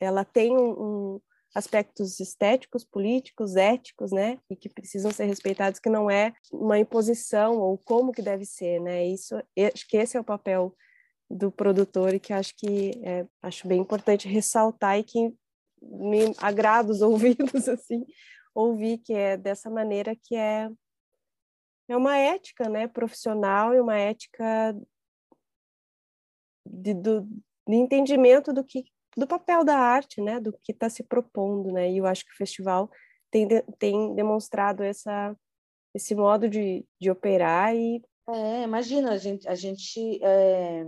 ela 0.00 0.24
tem 0.24 0.56
um, 0.56 0.70
um, 0.70 1.20
aspectos 1.54 2.18
estéticos, 2.18 2.84
políticos, 2.84 3.56
éticos, 3.56 4.10
né, 4.10 4.38
e 4.48 4.56
que 4.56 4.70
precisam 4.70 5.10
ser 5.10 5.24
respeitados, 5.24 5.78
que 5.78 5.90
não 5.90 6.10
é 6.10 6.32
uma 6.50 6.78
imposição 6.78 7.58
ou 7.58 7.76
como 7.76 8.10
que 8.10 8.22
deve 8.22 8.46
ser, 8.46 8.80
né? 8.80 9.06
Isso, 9.06 9.36
acho 9.36 9.86
que 9.86 9.98
esse 9.98 10.16
é 10.16 10.20
o 10.20 10.24
papel 10.24 10.74
do 11.30 11.50
produtor 11.50 12.14
e 12.14 12.20
que 12.20 12.32
acho 12.32 12.54
que 12.56 12.92
é, 13.02 13.26
acho 13.42 13.66
bem 13.66 13.80
importante 13.80 14.28
ressaltar 14.28 14.98
e 14.98 15.04
que 15.04 15.34
me 15.82 16.34
agrada 16.38 16.90
os 16.90 17.00
ouvidos 17.02 17.68
assim, 17.68 18.04
ouvir 18.54 18.98
que 18.98 19.12
é 19.12 19.36
dessa 19.36 19.70
maneira 19.70 20.14
que 20.14 20.36
é 20.36 20.68
é 21.86 21.96
uma 21.96 22.16
ética 22.16 22.68
né, 22.68 22.88
profissional 22.88 23.74
e 23.74 23.80
uma 23.80 23.96
ética 23.98 24.74
de, 26.66 26.94
do, 26.94 27.22
de 27.68 27.74
entendimento 27.74 28.52
do 28.52 28.64
que 28.64 28.84
do 29.16 29.28
papel 29.28 29.64
da 29.64 29.78
arte, 29.78 30.20
né, 30.20 30.40
do 30.40 30.52
que 30.52 30.72
está 30.72 30.88
se 30.88 31.04
propondo, 31.04 31.70
né, 31.72 31.88
e 31.90 31.98
eu 31.98 32.06
acho 32.06 32.24
que 32.24 32.32
o 32.32 32.36
festival 32.36 32.90
tem, 33.30 33.46
tem 33.78 34.14
demonstrado 34.14 34.82
essa, 34.82 35.36
esse 35.94 36.14
modo 36.14 36.48
de, 36.48 36.84
de 37.00 37.10
operar 37.10 37.74
e... 37.76 38.02
É, 38.28 38.62
imagina, 38.62 39.12
a 39.12 39.16
gente, 39.16 39.48
a 39.48 39.54
gente 39.54 40.18
é... 40.22 40.84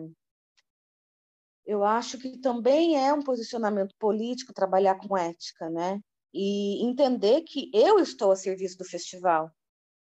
eu 1.66 1.84
acho 1.84 2.18
que 2.18 2.38
também 2.38 2.96
é 2.96 3.12
um 3.12 3.22
posicionamento 3.22 3.94
político 3.98 4.52
trabalhar 4.54 4.96
com 4.96 5.16
ética, 5.16 5.68
né, 5.70 6.00
e 6.32 6.84
entender 6.84 7.42
que 7.42 7.70
eu 7.74 7.98
estou 7.98 8.30
a 8.32 8.36
serviço 8.36 8.78
do 8.78 8.84
festival, 8.84 9.50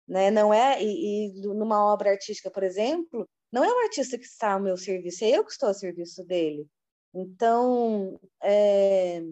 né? 0.06 0.30
Não 0.30 0.52
é 0.52 0.82
e, 0.82 1.28
e, 1.28 1.40
numa 1.42 1.84
obra 1.84 2.10
artística, 2.10 2.50
por 2.50 2.62
exemplo, 2.62 3.28
não 3.52 3.62
é 3.64 3.72
o 3.72 3.80
artista 3.80 4.18
que 4.18 4.24
está 4.24 4.54
ao 4.54 4.60
meu 4.60 4.76
serviço, 4.76 5.24
é 5.24 5.30
eu 5.30 5.44
que 5.44 5.52
estou 5.52 5.68
a 5.68 5.74
serviço 5.74 6.24
dele. 6.24 6.66
Então, 7.14 8.18
é, 8.42 9.22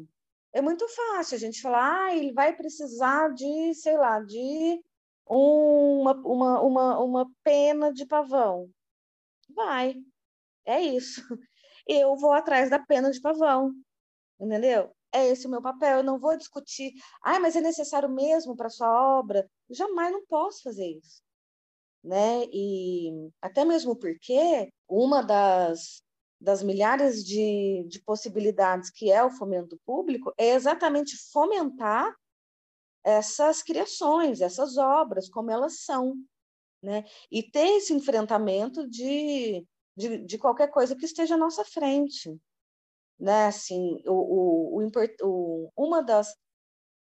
é 0.52 0.60
muito 0.62 0.86
fácil 0.88 1.36
a 1.36 1.38
gente 1.38 1.60
falar, 1.60 2.06
ah, 2.06 2.16
ele 2.16 2.32
vai 2.32 2.56
precisar 2.56 3.32
de, 3.34 3.74
sei 3.74 3.96
lá, 3.98 4.20
de 4.20 4.80
uma, 5.26 6.14
uma, 6.14 6.60
uma, 6.62 6.98
uma 7.00 7.30
pena 7.42 7.92
de 7.92 8.06
pavão. 8.06 8.70
Vai, 9.50 9.96
é 10.64 10.80
isso. 10.80 11.22
Eu 11.86 12.16
vou 12.16 12.32
atrás 12.32 12.70
da 12.70 12.78
pena 12.78 13.10
de 13.10 13.20
pavão, 13.20 13.72
entendeu? 14.40 14.96
é 15.16 15.28
esse 15.28 15.46
o 15.46 15.50
meu 15.50 15.62
papel. 15.62 15.98
Eu 15.98 16.04
não 16.04 16.18
vou 16.18 16.36
discutir, 16.36 16.92
ah, 17.22 17.40
mas 17.40 17.56
é 17.56 17.60
necessário 17.60 18.08
mesmo 18.08 18.56
para 18.56 18.70
sua 18.70 19.18
obra. 19.18 19.48
Eu 19.68 19.74
jamais 19.74 20.12
não 20.12 20.24
posso 20.26 20.62
fazer 20.62 20.86
isso. 20.86 21.22
Né? 22.04 22.44
E 22.52 23.30
até 23.40 23.64
mesmo 23.64 23.96
porque 23.96 24.70
uma 24.88 25.22
das, 25.22 26.02
das 26.40 26.62
milhares 26.62 27.24
de, 27.24 27.84
de 27.88 28.00
possibilidades 28.02 28.90
que 28.90 29.10
é 29.10 29.24
o 29.24 29.30
fomento 29.30 29.78
público 29.84 30.32
é 30.38 30.50
exatamente 30.50 31.16
fomentar 31.32 32.14
essas 33.04 33.62
criações, 33.62 34.40
essas 34.40 34.76
obras, 34.76 35.28
como 35.28 35.50
elas 35.50 35.80
são. 35.80 36.14
Né? 36.82 37.04
E 37.30 37.42
ter 37.42 37.66
esse 37.78 37.92
enfrentamento 37.92 38.88
de, 38.88 39.66
de, 39.96 40.18
de 40.18 40.38
qualquer 40.38 40.68
coisa 40.68 40.94
que 40.94 41.04
esteja 41.04 41.34
à 41.34 41.38
nossa 41.38 41.64
frente 41.64 42.38
né? 43.18 43.46
Assim, 43.46 44.02
o, 44.06 44.78
o, 44.78 44.90
o, 45.22 45.72
uma 45.76 46.02
das 46.02 46.34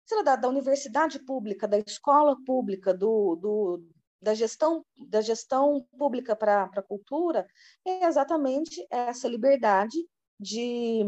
sei 0.07 0.19
lá, 0.19 0.23
da, 0.23 0.37
da 0.37 0.49
universidade 0.49 1.19
pública, 1.25 1.67
da 1.67 1.79
escola 1.79 2.37
pública, 2.45 2.93
do, 2.93 3.37
do 3.37 3.85
da 4.21 4.35
gestão 4.35 4.85
da 4.97 5.21
gestão 5.21 5.87
pública 5.99 6.35
para 6.37 6.65
a 6.65 6.83
cultura 6.83 7.47
é 7.87 8.07
exatamente 8.07 8.87
essa 8.91 9.29
liberdade 9.29 9.99
de, 10.41 11.03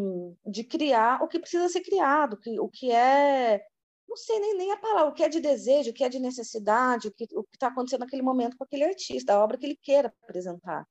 de 0.46 0.64
criar 0.64 1.22
o 1.22 1.28
que 1.28 1.38
precisa 1.38 1.68
ser 1.68 1.80
criado, 1.82 2.34
o 2.34 2.36
que, 2.38 2.60
o 2.60 2.68
que 2.68 2.90
é 2.92 3.62
não 4.08 4.16
sei 4.16 4.38
nem, 4.40 4.56
nem 4.56 4.72
a 4.72 4.76
palavra, 4.78 5.10
o 5.10 5.14
que 5.14 5.24
é 5.24 5.28
de 5.28 5.40
desejo, 5.40 5.90
o 5.90 5.94
que 5.94 6.04
é 6.04 6.08
de 6.08 6.18
necessidade, 6.18 7.08
o 7.08 7.12
que 7.12 7.26
o 7.34 7.44
está 7.52 7.68
acontecendo 7.68 8.00
naquele 8.00 8.22
momento 8.22 8.56
com 8.56 8.64
aquele 8.64 8.84
artista, 8.84 9.34
a 9.34 9.42
obra 9.42 9.58
que 9.58 9.66
ele 9.66 9.76
queira 9.76 10.12
apresentar. 10.22 10.86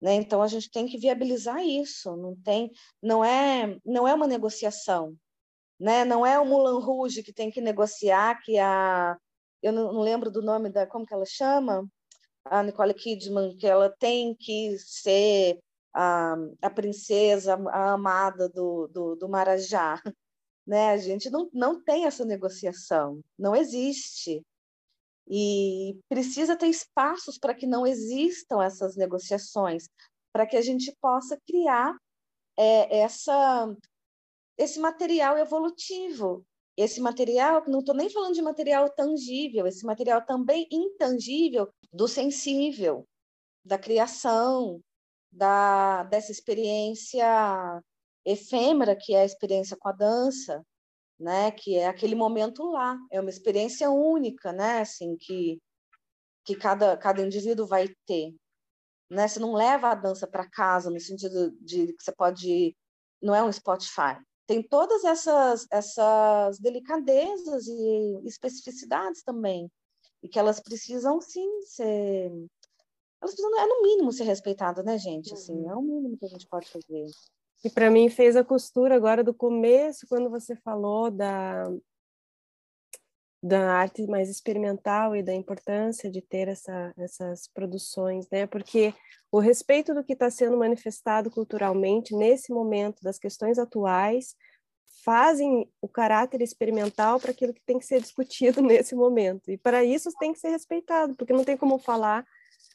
Né? 0.00 0.14
Então 0.14 0.42
a 0.42 0.48
gente 0.48 0.70
tem 0.70 0.86
que 0.86 0.98
viabilizar 0.98 1.64
isso, 1.64 2.16
não 2.16 2.36
tem, 2.36 2.70
não 3.02 3.24
é, 3.24 3.78
não 3.84 4.06
é 4.06 4.14
uma 4.14 4.26
negociação, 4.26 5.16
né? 5.80 6.04
Não 6.04 6.24
é 6.26 6.38
o 6.38 6.44
Moulin 6.44 6.82
Rouge 6.84 7.22
que 7.22 7.32
tem 7.32 7.50
que 7.50 7.60
negociar, 7.60 8.40
que 8.42 8.58
a 8.58 9.16
eu 9.62 9.72
não, 9.72 9.92
não 9.92 10.00
lembro 10.00 10.30
do 10.30 10.42
nome 10.42 10.70
da 10.70 10.86
como 10.86 11.06
que 11.06 11.14
ela 11.14 11.24
chama, 11.26 11.88
a 12.44 12.62
Nicole 12.62 12.94
Kidman, 12.94 13.56
que 13.56 13.66
ela 13.66 13.90
tem 13.90 14.34
que 14.34 14.78
ser 14.78 15.58
a, 15.92 16.36
a 16.62 16.70
princesa, 16.70 17.54
a 17.70 17.92
amada 17.92 18.48
do, 18.48 18.86
do, 18.88 19.16
do 19.16 19.28
Marajá. 19.28 20.00
Né? 20.66 20.90
A 20.90 20.96
gente 20.96 21.30
não, 21.30 21.48
não 21.52 21.80
tem 21.80 22.06
essa 22.06 22.24
negociação, 22.24 23.20
não 23.38 23.54
existe. 23.54 24.44
E 25.28 25.98
precisa 26.08 26.56
ter 26.56 26.68
espaços 26.68 27.38
para 27.38 27.54
que 27.54 27.66
não 27.66 27.86
existam 27.86 28.62
essas 28.62 28.96
negociações, 28.96 29.88
para 30.32 30.46
que 30.46 30.56
a 30.56 30.62
gente 30.62 30.94
possa 31.00 31.38
criar 31.46 31.96
é, 32.56 33.00
essa, 33.00 33.74
esse 34.56 34.78
material 34.78 35.36
evolutivo. 35.38 36.44
Esse 36.76 37.00
material, 37.00 37.64
não 37.66 37.78
estou 37.78 37.94
nem 37.94 38.10
falando 38.10 38.34
de 38.34 38.42
material 38.42 38.90
tangível, 38.90 39.66
esse 39.66 39.84
material 39.86 40.24
também 40.26 40.68
intangível 40.70 41.72
do 41.90 42.06
sensível, 42.06 43.08
da 43.64 43.78
criação, 43.78 44.82
da, 45.32 46.04
dessa 46.04 46.30
experiência 46.30 47.82
efêmera 48.26 48.96
que 48.96 49.14
é 49.14 49.22
a 49.22 49.24
experiência 49.24 49.76
com 49.76 49.88
a 49.88 49.92
dança, 49.92 50.62
né? 51.18 51.50
Que 51.50 51.76
é 51.76 51.86
aquele 51.86 52.14
momento 52.14 52.64
lá, 52.70 52.98
é 53.10 53.20
uma 53.20 53.30
experiência 53.30 53.90
única, 53.90 54.52
né? 54.52 54.80
Assim 54.80 55.16
que 55.16 55.60
que 56.44 56.56
cada 56.56 56.96
cada 56.96 57.22
indivíduo 57.22 57.66
vai 57.66 57.88
ter, 58.06 58.34
né? 59.10 59.28
Você 59.28 59.40
não 59.40 59.54
leva 59.54 59.90
a 59.90 59.94
dança 59.94 60.26
para 60.26 60.48
casa 60.48 60.90
no 60.90 61.00
sentido 61.00 61.50
de 61.60 61.92
que 61.94 62.02
você 62.02 62.12
pode 62.12 62.76
não 63.22 63.34
é 63.34 63.42
um 63.42 63.52
Spotify. 63.52 64.16
Tem 64.46 64.62
todas 64.62 65.04
essas 65.04 65.66
essas 65.72 66.58
delicadezas 66.60 67.66
e 67.66 68.20
especificidades 68.24 69.22
também 69.22 69.70
e 70.22 70.28
que 70.28 70.38
elas 70.38 70.60
precisam 70.60 71.20
sim 71.20 71.62
ser 71.62 72.30
elas 73.20 73.34
precisam, 73.34 73.58
é 73.58 73.66
no 73.66 73.82
mínimo 73.82 74.12
ser 74.12 74.24
respeitadas, 74.24 74.84
né, 74.84 74.98
gente? 74.98 75.32
Assim, 75.32 75.54
uhum. 75.54 75.70
é 75.70 75.74
o 75.74 75.82
mínimo 75.82 76.18
que 76.18 76.26
a 76.26 76.28
gente 76.28 76.46
pode 76.46 76.68
fazer. 76.68 77.06
E 77.66 77.70
para 77.70 77.90
mim 77.90 78.08
fez 78.08 78.36
a 78.36 78.44
costura 78.44 78.94
agora 78.94 79.24
do 79.24 79.34
começo, 79.34 80.06
quando 80.06 80.30
você 80.30 80.54
falou 80.54 81.10
da, 81.10 81.68
da 83.42 83.72
arte 83.72 84.06
mais 84.06 84.30
experimental 84.30 85.16
e 85.16 85.22
da 85.22 85.34
importância 85.34 86.08
de 86.08 86.22
ter 86.22 86.46
essa, 86.46 86.94
essas 86.96 87.48
produções, 87.48 88.30
né? 88.30 88.46
Porque 88.46 88.94
o 89.32 89.40
respeito 89.40 89.92
do 89.92 90.04
que 90.04 90.12
está 90.12 90.30
sendo 90.30 90.56
manifestado 90.56 91.28
culturalmente 91.28 92.14
nesse 92.14 92.52
momento, 92.52 93.02
das 93.02 93.18
questões 93.18 93.58
atuais, 93.58 94.36
fazem 95.04 95.68
o 95.82 95.88
caráter 95.88 96.42
experimental 96.42 97.18
para 97.18 97.32
aquilo 97.32 97.52
que 97.52 97.64
tem 97.66 97.80
que 97.80 97.84
ser 97.86 98.00
discutido 98.00 98.62
nesse 98.62 98.94
momento. 98.94 99.50
E 99.50 99.58
para 99.58 99.82
isso 99.82 100.08
tem 100.20 100.32
que 100.32 100.38
ser 100.38 100.50
respeitado, 100.50 101.16
porque 101.16 101.32
não 101.32 101.42
tem 101.42 101.56
como 101.56 101.80
falar 101.80 102.24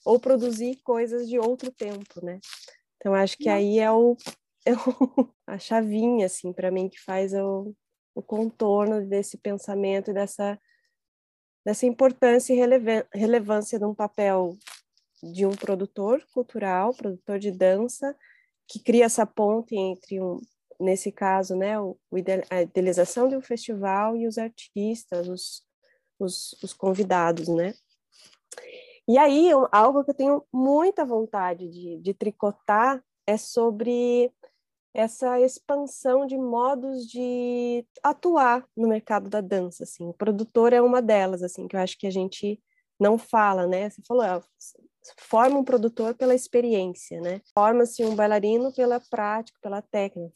ou 0.03 0.19
produzir 0.19 0.81
coisas 0.83 1.29
de 1.29 1.39
outro 1.39 1.71
tempo, 1.71 2.19
né? 2.21 2.41
Então 2.97 3.15
acho 3.15 3.37
que 3.37 3.47
aí 3.47 3.79
é 3.79 3.89
o, 3.89 4.17
o 4.67 5.27
a 5.47 5.57
chavinha 5.57 6.25
assim 6.25 6.53
para 6.53 6.71
mim 6.71 6.89
que 6.89 6.99
faz 6.99 7.33
o, 7.33 7.75
contorno 8.27 9.05
desse 9.07 9.37
pensamento 9.37 10.11
e 10.11 10.13
dessa 10.13 10.59
dessa 11.65 11.85
importância 11.85 12.53
e 12.53 13.07
relevância 13.13 13.79
de 13.79 13.85
um 13.85 13.93
papel 13.93 14.57
de 15.23 15.45
um 15.45 15.51
produtor 15.51 16.25
cultural, 16.33 16.93
produtor 16.93 17.37
de 17.37 17.51
dança, 17.51 18.15
que 18.67 18.79
cria 18.79 19.05
essa 19.05 19.25
ponte 19.25 19.75
entre 19.75 20.19
um, 20.19 20.39
nesse 20.79 21.11
caso, 21.11 21.55
né, 21.55 21.79
o, 21.79 21.97
a 22.49 22.61
idealização 22.63 23.27
de 23.27 23.35
um 23.35 23.41
festival 23.41 24.17
e 24.17 24.27
os 24.27 24.37
artistas, 24.37 25.27
os, 25.27 25.63
os, 26.19 26.53
os 26.63 26.73
convidados, 26.73 27.47
né? 27.47 27.73
E 29.07 29.17
aí, 29.17 29.49
algo 29.71 30.03
que 30.03 30.11
eu 30.11 30.15
tenho 30.15 30.43
muita 30.53 31.05
vontade 31.05 31.69
de, 31.69 31.99
de 31.99 32.13
tricotar 32.13 33.03
é 33.27 33.37
sobre 33.37 34.31
essa 34.93 35.39
expansão 35.39 36.25
de 36.25 36.37
modos 36.37 37.07
de 37.07 37.85
atuar 38.03 38.65
no 38.75 38.87
mercado 38.87 39.29
da 39.29 39.41
dança, 39.41 39.83
assim. 39.83 40.07
O 40.07 40.13
produtor 40.13 40.73
é 40.73 40.81
uma 40.81 41.01
delas, 41.01 41.41
assim, 41.41 41.67
que 41.67 41.75
eu 41.75 41.79
acho 41.79 41.97
que 41.97 42.07
a 42.07 42.11
gente 42.11 42.61
não 42.99 43.17
fala, 43.17 43.65
né? 43.65 43.89
Você 43.89 44.01
falou, 44.05 44.23
ah, 44.23 44.43
forma 45.17 45.59
um 45.59 45.63
produtor 45.63 46.13
pela 46.15 46.35
experiência, 46.35 47.19
né? 47.21 47.41
Forma-se 47.53 48.03
um 48.03 48.15
bailarino 48.15 48.73
pela 48.73 48.99
prática, 48.99 49.57
pela 49.61 49.81
técnica, 49.81 50.33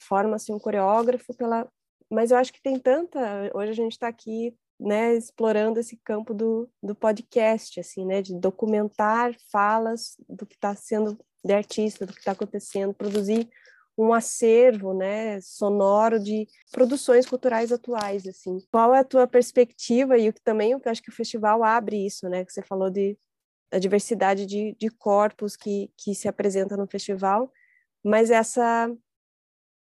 forma-se 0.00 0.52
um 0.52 0.58
coreógrafo 0.58 1.34
pela... 1.34 1.68
Mas 2.10 2.30
eu 2.30 2.36
acho 2.36 2.52
que 2.52 2.62
tem 2.62 2.78
tanta... 2.78 3.50
Hoje 3.54 3.70
a 3.70 3.74
gente 3.74 3.92
está 3.92 4.08
aqui 4.08 4.54
né, 4.78 5.14
explorando 5.14 5.78
esse 5.78 5.96
campo 6.04 6.34
do, 6.34 6.68
do 6.82 6.94
podcast, 6.94 7.78
assim, 7.78 8.04
né, 8.04 8.20
de 8.20 8.34
documentar 8.34 9.34
falas 9.50 10.16
do 10.28 10.44
que 10.44 10.54
está 10.54 10.74
sendo 10.74 11.16
de 11.44 11.52
artista, 11.54 12.04
do 12.04 12.12
que 12.12 12.18
está 12.18 12.32
acontecendo, 12.32 12.92
produzir 12.92 13.48
um 13.96 14.12
acervo, 14.12 14.94
né, 14.94 15.40
sonoro 15.40 16.18
de 16.18 16.46
produções 16.70 17.26
culturais 17.26 17.70
atuais, 17.70 18.26
assim. 18.26 18.58
Qual 18.70 18.94
é 18.94 19.00
a 19.00 19.04
tua 19.04 19.26
perspectiva 19.26 20.16
e 20.18 20.28
o 20.28 20.32
que 20.32 20.40
também, 20.40 20.72
eu 20.72 20.80
acho 20.86 21.02
que 21.02 21.10
o 21.10 21.14
festival 21.14 21.62
abre 21.62 22.06
isso, 22.06 22.28
né, 22.28 22.44
que 22.44 22.52
você 22.52 22.62
falou 22.62 22.90
de 22.90 23.18
a 23.70 23.78
diversidade 23.78 24.44
de, 24.44 24.76
de 24.78 24.90
corpos 24.90 25.56
que, 25.56 25.90
que 25.96 26.14
se 26.14 26.28
apresenta 26.28 26.76
no 26.76 26.86
festival, 26.86 27.50
mas 28.04 28.30
essa 28.30 28.94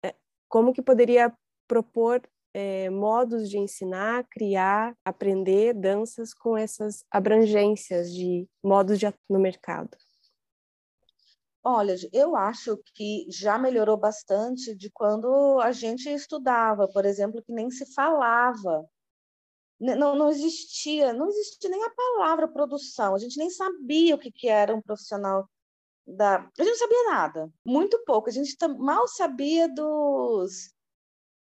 é, 0.04 0.16
como 0.48 0.74
que 0.74 0.82
poderia 0.82 1.34
propor 1.68 2.22
é, 2.54 2.90
modos 2.90 3.50
de 3.50 3.58
ensinar, 3.58 4.26
criar, 4.30 4.96
aprender 5.06 5.74
danças 5.74 6.34
com 6.34 6.58
essas 6.58 7.04
abrangências 7.10 8.14
de 8.14 8.48
modos 8.64 9.00
de 9.00 9.08
no 9.30 9.40
mercado? 9.40 9.98
Olha, 11.64 11.96
eu 12.12 12.36
acho 12.36 12.78
que 12.96 13.28
já 13.30 13.58
melhorou 13.58 13.96
bastante 13.96 14.76
de 14.76 14.90
quando 14.90 15.60
a 15.62 15.72
gente 15.72 16.10
estudava, 16.10 16.88
por 16.88 17.06
exemplo, 17.06 17.42
que 17.44 17.54
nem 17.54 17.70
se 17.70 17.86
falava. 17.94 18.84
Não, 19.80 20.16
não 20.16 20.30
existia, 20.30 21.14
não 21.14 21.28
existia 21.30 21.70
nem 21.70 21.84
a 21.84 21.90
palavra 21.92 22.48
produção, 22.48 23.16
a 23.16 23.20
gente 23.20 23.38
nem 23.38 23.50
sabia 23.50 24.16
o 24.16 24.18
que, 24.18 24.32
que 24.32 24.48
era 24.48 24.76
um 24.76 24.82
profissional 24.82 25.48
da. 26.06 26.38
A 26.38 26.64
gente 26.64 26.70
não 26.72 26.78
sabia 26.78 27.04
nada, 27.12 27.52
muito 27.66 28.04
pouco, 28.06 28.30
a 28.30 28.32
gente 28.32 28.56
mal 28.80 29.08
sabia 29.08 29.68
dos, 29.70 30.74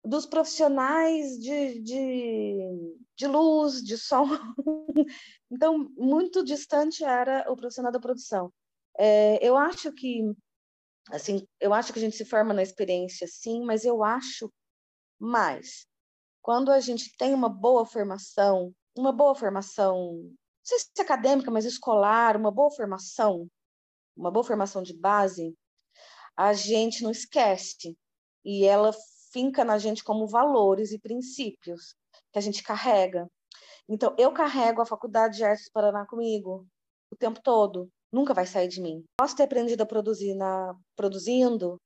dos 0.05 0.27
profissionais 0.27 1.39
de, 1.39 1.81
de, 1.81 2.97
de 3.17 3.27
luz, 3.27 3.83
de 3.83 3.99
som. 3.99 4.27
então, 5.51 5.91
muito 5.97 6.45
distante 6.45 7.05
era 7.05 7.51
o 7.51 7.57
profissional 7.57 7.93
da 7.93 8.01
produção. 8.01 8.53
É, 8.99 9.45
eu 9.47 9.57
acho 9.57 9.93
que, 9.93 10.23
assim, 11.11 11.47
eu 11.61 11.75
acho 11.75 11.93
que 11.93 11.99
a 11.99 12.03
gente 12.03 12.17
se 12.17 12.25
forma 12.25 12.55
na 12.55 12.63
experiência, 12.63 13.27
sim, 13.27 13.65
mas 13.65 13.85
eu 13.85 14.03
acho 14.03 14.53
mais. 15.19 15.87
Quando 16.43 16.71
a 16.71 16.81
gente 16.81 17.17
tem 17.17 17.35
uma 17.35 17.49
boa 17.49 17.87
formação, 17.87 18.75
uma 18.97 19.13
boa 19.13 19.35
formação, 19.35 20.13
não 20.23 20.37
sei 20.63 20.79
se 20.79 20.91
é 20.99 21.03
acadêmica, 21.03 21.51
mas 21.51 21.65
escolar, 21.65 22.37
uma 22.37 22.51
boa 22.51 22.71
formação, 22.71 23.49
uma 24.17 24.31
boa 24.31 24.45
formação 24.45 24.83
de 24.83 24.93
base, 24.93 25.55
a 26.37 26.53
gente 26.53 27.03
não 27.03 27.11
esquece. 27.11 27.97
E 28.45 28.65
ela 28.65 28.93
finca 29.33 29.65
na 29.65 29.79
gente 29.79 30.05
como 30.05 30.29
valores 30.29 30.93
e 30.93 30.99
princípios 30.99 31.95
que 32.33 32.39
a 32.39 32.43
gente 32.43 32.63
carrega. 32.63 33.29
Então, 33.89 34.15
eu 34.19 34.33
carrego 34.33 34.81
a 34.81 34.87
Faculdade 34.87 35.37
de 35.37 35.45
Artes 35.45 35.67
do 35.67 35.73
Paraná 35.73 36.07
comigo 36.07 36.67
o 37.11 37.17
tempo 37.17 37.41
todo, 37.43 37.91
nunca 38.15 38.33
vai 38.33 38.47
sair 38.47 38.69
de 38.69 38.81
mim. 38.81 39.05
Posso 39.19 39.37
ter 39.37 39.43
aprendido 39.43 39.83
a 39.83 39.87
produzir 39.87 40.35
na 40.35 40.75
produzindo, 40.97 41.81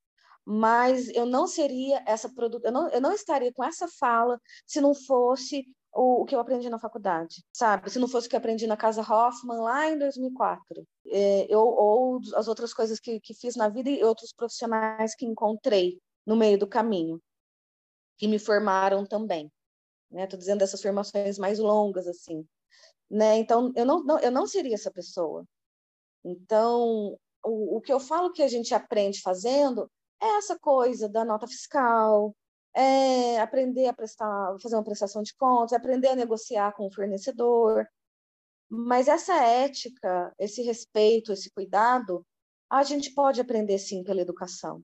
mas 0.45 1.09
eu 1.11 1.27
não 1.27 1.47
seria 1.47 2.03
essa 2.07 2.29
produ... 2.29 2.61
eu 2.63 2.73
não, 2.73 2.89
eu 2.91 3.01
não 3.01 3.13
estaria 3.13 3.53
com 3.53 3.65
essa 3.65 3.89
fala 3.89 4.41
se 4.67 4.81
não 4.81 4.95
fosse 4.95 5.67
o, 5.93 6.23
o, 6.23 6.25
que 6.25 6.35
eu 6.35 6.41
aprendi 6.41 6.71
na 6.71 6.79
faculdade, 6.79 7.43
sabe? 7.53 7.91
Se 7.91 7.99
não 7.99 8.09
fosse 8.09 8.27
o 8.27 8.31
que 8.31 8.37
eu 8.37 8.39
aprendi 8.39 8.67
na 8.67 8.77
Casa 8.77 9.01
Hoffman 9.03 9.59
lá 9.59 9.91
em 9.91 9.99
2004, 9.99 10.87
é, 11.07 11.47
eu, 11.49 11.61
ou 11.61 12.21
as 12.35 12.47
outras 12.47 12.73
coisas 12.73 13.01
que, 13.01 13.21
que 13.21 13.35
fiz 13.35 13.57
na 13.57 13.69
vida 13.69 13.91
e 13.91 14.05
outros 14.05 14.33
profissionais 14.33 15.15
que 15.15 15.27
encontrei 15.27 15.99
no 16.27 16.37
meio 16.37 16.59
do 16.59 16.67
caminho 16.67 17.21
que 18.19 18.29
me 18.29 18.39
formaram 18.39 19.07
também. 19.07 19.51
Né? 20.11 20.27
Tô 20.27 20.37
dizendo 20.37 20.59
dessas 20.59 20.83
formações 20.83 21.39
mais 21.39 21.59
longas 21.59 22.07
assim, 22.07 22.47
né? 23.11 23.39
Então 23.39 23.73
eu 23.77 23.85
não, 23.85 24.03
não 24.03 24.19
eu 24.19 24.31
não 24.31 24.47
seria 24.47 24.75
essa 24.75 24.91
pessoa. 24.91 25.45
Então 26.25 27.19
o, 27.45 27.77
o 27.77 27.81
que 27.81 27.93
eu 27.93 28.01
falo 28.01 28.33
que 28.33 28.43
a 28.43 28.49
gente 28.49 28.75
aprende 28.75 29.21
fazendo 29.21 29.91
é 30.21 30.27
essa 30.39 30.59
coisa 30.59 31.09
da 31.09 31.25
nota 31.25 31.47
fiscal, 31.47 32.35
é 32.75 33.41
aprender 33.41 33.87
a 33.89 33.93
prestar, 33.93 34.57
fazer 34.63 34.77
uma 34.77 34.85
prestação 34.85 35.23
de 35.23 35.35
contas, 35.37 35.73
é 35.73 35.77
aprender 35.77 36.09
a 36.09 36.17
negociar 36.17 36.73
com 36.73 36.87
o 36.87 36.93
fornecedor. 36.93 37.87
Mas 38.71 39.09
essa 39.09 39.35
ética, 39.35 40.33
esse 40.39 40.63
respeito, 40.63 41.33
esse 41.33 41.51
cuidado, 41.51 42.25
a 42.71 42.83
gente 42.83 43.15
pode 43.15 43.41
aprender 43.41 43.79
sim 43.79 44.05
pela 44.05 44.21
educação 44.21 44.83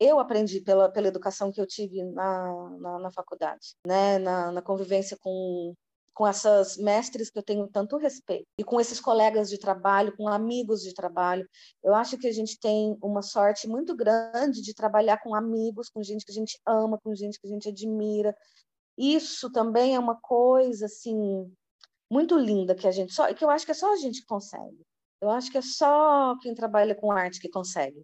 eu 0.00 0.18
aprendi 0.18 0.62
pela, 0.62 0.90
pela 0.90 1.08
educação 1.08 1.52
que 1.52 1.60
eu 1.60 1.66
tive 1.66 2.02
na, 2.02 2.70
na, 2.80 2.98
na 3.00 3.10
faculdade, 3.12 3.74
né? 3.86 4.18
Na, 4.18 4.50
na, 4.50 4.62
convivência 4.62 5.16
com, 5.20 5.74
com 6.14 6.26
essas 6.26 6.76
mestres 6.76 7.30
que 7.30 7.38
eu 7.38 7.42
tenho 7.42 7.66
tanto 7.68 7.96
respeito 7.96 8.46
e 8.58 8.64
com 8.64 8.80
esses 8.80 9.00
colegas 9.00 9.48
de 9.48 9.58
trabalho, 9.58 10.16
com 10.16 10.28
amigos 10.28 10.82
de 10.82 10.92
trabalho. 10.92 11.48
Eu 11.82 11.94
acho 11.94 12.18
que 12.18 12.26
a 12.26 12.32
gente 12.32 12.58
tem 12.58 12.96
uma 13.02 13.22
sorte 13.22 13.68
muito 13.68 13.96
grande 13.96 14.60
de 14.62 14.74
trabalhar 14.74 15.18
com 15.18 15.34
amigos, 15.34 15.88
com 15.88 16.02
gente 16.02 16.24
que 16.24 16.32
a 16.32 16.34
gente 16.34 16.58
ama, 16.66 16.98
com 17.02 17.14
gente 17.14 17.40
que 17.40 17.46
a 17.46 17.50
gente 17.50 17.68
admira. 17.68 18.34
Isso 18.98 19.50
também 19.50 19.94
é 19.94 19.98
uma 19.98 20.20
coisa 20.20 20.86
assim 20.86 21.50
muito 22.10 22.36
linda 22.36 22.74
que 22.74 22.88
a 22.88 22.90
gente 22.90 23.14
só 23.14 23.32
que 23.32 23.44
eu 23.44 23.50
acho 23.50 23.64
que 23.64 23.70
é 23.70 23.74
só 23.74 23.92
a 23.92 23.96
gente 23.96 24.20
que 24.20 24.26
consegue. 24.26 24.80
Eu 25.20 25.30
acho 25.30 25.50
que 25.50 25.58
é 25.58 25.62
só 25.62 26.36
quem 26.40 26.54
trabalha 26.54 26.94
com 26.94 27.12
arte 27.12 27.40
que 27.40 27.48
consegue 27.48 28.02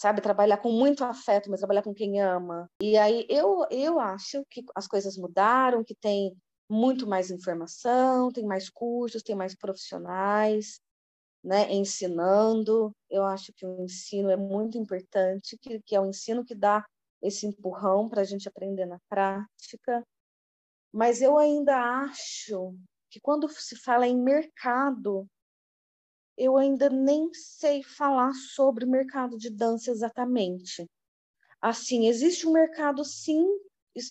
sabe? 0.00 0.22
Trabalhar 0.22 0.56
com 0.56 0.72
muito 0.72 1.04
afeto, 1.04 1.50
mas 1.50 1.60
trabalhar 1.60 1.82
com 1.82 1.92
quem 1.92 2.22
ama. 2.22 2.66
E 2.82 2.96
aí 2.96 3.26
eu, 3.28 3.66
eu 3.70 4.00
acho 4.00 4.42
que 4.48 4.64
as 4.74 4.86
coisas 4.86 5.14
mudaram, 5.18 5.84
que 5.84 5.94
tem 5.94 6.34
muito 6.70 7.06
mais 7.06 7.30
informação, 7.30 8.30
tem 8.30 8.46
mais 8.46 8.70
cursos, 8.70 9.22
tem 9.22 9.34
mais 9.34 9.56
profissionais, 9.56 10.80
né, 11.42 11.72
ensinando. 11.72 12.92
Eu 13.10 13.24
acho 13.24 13.52
que 13.52 13.66
o 13.66 13.82
ensino 13.82 14.30
é 14.30 14.36
muito 14.36 14.78
importante, 14.78 15.58
que, 15.58 15.80
que 15.82 15.96
é 15.96 16.00
o 16.00 16.06
ensino 16.06 16.44
que 16.44 16.54
dá 16.54 16.86
esse 17.20 17.46
empurrão 17.46 18.08
para 18.08 18.22
a 18.22 18.24
gente 18.24 18.48
aprender 18.48 18.86
na 18.86 18.98
prática. 19.08 20.06
Mas 20.92 21.20
eu 21.20 21.36
ainda 21.38 21.76
acho 22.02 22.76
que 23.10 23.20
quando 23.20 23.48
se 23.48 23.76
fala 23.76 24.06
em 24.06 24.16
mercado, 24.16 25.26
eu 26.36 26.56
ainda 26.56 26.88
nem 26.88 27.28
sei 27.34 27.82
falar 27.82 28.32
sobre 28.32 28.86
mercado 28.86 29.36
de 29.36 29.50
dança 29.50 29.90
exatamente. 29.90 30.88
Assim, 31.60 32.06
existe 32.06 32.46
um 32.46 32.52
mercado, 32.52 33.04
sim, 33.04 33.44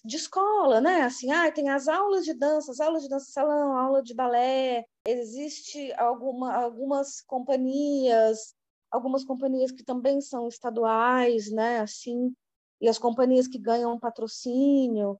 de 0.05 0.15
escola, 0.17 0.81
né? 0.81 1.01
Assim, 1.03 1.31
ah, 1.31 1.51
tem 1.51 1.69
as 1.69 1.87
aulas 1.87 2.25
de 2.25 2.33
dança, 2.33 2.71
as 2.71 2.79
aulas 2.79 3.03
de 3.03 3.09
dança 3.09 3.31
salão, 3.31 3.77
aula 3.77 4.03
de 4.03 4.13
balé. 4.13 4.85
Existe 5.05 5.93
alguma, 5.93 6.53
algumas 6.53 7.21
companhias, 7.21 8.53
algumas 8.91 9.23
companhias 9.23 9.71
que 9.71 9.83
também 9.83 10.21
são 10.21 10.47
estaduais, 10.47 11.51
né? 11.51 11.79
Assim, 11.79 12.33
e 12.81 12.89
as 12.89 12.97
companhias 12.99 13.47
que 13.47 13.57
ganham 13.59 13.99
patrocínio. 13.99 15.19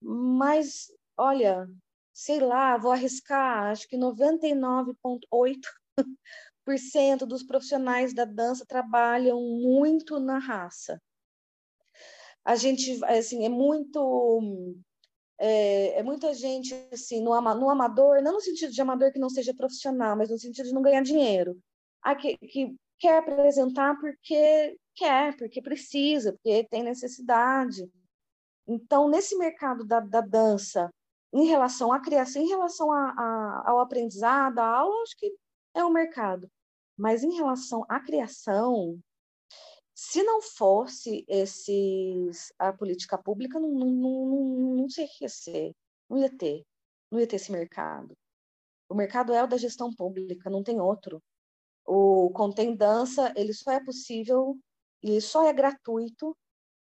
Mas, 0.00 0.86
olha, 1.16 1.66
sei 2.12 2.40
lá, 2.40 2.76
vou 2.76 2.92
arriscar, 2.92 3.70
acho 3.70 3.88
que 3.88 3.96
99,8 3.96 5.68
por 6.64 6.78
cento 6.78 7.26
dos 7.26 7.42
profissionais 7.42 8.14
da 8.14 8.24
dança 8.24 8.64
trabalham 8.66 9.40
muito 9.40 10.18
na 10.20 10.38
raça. 10.38 11.00
A 12.44 12.56
gente, 12.56 13.02
assim, 13.04 13.44
é 13.44 13.48
muito 13.48 14.76
é, 15.38 15.98
é, 15.98 16.02
muita 16.02 16.32
gente 16.34 16.74
assim 16.92 17.20
no, 17.20 17.30
no, 17.40 17.70
amador, 17.70 18.22
não 18.22 18.34
no 18.34 18.40
sentido 18.40 18.72
de 18.72 18.80
amador 18.80 19.12
que 19.12 19.18
não 19.18 19.28
seja 19.28 19.54
profissional, 19.54 20.16
mas 20.16 20.30
no 20.30 20.38
sentido 20.38 20.66
de 20.66 20.74
não 20.74 20.82
ganhar 20.82 21.02
dinheiro. 21.02 21.58
Ah, 22.02 22.14
que, 22.14 22.36
que 22.38 22.76
quer 22.98 23.18
apresentar 23.18 23.98
porque 23.98 24.78
quer, 24.94 25.36
porque 25.36 25.60
precisa, 25.60 26.32
porque 26.32 26.66
tem 26.70 26.82
necessidade. 26.82 27.90
Então, 28.66 29.08
nesse 29.08 29.36
mercado 29.36 29.84
da, 29.84 30.00
da 30.00 30.20
dança, 30.20 30.90
em 31.32 31.46
relação 31.46 31.92
à 31.92 32.00
criação, 32.00 32.40
em 32.40 32.48
relação 32.48 32.92
a, 32.92 33.10
a, 33.10 33.70
ao 33.70 33.80
aprendizado, 33.80 34.58
à 34.58 34.66
aula, 34.66 35.02
acho 35.02 35.16
que 35.16 35.34
é 35.74 35.84
o 35.84 35.90
mercado. 35.90 36.48
Mas 36.96 37.24
em 37.24 37.34
relação 37.34 37.84
à 37.88 37.98
criação, 38.00 38.98
se 40.14 40.22
não 40.22 40.40
fosse 40.40 41.24
esses, 41.26 42.52
a 42.56 42.72
política 42.72 43.18
pública, 43.18 43.58
não, 43.58 43.68
não, 43.68 43.90
não, 43.90 44.74
não 44.76 44.86
ia 45.20 45.28
ser, 45.28 45.74
não 46.08 46.18
ia 46.18 46.30
ter, 46.30 46.62
não 47.10 47.18
ia 47.18 47.26
ter 47.26 47.34
esse 47.34 47.50
mercado. 47.50 48.16
O 48.88 48.94
mercado 48.94 49.34
é 49.34 49.42
o 49.42 49.46
da 49.48 49.56
gestão 49.56 49.92
pública, 49.92 50.48
não 50.48 50.62
tem 50.62 50.80
outro. 50.80 51.20
O 51.84 52.30
Contém 52.30 52.76
Dança, 52.76 53.32
ele 53.34 53.52
só 53.52 53.72
é 53.72 53.84
possível, 53.84 54.56
ele 55.02 55.20
só 55.20 55.48
é 55.48 55.52
gratuito 55.52 56.36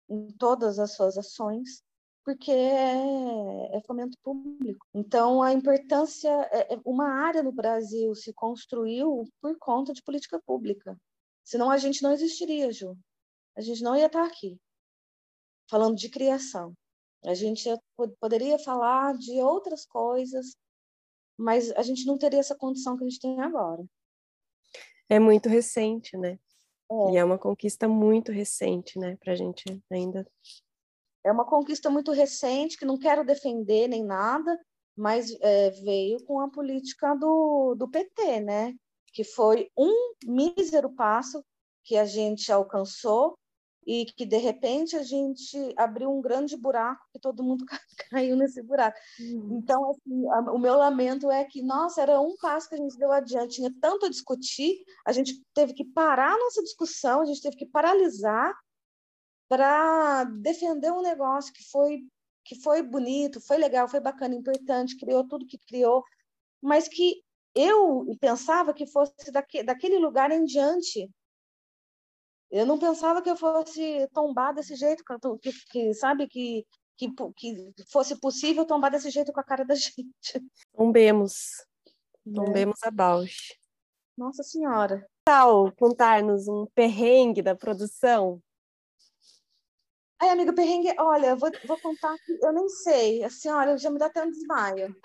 em 0.08 0.28
todas 0.28 0.78
as 0.78 0.94
suas 0.94 1.18
ações 1.18 1.84
porque 2.24 2.52
é, 2.52 3.78
é, 3.78 3.82
fomento 3.88 4.18
público. 4.24 4.86
Então, 4.94 5.42
a 5.42 5.52
importância, 5.52 6.30
é, 6.52 6.76
é, 6.76 6.80
uma 6.86 7.08
área 7.08 7.42
no 7.42 7.52
Brasil 7.52 8.14
se 8.14 8.34
construiu 8.34 9.28
por 9.42 9.58
conta 9.58 9.94
de 9.94 10.04
política 10.04 10.40
pública. 10.46 10.96
Senão 11.44 11.72
a 11.72 11.78
gente 11.78 12.04
não 12.04 12.12
existiria, 12.12 12.72
Ju. 12.72 12.96
A 13.58 13.62
gente 13.62 13.82
não 13.82 13.96
ia 13.96 14.08
estar 14.08 14.26
aqui 14.26 14.60
falando 15.70 15.96
de 15.96 16.10
criação. 16.10 16.74
A 17.26 17.34
gente 17.34 17.64
poderia 18.20 18.60
falar 18.60 19.18
de 19.18 19.42
outras 19.42 19.86
coisas, 19.86 20.56
mas 21.38 21.72
a 21.72 21.82
gente 21.82 22.06
não 22.06 22.18
teria 22.18 22.40
essa 22.40 22.56
condição 22.56 22.98
que 22.98 23.04
a 23.04 23.10
gente 23.10 23.20
tem 23.20 23.42
agora. 23.42 23.84
É 25.10 25.20
muito 25.20 25.50
recente, 25.50 26.18
né? 26.18 26.40
É. 26.92 27.12
E 27.14 27.18
é 27.18 27.24
uma 27.24 27.40
conquista 27.40 27.88
muito 27.88 28.32
recente, 28.32 29.00
né, 29.00 29.18
para 29.18 29.34
a 29.34 29.36
gente 29.36 29.64
ainda 29.92 30.26
é 31.26 31.32
uma 31.32 31.44
conquista 31.44 31.90
muito 31.90 32.12
recente, 32.12 32.78
que 32.78 32.86
não 32.86 33.00
quero 33.00 33.26
defender 33.26 33.88
nem 33.88 34.06
nada, 34.06 34.64
mas 34.96 35.36
é, 35.42 35.72
veio 35.72 36.24
com 36.24 36.40
a 36.40 36.48
política 36.48 37.16
do, 37.16 37.74
do 37.74 37.90
PT, 37.90 38.42
né? 38.42 38.76
que 39.12 39.24
foi 39.24 39.72
um 39.76 40.14
mísero 40.24 40.94
passo 40.94 41.44
que 41.84 41.98
a 41.98 42.06
gente 42.06 42.52
alcançou 42.52 43.36
e 43.86 44.06
que 44.06 44.26
de 44.26 44.38
repente 44.38 44.96
a 44.96 45.04
gente 45.04 45.74
abriu 45.78 46.12
um 46.12 46.22
grande 46.22 46.58
buraco 46.58 47.06
que 47.12 47.20
todo 47.20 47.44
mundo 47.44 47.66
caiu 48.10 48.36
nesse 48.36 48.62
buraco. 48.62 48.98
Uhum. 49.20 49.60
Então, 49.60 49.92
assim, 49.92 50.28
a, 50.30 50.52
o 50.52 50.58
meu 50.58 50.76
lamento 50.76 51.30
é 51.30 51.46
que, 51.46 51.62
nossa, 51.62 52.02
era 52.02 52.20
um 52.20 52.36
passo 52.38 52.68
que 52.68 52.76
a 52.76 52.78
gente 52.78 52.98
deu 52.98 53.12
adiante, 53.12 53.56
tinha 53.56 53.72
tanto 53.80 54.06
a 54.06 54.10
discutir, 54.10 54.84
a 55.06 55.12
gente 55.12 55.42
teve 55.54 55.74
que 55.74 55.86
parar 55.86 56.34
a 56.34 56.38
nossa 56.38 56.64
discussão, 56.64 57.22
a 57.22 57.26
gente 57.26 57.42
teve 57.42 57.56
que 57.56 57.66
paralisar 57.66 58.54
para 59.48 60.24
defender 60.24 60.92
um 60.92 61.02
negócio 61.02 61.54
que 61.54 61.64
foi 61.70 62.00
que 62.46 62.62
foi 62.62 62.84
bonito, 62.84 63.42
foi 63.42 63.58
legal, 63.58 63.88
foi 63.88 64.00
bacana, 64.00 64.36
importante, 64.36 65.00
criou 65.00 65.28
tudo 65.28 65.48
que 65.48 65.58
criou, 65.58 66.04
mas 66.62 66.88
que 66.88 67.24
eu 67.56 68.06
pensava 68.20 68.74
que 68.74 68.86
fosse 68.86 69.32
daque, 69.32 69.64
daquele 69.64 69.98
lugar 69.98 70.30
em 70.30 70.46
diante. 70.46 71.10
Eu 72.56 72.66
não 72.66 72.80
pensava 72.80 73.22
que 73.22 73.30
eu 73.30 73.36
fosse 73.36 74.08
tombar 74.14 74.54
desse 74.54 74.76
jeito, 74.76 75.04
que, 75.42 75.52
que 75.70 75.94
sabe, 75.94 76.26
que, 76.28 76.66
que, 76.96 77.10
que 77.36 77.74
fosse 77.92 78.18
possível 78.18 78.66
tombar 78.66 78.90
desse 78.90 79.10
jeito 79.10 79.34
com 79.34 79.40
a 79.42 79.44
cara 79.44 79.66
da 79.66 79.76
gente. 79.76 80.42
Tombemos. 80.74 81.34
Tombemos 82.34 82.80
é. 82.84 82.88
a 82.88 82.92
Bausch. 82.92 83.60
Nossa 84.18 84.42
Senhora. 84.42 85.06
Tal 85.26 85.70
contar-nos 85.74 86.48
um 86.48 86.66
perrengue 86.74 87.42
da 87.42 87.56
produção 87.56 88.42
Ai, 90.18 90.30
amiga, 90.30 90.54
perrengue, 90.54 90.96
olha, 90.98 91.36
vou, 91.36 91.52
vou 91.68 91.78
contar 91.82 92.16
que 92.26 92.40
eu 92.42 92.54
nem 92.54 92.70
sei. 92.70 93.22
A 93.24 93.30
senhora 93.30 93.78
já 93.78 93.90
me 93.90 94.00
dá 94.00 94.06
até 94.06 94.24
um 94.24 94.32
desmaio. 94.32 94.96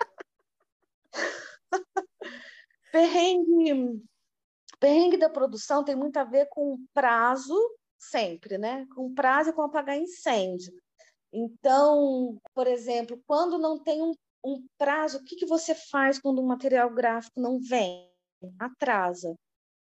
perrengue, 2.93 4.01
perrengue 4.81 5.15
da 5.15 5.29
produção 5.29 5.83
tem 5.83 5.95
muito 5.95 6.17
a 6.17 6.23
ver 6.23 6.47
com 6.49 6.83
prazo, 6.91 7.55
sempre, 7.99 8.57
né? 8.57 8.87
Com 8.95 9.13
prazo 9.13 9.51
e 9.51 9.53
com 9.53 9.61
apagar 9.61 9.95
incêndio. 9.95 10.73
Então, 11.31 12.41
por 12.53 12.65
exemplo, 12.65 13.21
quando 13.27 13.59
não 13.59 13.81
tem 13.81 14.01
um, 14.01 14.13
um 14.43 14.65
prazo, 14.79 15.19
o 15.19 15.23
que, 15.23 15.35
que 15.35 15.45
você 15.45 15.75
faz 15.75 16.19
quando 16.19 16.41
um 16.41 16.47
material 16.47 16.89
gráfico 16.89 17.39
não 17.39 17.59
vem? 17.59 18.11
Atrasa. 18.59 19.29
O 19.29 19.37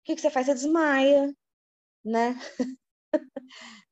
que, 0.05 0.15
que 0.15 0.21
você 0.21 0.31
faz? 0.31 0.47
Você 0.47 0.55
desmaia, 0.55 1.35
né? 2.05 2.39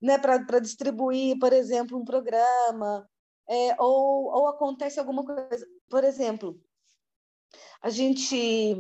né, 0.01 0.19
para 0.19 0.61
distribuir, 0.61 1.39
por 1.39 1.55
exemplo, 1.55 1.99
um 1.99 2.05
programa, 2.05 3.09
é, 3.49 3.81
ou, 3.81 4.27
ou 4.27 4.49
acontece 4.49 5.01
alguma 5.01 5.25
coisa. 5.25 5.67
Por 5.89 6.05
exemplo, 6.05 6.61
a 7.81 7.89
gente 7.89 8.77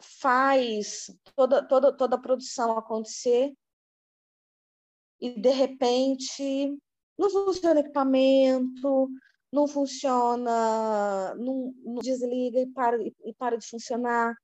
faz 0.00 1.10
toda, 1.34 1.62
toda, 1.66 1.96
toda 1.96 2.16
a 2.16 2.20
produção 2.20 2.78
acontecer 2.78 3.52
e, 5.20 5.40
de 5.40 5.50
repente, 5.50 6.76
não 7.18 7.28
funciona 7.28 7.80
equipamento, 7.80 9.08
não 9.52 9.66
funciona, 9.66 11.34
não, 11.34 11.72
não 11.84 11.96
desliga 11.96 12.60
e 12.60 12.66
para, 12.66 12.96
e 13.02 13.34
para 13.36 13.56
de 13.56 13.66
funcionar. 13.66 14.34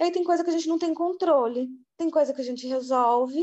Aí 0.00 0.12
tem 0.12 0.22
coisa 0.22 0.44
que 0.44 0.50
a 0.50 0.52
gente 0.52 0.68
não 0.68 0.78
tem 0.78 0.94
controle, 0.94 1.68
tem 1.96 2.10
coisa 2.10 2.32
que 2.32 2.40
a 2.40 2.44
gente 2.44 2.66
resolve 2.66 3.42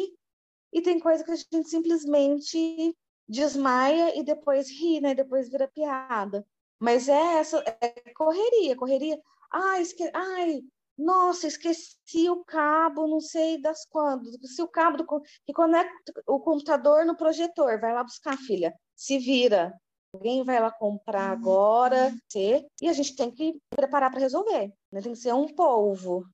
e 0.71 0.81
tem 0.81 0.99
coisa 0.99 1.23
que 1.23 1.31
a 1.31 1.35
gente 1.35 1.67
simplesmente 1.67 2.95
desmaia 3.27 4.17
e 4.17 4.23
depois 4.23 4.69
ri, 4.69 5.01
né? 5.01 5.15
Depois 5.15 5.49
vira 5.49 5.67
piada. 5.67 6.45
Mas 6.79 7.07
é 7.09 7.39
essa 7.39 7.59
é 7.81 8.13
correria, 8.13 8.75
correria. 8.75 9.19
Ai, 9.51 9.81
esque... 9.81 10.09
Ai, 10.13 10.63
nossa, 10.97 11.47
esqueci 11.47 12.29
o 12.29 12.43
cabo, 12.45 13.07
não 13.07 13.19
sei 13.19 13.59
das 13.59 13.85
quando. 13.85 14.29
Se 14.47 14.61
o 14.61 14.67
cabo 14.67 14.97
do... 14.97 15.05
que 15.45 15.53
conecta 15.53 16.13
o 16.27 16.39
computador 16.39 17.05
no 17.05 17.17
projetor, 17.17 17.79
vai 17.79 17.93
lá 17.93 18.03
buscar, 18.03 18.37
filha. 18.37 18.73
Se 18.95 19.17
vira. 19.17 19.73
alguém 20.13 20.43
vai 20.43 20.59
lá 20.59 20.71
comprar 20.71 21.31
agora, 21.31 22.13
e 22.35 22.87
a 22.87 22.93
gente 22.93 23.15
tem 23.15 23.31
que 23.31 23.59
preparar 23.71 24.11
para 24.11 24.19
resolver. 24.19 24.71
Né? 24.91 25.01
Tem 25.01 25.13
que 25.13 25.19
ser 25.19 25.33
um 25.33 25.47
povo. 25.47 26.25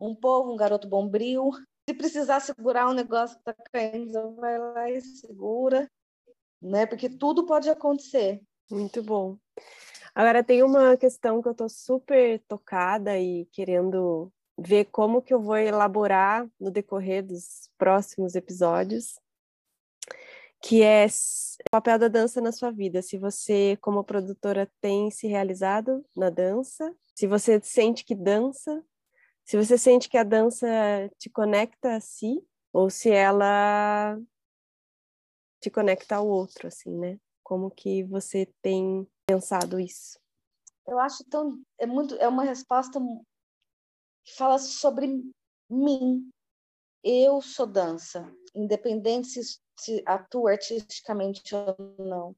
Um 0.00 0.14
povo, 0.14 0.52
um 0.52 0.56
garoto 0.56 0.88
bombril. 0.88 1.50
Se 1.86 1.94
precisar 1.94 2.40
segurar 2.40 2.88
um 2.88 2.94
negócio 2.94 3.36
que 3.36 3.50
está 3.50 3.64
caindo, 3.70 4.34
vai 4.36 4.58
lá 4.58 4.90
e 4.90 5.00
segura, 5.02 5.90
né? 6.62 6.86
Porque 6.86 7.10
tudo 7.10 7.44
pode 7.44 7.68
acontecer. 7.68 8.40
Muito 8.70 9.02
bom. 9.02 9.36
Agora 10.14 10.42
tem 10.42 10.62
uma 10.62 10.96
questão 10.96 11.40
que 11.40 11.48
eu 11.48 11.52
estou 11.52 11.68
super 11.68 12.40
tocada 12.48 13.18
e 13.18 13.46
querendo 13.52 14.32
ver 14.58 14.86
como 14.86 15.22
que 15.22 15.32
eu 15.32 15.40
vou 15.40 15.56
elaborar 15.56 16.46
no 16.58 16.70
decorrer 16.70 17.24
dos 17.24 17.70
próximos 17.78 18.34
episódios, 18.34 19.18
que 20.62 20.82
é 20.82 21.06
o 21.06 21.70
papel 21.70 21.98
da 21.98 22.08
dança 22.08 22.40
na 22.40 22.52
sua 22.52 22.70
vida. 22.70 23.00
Se 23.00 23.16
você, 23.16 23.78
como 23.80 24.04
produtora, 24.04 24.70
tem 24.80 25.10
se 25.10 25.26
realizado 25.26 26.04
na 26.14 26.28
dança, 26.28 26.94
se 27.14 27.26
você 27.26 27.60
sente 27.62 28.04
que 28.04 28.14
dança, 28.14 28.84
se 29.44 29.56
você 29.56 29.78
sente 29.78 30.08
que 30.08 30.18
a 30.18 30.24
dança 30.24 30.66
te 31.18 31.30
conecta 31.30 31.96
a 31.96 32.00
si, 32.00 32.42
ou 32.72 32.90
se 32.90 33.10
ela 33.10 34.18
te 35.60 35.70
conecta 35.70 36.16
ao 36.16 36.28
outro, 36.28 36.68
assim, 36.68 36.90
né? 36.96 37.18
Como 37.42 37.70
que 37.70 38.04
você 38.04 38.46
tem 38.62 39.06
pensado 39.30 39.78
isso? 39.78 40.18
Eu 40.86 40.98
acho 40.98 41.22
tão 41.24 41.62
é 41.78 41.86
muito 41.86 42.16
é 42.16 42.26
uma 42.26 42.42
resposta 42.42 42.98
que 44.24 44.34
fala 44.34 44.58
sobre 44.58 45.22
mim. 45.68 46.30
Eu 47.02 47.40
sou 47.40 47.66
dança, 47.66 48.30
independente 48.54 49.28
se, 49.28 49.58
se 49.78 50.02
atuo 50.04 50.48
artisticamente 50.48 51.54
ou 51.54 51.76
não. 51.98 52.36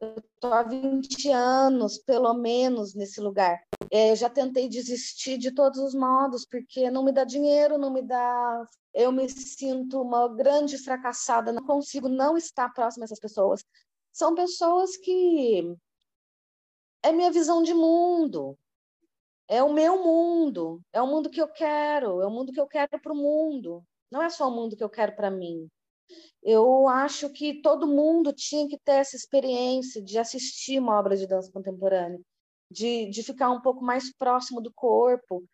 Eu 0.00 0.16
estou 0.18 0.52
há 0.52 0.62
20 0.62 1.30
anos, 1.30 1.98
pelo 1.98 2.32
menos, 2.34 2.94
nesse 2.94 3.20
lugar. 3.20 3.62
É, 3.90 4.12
eu 4.12 4.16
já 4.16 4.28
tentei 4.28 4.68
desistir 4.68 5.38
de 5.38 5.50
todos 5.52 5.78
os 5.78 5.94
modos, 5.94 6.46
porque 6.46 6.90
não 6.90 7.02
me 7.04 7.12
dá 7.12 7.24
dinheiro, 7.24 7.78
não 7.78 7.90
me 7.90 8.02
dá. 8.02 8.66
Eu 8.94 9.10
me 9.10 9.28
sinto 9.28 10.00
uma 10.00 10.28
grande 10.28 10.78
fracassada, 10.78 11.52
não 11.52 11.64
consigo 11.64 12.08
não 12.08 12.36
estar 12.36 12.72
próxima 12.72 13.04
dessas 13.04 13.20
pessoas. 13.20 13.64
São 14.16 14.34
pessoas 14.34 14.96
que. 14.96 15.76
É 17.02 17.12
minha 17.12 17.30
visão 17.30 17.62
de 17.62 17.74
mundo 17.74 18.58
é 19.48 19.62
o 19.62 19.72
meu 19.72 20.02
mundo, 20.02 20.80
é 20.92 21.00
o 21.00 21.06
mundo 21.06 21.30
que 21.30 21.40
eu 21.40 21.48
quero, 21.48 22.20
é 22.20 22.26
o 22.26 22.30
mundo 22.30 22.52
que 22.52 22.60
eu 22.60 22.66
quero 22.66 23.00
para 23.00 23.12
o 23.12 23.16
mundo. 23.16 23.82
Não 24.10 24.22
é 24.22 24.28
só 24.28 24.48
o 24.48 24.50
mundo 24.50 24.76
que 24.76 24.82
eu 24.82 24.90
quero 24.90 25.14
para 25.14 25.30
mim. 25.30 25.68
Eu 26.42 26.88
acho 26.88 27.30
que 27.30 27.60
todo 27.62 27.86
mundo 27.86 28.32
tinha 28.32 28.68
que 28.68 28.78
ter 28.78 28.92
essa 28.92 29.16
experiência 29.16 30.02
de 30.02 30.18
assistir 30.18 30.78
uma 30.78 30.98
obra 30.98 31.16
de 31.16 31.26
dança 31.26 31.50
contemporânea, 31.52 32.20
de, 32.70 33.08
de 33.10 33.22
ficar 33.22 33.50
um 33.50 33.60
pouco 33.60 33.84
mais 33.84 34.12
próximo 34.16 34.60
do 34.60 34.72
corpo. 34.72 35.44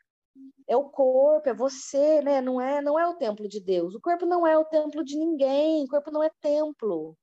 É 0.67 0.77
o 0.77 0.89
corpo, 0.89 1.49
é 1.49 1.55
você, 1.55 2.23
né? 2.23 2.41
Não 2.41 2.61
é, 2.61 2.81
não 2.81 2.99
é 2.99 3.07
o 3.07 3.17
templo 3.17 3.49
de 3.49 3.61
Deus. 3.61 3.95
O 3.95 4.01
corpo 4.01 4.27
não 4.27 4.47
é 4.47 4.57
o 4.57 4.65
templo 4.65 5.05
de 5.05 5.17
ninguém. 5.19 5.85
O 5.85 5.89
corpo 5.89 6.11
não 6.11 6.23
é 6.23 6.31
templo. 6.41 7.17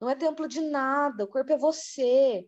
Não 0.00 0.10
é 0.10 0.14
templo 0.14 0.46
de 0.46 0.60
nada. 0.60 1.24
O 1.24 1.28
corpo 1.28 1.52
é 1.52 1.58
você 1.58 2.46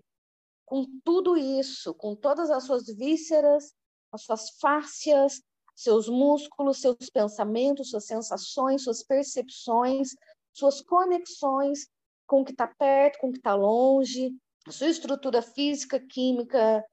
com 0.64 0.84
tudo 1.02 1.36
isso, 1.36 1.94
com 1.94 2.14
todas 2.14 2.50
as 2.50 2.64
suas 2.64 2.86
vísceras, 2.86 3.74
as 4.12 4.22
suas 4.22 4.50
fáscias, 4.60 5.40
seus 5.74 6.08
músculos, 6.08 6.80
seus 6.80 7.08
pensamentos, 7.10 7.90
suas 7.90 8.06
sensações, 8.06 8.84
suas 8.84 9.02
percepções, 9.02 10.14
suas 10.52 10.80
conexões 10.82 11.88
com 12.26 12.42
o 12.42 12.44
que 12.44 12.52
está 12.52 12.66
perto, 12.66 13.18
com 13.18 13.28
o 13.28 13.32
que 13.32 13.38
está 13.38 13.54
longe, 13.54 14.36
sua 14.68 14.88
estrutura 14.88 15.40
física, 15.40 15.98
química, 15.98 16.84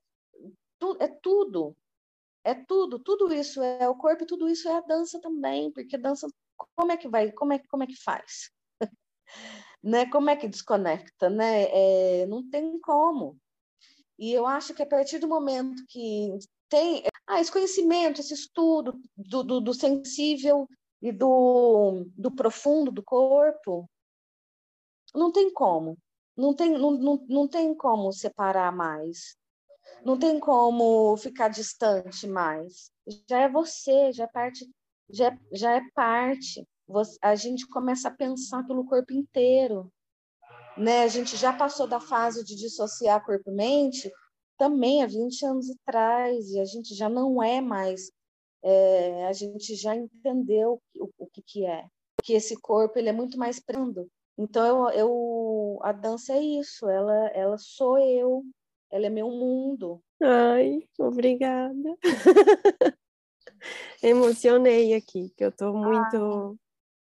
tu, 0.79 0.95
é 0.99 1.07
tudo. 1.07 1.75
É 2.43 2.53
tudo, 2.53 2.99
tudo 2.99 3.33
isso 3.33 3.61
é 3.61 3.89
o 3.89 3.95
corpo 3.95 4.23
e 4.23 4.27
tudo 4.27 4.47
isso 4.47 4.69
é 4.69 4.77
a 4.77 4.81
dança 4.81 5.19
também, 5.19 5.71
porque 5.71 5.97
dança, 5.97 6.27
como 6.75 6.91
é 6.91 6.97
que 6.97 7.09
vai, 7.09 7.31
como 7.31 7.53
é, 7.53 7.59
como 7.67 7.83
é 7.83 7.87
que 7.87 7.95
faz? 8.03 8.51
né? 9.85 10.07
Como 10.07 10.31
é 10.31 10.35
que 10.35 10.47
desconecta, 10.47 11.29
né? 11.29 11.65
É, 11.69 12.25
não 12.25 12.49
tem 12.49 12.79
como. 12.79 13.37
E 14.17 14.33
eu 14.33 14.47
acho 14.47 14.73
que 14.73 14.81
a 14.81 14.85
partir 14.85 15.19
do 15.19 15.27
momento 15.27 15.85
que 15.87 16.37
tem 16.67 17.03
ah, 17.27 17.39
esse 17.39 17.51
conhecimento, 17.51 18.19
esse 18.19 18.33
estudo 18.33 18.99
do, 19.15 19.43
do, 19.43 19.61
do 19.61 19.73
sensível 19.73 20.67
e 21.01 21.11
do, 21.11 22.07
do 22.17 22.31
profundo 22.31 22.91
do 22.91 23.03
corpo, 23.03 23.87
não 25.13 25.31
tem 25.31 25.53
como. 25.53 25.97
Não 26.35 26.53
tem, 26.53 26.71
não, 26.71 26.91
não, 26.91 27.25
não 27.29 27.47
tem 27.47 27.75
como 27.75 28.11
separar 28.11 28.75
mais. 28.75 29.37
Não 30.03 30.17
tem 30.17 30.39
como 30.39 31.15
ficar 31.17 31.49
distante 31.49 32.27
mais. 32.27 32.91
Já 33.29 33.41
é 33.41 33.49
você, 33.49 34.11
já 34.11 34.23
é 34.23 34.27
parte, 34.27 34.67
já, 35.09 35.37
já 35.51 35.75
é 35.75 35.81
parte. 35.93 36.67
Você, 36.87 37.17
a 37.21 37.35
gente 37.35 37.67
começa 37.67 38.07
a 38.07 38.11
pensar 38.11 38.63
pelo 38.65 38.85
corpo 38.85 39.13
inteiro 39.13 39.91
né? 40.77 41.03
A 41.03 41.07
gente 41.07 41.37
já 41.37 41.53
passou 41.53 41.87
da 41.87 41.99
fase 41.99 42.43
de 42.43 42.55
dissociar 42.55 43.23
corpo 43.25 43.49
e 43.49 43.53
mente 43.53 44.11
também 44.57 45.03
há 45.03 45.07
20 45.07 45.45
anos 45.45 45.69
atrás, 45.69 46.49
e 46.51 46.59
a 46.59 46.65
gente 46.65 46.95
já 46.95 47.09
não 47.09 47.43
é 47.43 47.59
mais, 47.59 48.09
é, 48.63 49.27
a 49.27 49.33
gente 49.33 49.75
já 49.75 49.93
entendeu 49.95 50.81
o, 50.95 51.09
o 51.17 51.27
que, 51.27 51.41
que 51.41 51.65
é, 51.65 51.85
que 52.23 52.33
esse 52.33 52.59
corpo 52.61 52.97
ele 52.97 53.09
é 53.09 53.13
muito 53.13 53.37
mais 53.37 53.59
prendo. 53.59 54.09
Então, 54.37 54.89
eu, 54.89 54.99
eu, 54.99 55.79
a 55.81 55.91
dança 55.91 56.33
é 56.33 56.41
isso, 56.41 56.89
ela, 56.89 57.27
ela 57.27 57.57
sou 57.57 57.97
eu, 57.97 58.43
ela 58.89 59.05
é 59.07 59.09
meu 59.09 59.29
mundo. 59.29 60.01
Ai, 60.21 60.87
obrigada. 60.99 61.97
Emocionei 64.01 64.93
aqui, 64.93 65.33
que 65.35 65.43
eu 65.43 65.49
estou 65.49 65.73
muito. 65.73 66.57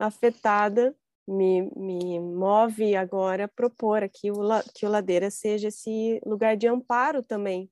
Afetada 0.07 0.95
me, 1.27 1.71
me 1.77 2.21
move 2.21 2.97
agora 2.97 3.45
a 3.45 3.49
propor 3.49 4.03
aqui 4.03 4.31
o, 4.31 4.41
que 4.75 4.85
o 4.85 4.89
Ladeira 4.89 5.31
seja 5.31 5.69
esse 5.69 6.21
lugar 6.27 6.57
de 6.57 6.67
amparo 6.67 7.23
também 7.23 7.71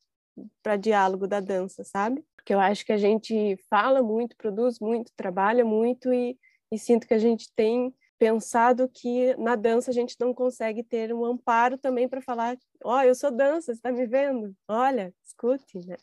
para 0.62 0.76
diálogo 0.76 1.26
da 1.26 1.41
dança, 1.41 1.85
sabe? 1.85 2.24
Porque 2.37 2.55
eu 2.55 2.61
acho 2.61 2.85
que 2.87 2.93
a 2.93 2.97
gente 2.97 3.57
fala 3.68 4.03
muito, 4.03 4.37
produz 4.37 4.78
muito, 4.78 5.12
trabalha 5.16 5.64
muito 5.64 6.12
e, 6.12 6.39
e 6.70 6.78
sinto 6.78 7.07
que 7.07 7.14
a 7.14 7.18
gente 7.18 7.53
tem 7.55 7.95
pensado 8.18 8.89
que 8.89 9.35
na 9.37 9.57
dança 9.57 9.91
a 9.91 9.95
gente 9.95 10.14
não 10.20 10.33
consegue 10.33 10.83
ter 10.83 11.12
um 11.12 11.24
amparo 11.24 11.76
também 11.78 12.09
para 12.09 12.20
falar, 12.20 12.57
ó, 12.85 12.99
oh, 12.99 13.03
eu 13.03 13.14
sou 13.14 13.31
dança, 13.31 13.72
está 13.72 13.91
me 13.91 14.07
vendo? 14.07 14.55
Olha, 14.68 15.12
escute, 15.24 15.78
né? 15.87 15.97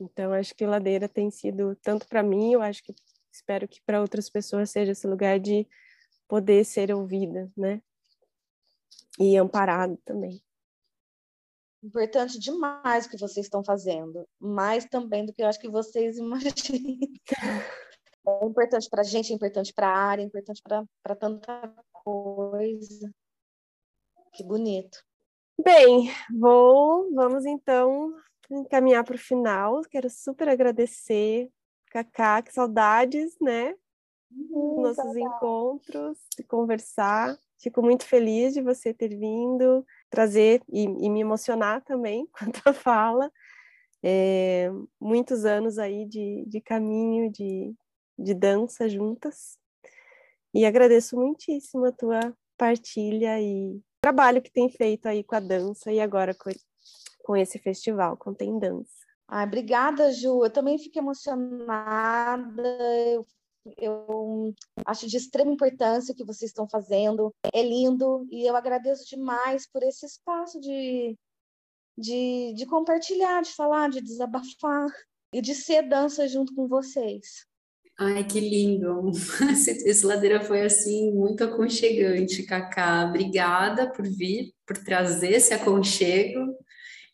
Então 0.00 0.32
acho 0.32 0.54
que 0.54 0.66
Ladeira 0.66 1.08
tem 1.08 1.30
sido 1.30 1.76
tanto 1.76 2.08
para 2.08 2.22
mim, 2.22 2.54
eu 2.54 2.62
acho 2.62 2.82
que 2.82 2.94
espero 3.32 3.66
que 3.66 3.80
para 3.86 4.00
outras 4.00 4.28
pessoas 4.28 4.70
seja 4.70 4.92
esse 4.92 5.06
lugar 5.06 5.40
de 5.40 5.66
poder 6.28 6.64
ser 6.64 6.92
ouvida, 6.92 7.50
né? 7.56 7.82
E 9.18 9.36
amparado 9.36 9.98
também. 10.04 10.42
Importante 11.82 12.38
demais 12.38 13.06
o 13.06 13.10
que 13.10 13.18
vocês 13.18 13.46
estão 13.46 13.64
fazendo, 13.64 14.28
mais 14.38 14.84
também 14.84 15.26
do 15.26 15.32
que 15.32 15.42
eu 15.42 15.48
acho 15.48 15.58
que 15.58 15.68
vocês 15.68 16.16
imaginam. 16.18 16.98
É 18.26 18.46
importante 18.46 18.88
para 18.88 19.00
a 19.00 19.04
gente, 19.04 19.32
é 19.32 19.34
importante 19.34 19.72
para 19.74 19.88
a 19.88 19.96
área, 19.96 20.22
é 20.22 20.26
importante 20.26 20.62
para 20.62 21.16
tanta 21.16 21.74
coisa. 21.92 23.12
Que 24.32 24.44
bonito. 24.44 25.04
Bem, 25.62 26.10
vou, 26.38 27.12
vamos 27.12 27.44
então 27.44 28.14
encaminhar 28.50 29.04
para 29.04 29.16
o 29.16 29.18
final. 29.18 29.82
Quero 29.82 30.08
super 30.08 30.48
agradecer, 30.48 31.50
Cacá, 31.92 32.40
que 32.40 32.50
saudades, 32.54 33.36
né? 33.38 33.76
Uhum, 34.30 34.80
nossos 34.80 35.14
encontros, 35.14 36.18
de 36.34 36.42
conversar. 36.42 37.38
Fico 37.58 37.82
muito 37.82 38.06
feliz 38.06 38.54
de 38.54 38.62
você 38.62 38.94
ter 38.94 39.08
vindo, 39.08 39.86
trazer 40.08 40.62
e, 40.70 40.84
e 40.84 41.10
me 41.10 41.20
emocionar 41.20 41.82
também 41.82 42.26
com 42.64 42.70
a 42.70 42.72
fala. 42.72 43.30
É, 44.02 44.70
muitos 44.98 45.44
anos 45.44 45.78
aí 45.78 46.06
de, 46.06 46.44
de 46.46 46.62
caminho, 46.62 47.30
de, 47.30 47.74
de 48.18 48.32
dança 48.32 48.88
juntas. 48.88 49.58
E 50.54 50.64
agradeço 50.64 51.14
muitíssimo 51.14 51.84
a 51.84 51.92
tua 51.92 52.34
partilha 52.56 53.38
e 53.38 53.78
trabalho 54.00 54.40
que 54.40 54.50
tem 54.50 54.70
feito 54.70 55.06
aí 55.06 55.22
com 55.22 55.34
a 55.34 55.40
dança 55.40 55.92
e 55.92 56.00
agora 56.00 56.34
com, 56.34 56.50
com 57.22 57.36
esse 57.36 57.58
festival, 57.58 58.16
Contém 58.16 58.58
Dança. 58.58 59.01
Ah, 59.34 59.44
obrigada, 59.44 60.12
Ju. 60.12 60.44
Eu 60.44 60.50
também 60.50 60.76
fico 60.76 60.98
emocionada. 60.98 62.62
Eu 63.14 63.26
eu 63.78 64.54
acho 64.84 65.06
de 65.06 65.16
extrema 65.16 65.52
importância 65.52 66.12
o 66.12 66.16
que 66.16 66.24
vocês 66.24 66.50
estão 66.50 66.68
fazendo. 66.68 67.32
É 67.54 67.62
lindo 67.62 68.26
e 68.30 68.44
eu 68.46 68.56
agradeço 68.56 69.08
demais 69.08 69.66
por 69.70 69.82
esse 69.84 70.04
espaço 70.04 70.60
de, 70.60 71.16
de, 71.96 72.52
de 72.54 72.66
compartilhar, 72.66 73.40
de 73.40 73.54
falar, 73.54 73.88
de 73.88 74.02
desabafar 74.02 74.88
e 75.32 75.40
de 75.40 75.54
ser 75.54 75.88
dança 75.88 76.26
junto 76.28 76.54
com 76.54 76.66
vocês. 76.66 77.46
Ai, 77.98 78.24
que 78.24 78.40
lindo! 78.40 79.12
Esse 79.86 80.04
ladeira 80.04 80.40
foi 80.40 80.62
assim 80.62 81.12
muito 81.12 81.44
aconchegante, 81.44 82.42
Cacá. 82.42 83.06
Obrigada 83.08 83.90
por 83.92 84.06
vir, 84.06 84.52
por 84.66 84.76
trazer 84.76 85.32
esse 85.32 85.54
aconchego 85.54 86.56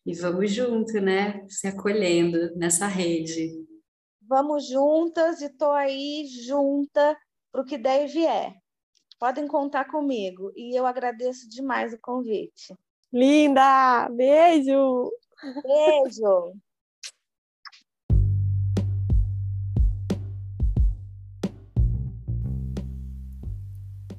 e 0.09 0.15
vamos 0.15 0.51
junto, 0.55 0.99
né? 1.03 1.47
Se 1.51 1.69
acolhendo 1.69 2.57
nessa 2.57 2.87
rede. 2.87 3.63
Vamos 4.23 4.67
juntas 4.67 5.43
e 5.43 5.45
estou 5.45 5.73
aí 5.73 6.27
junta 6.47 7.15
para 7.53 7.61
o 7.61 7.65
que 7.65 7.77
der 7.77 8.07
e 8.07 8.07
vier. 8.07 8.55
Podem 9.19 9.47
contar 9.47 9.85
comigo 9.85 10.51
e 10.57 10.75
eu 10.75 10.87
agradeço 10.87 11.47
demais 11.51 11.93
o 11.93 11.99
convite. 12.01 12.75
Linda! 13.13 14.09
Beijo! 14.09 15.11
Beijo! 15.63 16.55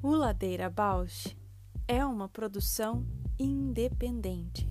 O 0.00 0.10
Ladeira 0.10 0.70
Bausch 0.70 1.36
é 1.88 2.04
uma 2.04 2.28
produção 2.28 3.04
independente 3.40 4.70